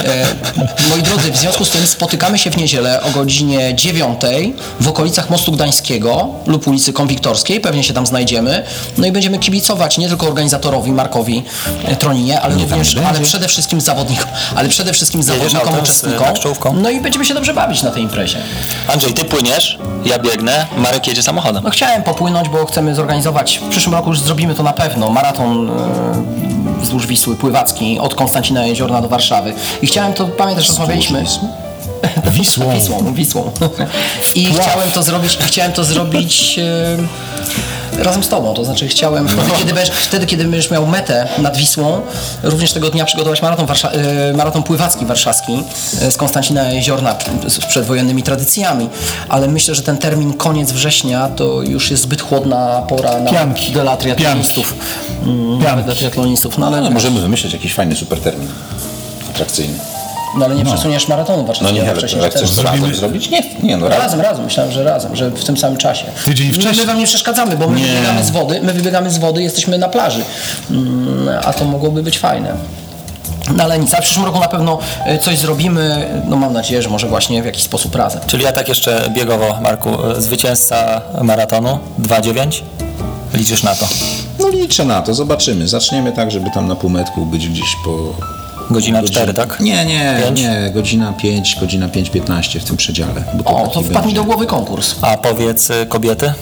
E, 0.06 0.26
Moi 0.90 1.02
drodzy, 1.04 1.32
w 1.32 1.38
związku 1.38 1.66
z 1.66 1.70
tym 1.70 1.88
spotykamy 1.88 2.38
się 2.38 2.52
w 2.52 2.58
niedzielę 2.58 3.02
o 3.02 3.10
godzinie 3.12 3.76
9 3.76 4.15
w 4.80 4.88
okolicach 4.88 5.30
Mostu 5.30 5.52
Gdańskiego 5.52 6.28
lub 6.46 6.68
ulicy 6.68 6.94
Konwiktorskiej, 6.94 7.60
pewnie 7.60 7.84
się 7.84 7.94
tam 7.94 8.06
znajdziemy. 8.06 8.64
No 8.98 9.08
i 9.08 9.12
będziemy 9.12 9.40
kibicować 9.40 9.98
nie 9.98 10.08
tylko 10.08 10.28
organizatorowi 10.28 10.92
Markowi 10.92 11.44
e, 11.86 11.96
Troninie, 11.96 12.42
ale 12.42 12.56
również, 12.56 12.98
ale 12.98 13.20
przede 13.20 13.48
wszystkim 13.48 13.82
zawodnikom, 13.82 14.28
ale 14.56 14.70
przede 14.70 14.94
wszystkim 14.94 15.24
zawodnikom, 15.24 15.68
autem 15.68 15.84
uczestnikom. 15.84 16.82
No 16.82 16.90
i 16.90 17.02
będziemy 17.02 17.26
się 17.26 17.34
dobrze 17.34 17.54
bawić 17.54 17.84
na 17.84 17.92
tej 17.92 18.04
imprezie. 18.04 18.38
Andrzej, 18.88 19.14
ty 19.14 19.26
płyniesz, 19.26 19.80
ja 20.06 20.20
biegnę, 20.20 20.68
Marek 20.78 21.08
jedzie 21.08 21.24
samochodem. 21.24 21.64
No 21.64 21.70
chciałem 21.70 22.04
popłynąć, 22.04 22.50
bo 22.50 22.66
chcemy 22.66 22.96
zorganizować, 22.96 23.58
w 23.58 23.70
przyszłym 23.70 23.96
roku 23.96 24.10
już 24.10 24.20
zrobimy 24.20 24.56
to 24.56 24.64
na 24.64 24.74
pewno, 24.74 25.10
maraton 25.10 25.70
e, 25.70 26.82
wzdłuż 26.82 27.08
Wisły 27.08 27.36
Pływacki 27.36 28.00
od 28.00 28.16
Konstancina 28.16 28.66
Jeziorna 28.66 29.02
do 29.02 29.10
Warszawy. 29.10 29.54
I 29.82 29.88
chciałem 29.88 30.14
to, 30.14 30.28
pamiętasz, 30.28 30.68
rozmawialiśmy... 30.68 31.26
Wisłą. 32.32 32.74
Wisłą, 32.74 33.14
Wisłą. 33.14 33.52
I 34.36 34.46
chciałem 34.46 34.92
to 34.92 35.04
zrobić, 35.04 35.38
chciałem 35.42 35.72
to 35.72 35.84
zrobić 35.84 36.60
e, 36.60 38.04
razem 38.04 38.24
z 38.24 38.30
tobą, 38.30 38.54
to 38.54 38.66
znaczy 38.66 38.88
chciałem 38.88 39.28
wtedy, 39.28 39.52
kiedy 39.58 39.74
będziesz, 39.74 39.96
wtedy, 39.96 40.26
kiedy 40.26 40.44
będziesz 40.44 40.72
miał 40.72 40.88
metę 40.88 41.28
nad 41.38 41.58
Wisłą, 41.58 42.02
również 42.44 42.74
tego 42.74 42.90
dnia 42.90 43.06
przygotować 43.06 43.42
maraton, 43.42 43.66
warsza, 43.66 43.92
e, 43.92 44.34
maraton 44.34 44.64
pływacki 44.64 45.06
warszawski 45.06 45.64
e, 46.02 46.12
z 46.12 46.18
Konstancina 46.18 46.72
Jeziorna 46.72 47.16
z 47.48 47.60
przedwojennymi 47.66 48.24
tradycjami, 48.24 48.90
ale 49.30 49.48
myślę, 49.48 49.76
że 49.76 49.82
ten 49.82 49.98
termin 49.98 50.34
koniec 50.34 50.72
września 50.72 51.30
to 51.30 51.62
już 51.62 51.92
jest 51.92 52.04
zbyt 52.04 52.22
chłodna 52.22 52.82
pora 52.90 53.20
na 53.20 53.32
Pianki. 53.32 53.72
dla 53.72 53.98
triatlonistów. 53.98 54.76
Mm, 55.24 55.62
Pianki. 55.62 55.84
Dla 55.84 55.96
triatlonistów, 55.96 56.58
no 56.58 56.68
ale, 56.68 56.78
Ale 56.78 56.90
możemy 56.90 57.22
wymyśleć 57.22 57.54
jakiś 57.54 57.74
fajny 57.74 57.96
super 57.96 58.20
termin. 58.20 58.48
Atrakcyjny. 59.30 59.80
No, 60.38 60.46
ale 60.46 60.56
nie 60.56 60.66
przesuniesz 60.66 61.08
maratonu 61.08 61.38
No 61.42 61.48
warszawskiego 61.48 61.84
nie, 61.84 61.90
ale, 61.90 61.98
wcześniej. 62.00 62.22
ale 62.22 62.30
chcesz 62.30 62.42
razem 62.58 62.66
Zrobimy- 62.80 62.96
zrobić? 62.96 63.30
Nie, 63.30 63.42
nie 63.64 63.78
no 63.78 63.90
razem. 63.90 64.02
Razem, 64.04 64.22
razem, 64.22 64.46
myślałem, 64.46 64.72
że 64.72 64.84
razem, 64.84 65.16
że 65.16 65.30
w 65.32 65.44
tym 65.44 65.58
samym 65.58 65.78
czasie. 65.78 66.06
Tydzień 66.26 66.48
My- 66.48 66.54
wcześniej. 66.54 66.76
My 66.76 66.86
wam 66.86 67.00
nie 67.00 67.06
przeszkadzamy, 67.06 67.58
bo 67.58 67.68
my 67.68 67.80
Nie. 67.80 67.88
wybiegamy 67.88 68.24
z 68.24 68.30
wody, 68.32 68.60
my 68.64 68.74
wybiegamy 68.74 69.12
z 69.12 69.18
wody, 69.18 69.44
jesteśmy 69.44 69.78
na 69.78 69.90
plaży. 69.90 70.22
Mm, 70.72 71.30
A 71.46 71.54
to 71.54 71.66
mogłoby 71.66 72.04
być 72.04 72.20
fajne. 72.20 72.54
No 73.58 73.64
ale 73.64 73.80
nic, 73.80 73.94
a 73.94 73.98
w 73.98 74.02
przyszłym 74.04 74.26
roku 74.26 74.40
na 74.40 74.48
pewno 74.48 74.80
y, 75.16 75.18
coś 75.20 75.38
zrobimy, 75.38 76.08
no 76.28 76.36
mam 76.36 76.54
nadzieję, 76.54 76.82
że 76.82 76.90
może 76.90 77.08
właśnie 77.08 77.42
w 77.44 77.46
jakiś 77.46 77.64
sposób 77.64 77.96
razem. 77.96 78.22
Czyli 78.28 78.44
ja 78.44 78.52
tak 78.52 78.70
jeszcze 78.70 79.10
biegowo, 79.14 79.58
Marku, 79.62 79.90
e, 80.18 80.22
zwycięzca 80.22 81.02
maratonu 81.22 81.80
2.9? 82.00 82.62
Liczysz 83.34 83.64
na 83.64 83.76
to? 83.76 83.88
No 84.40 84.50
liczę 84.50 84.86
na 84.86 85.02
to, 85.02 85.14
zobaczymy. 85.14 85.68
Zaczniemy 85.68 86.12
tak, 86.12 86.32
żeby 86.32 86.52
tam 86.52 86.68
na 86.68 86.76
półmetku 86.76 87.26
być 87.26 87.48
gdzieś 87.50 87.76
po... 87.86 87.92
Godzina 88.72 89.02
godzinie- 89.02 89.16
4, 89.16 89.34
tak? 89.34 89.60
Nie, 89.60 89.86
nie, 89.86 90.16
nie. 90.34 90.72
Godzina 90.74 91.14
5, 91.14 91.58
godzina 91.60 91.88
5.15 91.90 92.60
w 92.60 92.64
tym 92.64 92.78
przedziale. 92.78 93.24
Bo 93.34 93.44
O, 93.64 93.68
to 93.68 93.82
wpadł 93.82 93.88
mi 93.88 93.94
będzie. 93.94 94.16
do 94.16 94.24
głowy 94.24 94.46
konkurs. 94.46 94.96
A 95.02 95.18
powiedz 95.18 95.70
y, 95.70 95.86
kobiety? 95.86 96.34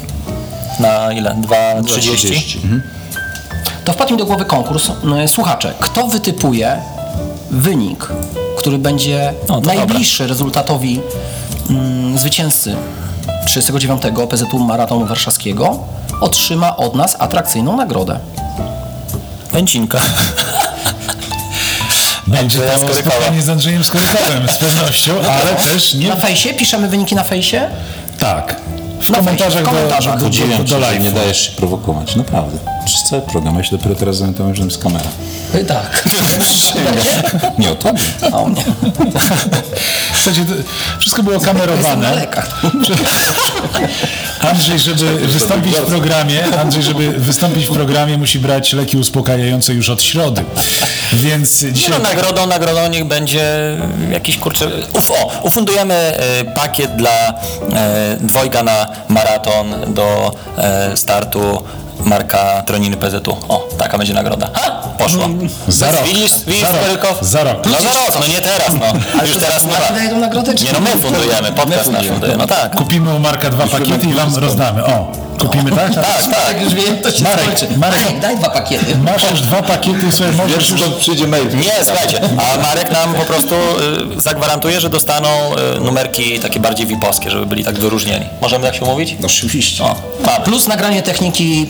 Na 0.80 1.14
ile? 1.14 1.36
2.30? 1.42 2.16
30. 2.16 2.58
Mhm. 2.58 2.82
To 3.86 3.94
wpadł 3.94 4.12
mi 4.12 4.18
do 4.18 4.26
głowy 4.26 4.46
konkurs. 4.46 4.90
Y, 5.24 5.28
Słuchacze, 5.28 5.74
kto 5.80 6.08
wytypuje 6.08 6.78
wynik, 7.52 8.08
który 8.58 8.78
będzie 8.78 9.34
No, 9.50 9.62
to 9.62 9.68
najbliższy 9.68 10.28
rezultatowi 10.28 11.02
mm, 11.70 12.20
zwycięzcy 12.20 12.76
39. 13.48 14.02
PZU 14.30 14.60
Maratonu 14.60 15.06
Warszawskiego, 15.06 15.80
otrzyma 16.22 16.78
od 16.78 16.96
nas 16.96 17.16
atrakcyjną 17.20 17.78
nagrodę. 17.78 18.20
Pęcinka. 19.52 20.00
Będzie 22.28 22.60
Andrzeja 22.60 22.80
to 22.80 22.94
spotkanie 22.94 23.42
z 23.42 23.50
Andrzejem 23.50 23.84
Skorykowem, 23.84 24.50
z 24.50 24.58
pewnością, 24.58 25.14
ale 25.32 25.56
też 25.56 25.94
nie... 25.94 26.10
Na 26.10 26.16
fejsie? 26.16 26.54
Piszemy 26.54 26.88
wyniki 26.88 27.16
na 27.16 27.24
fejsie? 27.24 27.70
Tak. 28.20 28.56
W 29.04 29.10
Na 29.10 29.18
komentarzach, 29.18 29.54
fejsie, 29.54 29.70
w 29.72 29.74
komentarzach. 29.76 30.14
do, 30.14 30.20
do, 30.20 30.20
do, 30.20 30.26
Podziwiam 30.26 30.66
do, 30.66 30.80
do 30.80 30.94
nie 30.94 31.12
dajesz 31.12 31.42
się 31.46 31.52
prowokować, 31.52 32.16
naprawdę. 32.16 32.58
Przez 32.86 33.04
cały 33.04 33.22
program, 33.22 33.58
ja 33.58 33.64
się 33.64 33.78
dopiero 33.78 33.96
teraz 33.96 34.18
zorientowałem, 34.18 34.56
że 34.56 34.62
tam 34.62 34.70
jest 34.70 34.84
kamera. 34.84 35.10
Y, 35.56 35.66
Tak. 35.66 36.04
Nie 37.60 37.72
o 37.72 37.76
tobie. 37.76 38.02
O 38.32 38.46
mnie. 38.46 38.64
Słuchajcie, 40.24 40.46
to 40.46 40.54
wszystko 41.00 41.24
było 41.24 41.40
kamerowane. 41.40 42.28
Andrzej, 44.50 44.80
żeby 44.80 45.06
wystąpić 45.28 45.76
w 45.76 45.82
programie, 45.86 46.44
Andrzej, 46.62 46.84
żeby 46.84 47.12
wystąpić 47.12 47.68
w 47.68 47.72
programie, 47.74 48.18
musi 48.18 48.40
brać 48.40 48.74
leki 48.74 48.98
uspokajające 48.98 49.74
już 49.74 49.90
od 49.90 50.02
środy. 50.02 50.44
Więc 51.14 51.62
Nie 51.64 51.74
dzisiaj... 51.74 51.92
no, 51.92 52.00
nagrodą, 52.00 52.48
nagrodą 52.48 52.88
niech 52.90 53.06
będzie 53.06 53.78
jakiś 54.12 54.38
kurczę. 54.38 54.68
Uf, 54.94 55.12
o, 55.12 55.32
ufundujemy 55.42 55.94
e, 55.94 56.44
pakiet 56.46 56.96
dla 56.96 57.10
e, 57.74 58.18
dwojga 58.20 58.64
na 58.64 58.86
maraton 59.10 59.94
do 59.94 60.32
e, 60.58 60.98
startu 60.98 61.64
marka 62.06 62.64
Troniny 62.66 62.98
PZU. 62.98 63.38
O, 63.50 63.68
taka 63.78 63.98
będzie 63.98 64.14
nagroda. 64.14 64.50
Ha, 64.54 64.82
poszło. 64.98 65.28
Za 65.68 65.92
rok. 65.92 66.04
Widzisz, 66.06 66.32
widzisz 66.48 66.68
Za 66.70 66.88
rok. 66.88 67.18
Za 67.22 67.44
rok. 67.44 67.66
No 67.66 67.82
za 67.82 67.90
rok, 67.90 68.20
no 68.20 68.28
nie 68.28 68.42
teraz, 68.42 68.74
no. 68.74 68.86
Już 69.28 69.38
teraz 69.38 69.64
nie 69.64 69.72
ma. 69.72 69.80
daje 69.80 70.10
tą 70.10 70.20
nagrodę, 70.20 70.56
czy 70.56 70.66
Nie 70.66 70.72
no, 70.74 70.80
my 70.80 70.90
fundujemy, 70.90 71.52
podcast 71.52 71.92
nasz 71.92 72.08
funduje, 72.08 72.38
no 72.38 72.48
tak. 72.48 72.76
Kupimy 72.76 73.16
u 73.16 73.20
Marka 73.20 73.50
dwa 73.50 73.68
pakiety 73.68 74.08
i 74.08 74.14
wam 74.14 74.36
rozdamy. 74.36 74.86
O, 74.86 75.12
Kupimy, 75.44 75.72
tak? 75.72 75.94
tak. 75.96 76.06
Tak, 76.06 76.36
tak. 76.36 76.62
Już 76.62 76.74
wiem, 76.74 76.98
to 76.98 77.12
się 77.12 77.24
Marek, 77.24 77.46
skończy. 77.46 77.78
Marek. 77.78 78.02
Marek, 78.02 78.20
daj 78.20 78.38
dwa 78.38 78.50
pakiety. 78.50 78.98
Masz 78.98 79.32
już 79.32 79.42
dwa 79.42 79.62
pakiety, 79.62 80.12
sobie 80.12 80.32
możesz 80.32 80.70
już... 80.72 80.82
przyjdzie 81.00 81.28
mail. 81.28 81.48
Nie, 81.58 81.72
słuchajcie, 81.84 82.20
a 82.38 82.58
Marek 82.58 82.92
nam 82.92 83.14
po 83.14 83.26
prostu 83.26 83.56
y, 84.18 84.22
zagwarantuje, 84.22 84.80
że 84.82 84.90
dostaną 84.90 85.28
y, 85.78 85.80
numerki 85.80 86.40
takie 86.40 86.60
bardziej 86.60 86.88
VIP-owskie, 86.88 87.30
żeby 87.30 87.46
byli 87.46 87.64
tak 87.64 87.80
wyróżnieni. 87.80 88.26
Możemy 88.42 88.66
tak 88.66 88.76
się 88.76 88.86
mówić? 88.86 89.16
No 89.20 89.26
oczywiście. 89.28 89.84
O, 89.84 89.96
ma, 90.26 90.32
Plus 90.32 90.68
nagranie 90.68 91.02
techniki 91.02 91.70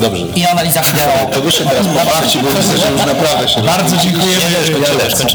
Dobrze. 0.00 0.26
i 0.36 0.46
analiza 0.46 0.80
wideo. 0.82 1.42
To 1.42 1.50
się 1.50 1.64
teraz 1.64 1.86
pobawić, 1.86 2.36
bo 2.36 2.48
myślę, 2.48 2.78
że 2.78 2.90
już 2.90 3.06
naprawdę 3.06 3.48
się... 3.48 3.62
Bardzo 3.62 3.96
dziękujemy. 3.96 4.44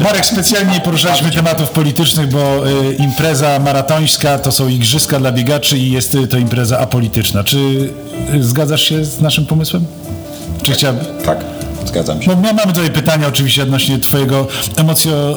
Marek, 0.00 0.26
specjalnie 0.26 0.72
nie 0.72 0.80
poruszaliśmy 0.80 1.30
tematów 1.30 1.70
politycznych, 1.70 2.28
bo 2.28 2.68
y, 2.68 2.94
impreza 2.94 3.58
maratońska 3.58 4.38
to 4.38 4.52
są 4.52 4.68
igrzyska 4.68 5.18
dla 5.18 5.32
biegaczy 5.32 5.78
i 5.78 5.90
jest 5.90 6.16
to 6.30 6.36
impreza 6.36 6.78
apolityczna. 6.78 7.13
Czy 7.44 7.58
y, 8.34 8.44
zgadzasz 8.44 8.82
się 8.82 9.04
z 9.04 9.20
naszym 9.20 9.46
pomysłem? 9.46 9.84
Czy 10.62 10.72
chciałbyś? 10.72 11.06
Tak, 11.24 11.44
zgadzam 11.88 12.22
się. 12.22 12.30
No, 12.30 12.36
my 12.36 12.52
mamy 12.52 12.72
tutaj 12.72 12.90
pytania 12.90 13.26
oczywiście 13.28 13.62
odnośnie 13.62 13.98
twojego 13.98 14.46
emocjo, 14.76 15.34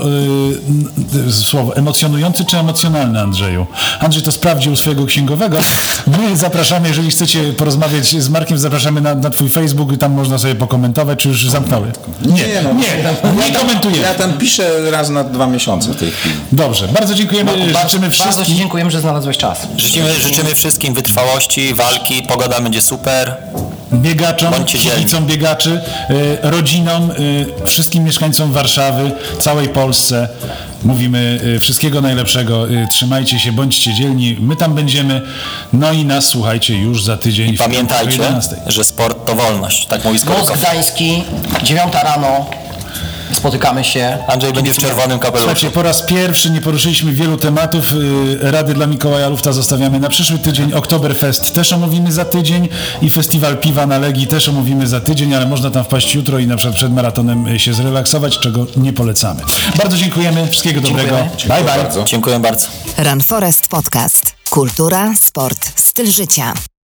y, 1.27 1.33
słowo, 1.33 1.75
emocjonujący 1.75 2.45
czy 2.45 2.57
emocjonalny 2.57 3.21
Andrzeju? 3.21 3.65
Andrzej 3.99 4.23
to 4.23 4.31
sprawdził 4.31 4.73
u 4.73 4.75
swojego 4.75 5.05
księgowego. 5.05 5.59
My 6.07 6.37
zapraszamy, 6.37 6.87
jeżeli 6.87 7.09
chcecie 7.09 7.43
porozmawiać 7.43 8.15
z 8.23 8.29
Markiem, 8.29 8.57
zapraszamy 8.57 9.01
na, 9.01 9.15
na 9.15 9.29
twój 9.29 9.49
Facebook 9.49 9.91
i 9.93 9.97
tam 9.97 10.11
można 10.13 10.37
sobie 10.37 10.55
pokomentować, 10.55 11.19
czy 11.19 11.27
już 11.27 11.49
zamknęły? 11.49 11.91
Nie, 12.25 12.31
nie, 12.31 12.61
no, 12.63 12.73
nie, 12.73 13.47
nie 13.47 13.55
komentujemy. 13.55 14.01
Ja 14.01 14.13
tam 14.13 14.33
piszę 14.37 14.91
raz 14.91 15.09
na 15.09 15.23
dwa 15.23 15.47
miesiące 15.47 15.93
w 15.93 15.95
tej 15.95 16.11
chwili. 16.11 16.35
Dobrze, 16.51 16.87
bardzo 16.87 17.15
dziękujemy, 17.15 17.51
życzymy 17.51 17.73
Bardzo 17.73 17.99
Ci 17.99 18.23
wszystkim. 18.23 18.57
dziękujemy, 18.57 18.91
że 18.91 18.99
znalazłeś 19.01 19.37
czas. 19.37 19.67
Życzymy, 19.77 20.19
życzymy 20.21 20.55
wszystkim 20.55 20.93
wytrwałości, 20.93 21.73
walki, 21.73 22.23
pogoda 22.23 22.61
będzie 22.61 22.81
super. 22.81 23.37
Biegaczom, 23.93 24.65
kibicom 24.65 25.25
biegaczy, 25.25 25.81
y, 26.09 26.37
rodzinom, 26.41 27.11
y, 27.11 27.45
wszystkim 27.65 28.03
mieszkańcom 28.03 28.51
Warszawy, 28.51 29.11
całej 29.39 29.69
Polsce. 29.69 30.27
Mówimy 30.83 31.39
y, 31.55 31.59
wszystkiego 31.59 32.01
najlepszego. 32.01 32.65
Trzymajcie 32.89 33.39
się, 33.39 33.51
bądźcie 33.51 33.93
dzielni. 33.93 34.37
My 34.39 34.55
tam 34.55 34.75
będziemy. 34.75 35.21
No 35.73 35.91
i 35.91 36.05
nas 36.05 36.25
słuchajcie 36.25 36.75
już 36.75 37.03
za 37.03 37.17
tydzień. 37.17 37.55
w 37.55 37.57
Pamiętajcie, 37.57 38.11
11. 38.11 38.55
że 38.67 38.83
sport 38.83 39.25
to 39.25 39.35
wolność. 39.35 39.85
Tak 39.85 40.05
mówi 40.05 40.13
Most 40.13 40.25
Skorukow. 40.25 40.59
Gdański, 40.59 41.23
9 41.63 41.93
rano. 42.03 42.45
Spotykamy 43.37 43.83
się. 43.83 44.17
Andrzej 44.27 44.53
będzie 44.53 44.73
w 44.73 44.77
czerwonym 44.77 45.19
kapeluszu. 45.19 45.45
Słuchajcie, 45.45 45.71
po 45.71 45.81
raz 45.83 46.01
pierwszy 46.01 46.49
nie 46.49 46.61
poruszyliśmy 46.61 47.11
wielu 47.11 47.37
tematów. 47.37 47.93
Y, 47.93 48.51
Rady 48.51 48.73
dla 48.73 48.87
Mikołaja 48.87 49.29
Lufta 49.29 49.51
zostawiamy 49.51 49.99
na 49.99 50.09
przyszły 50.09 50.37
tydzień. 50.39 50.73
Oktoberfest 50.73 51.53
też 51.53 51.73
omówimy 51.73 52.11
za 52.11 52.25
tydzień 52.25 52.69
i 53.01 53.09
Festiwal 53.09 53.57
Piwa 53.57 53.85
na 53.85 53.97
Legii 53.97 54.27
też 54.27 54.49
omówimy 54.49 54.87
za 54.87 54.99
tydzień, 54.99 55.33
ale 55.35 55.45
można 55.45 55.71
tam 55.71 55.83
wpaść 55.83 56.15
jutro 56.15 56.39
i 56.39 56.47
na 56.47 56.57
przykład 56.57 56.75
przed 56.75 56.93
maratonem 56.93 57.47
y, 57.47 57.59
się 57.59 57.73
zrelaksować, 57.73 58.39
czego 58.39 58.65
nie 58.77 58.93
polecamy. 58.93 59.41
Bardzo 59.77 59.97
dziękujemy. 59.97 60.47
Wszystkiego 60.47 60.81
dobrego. 60.81 61.15
Bye, 61.15 61.55
bye. 61.55 61.63
bardzo. 61.63 62.03
Dziękuję 62.03 62.39
bardzo. 62.39 62.67
Run 62.97 63.21
Forest 63.21 63.67
Podcast. 63.67 64.35
Kultura, 64.49 65.13
sport, 65.15 65.81
styl 65.81 66.11
życia. 66.11 66.76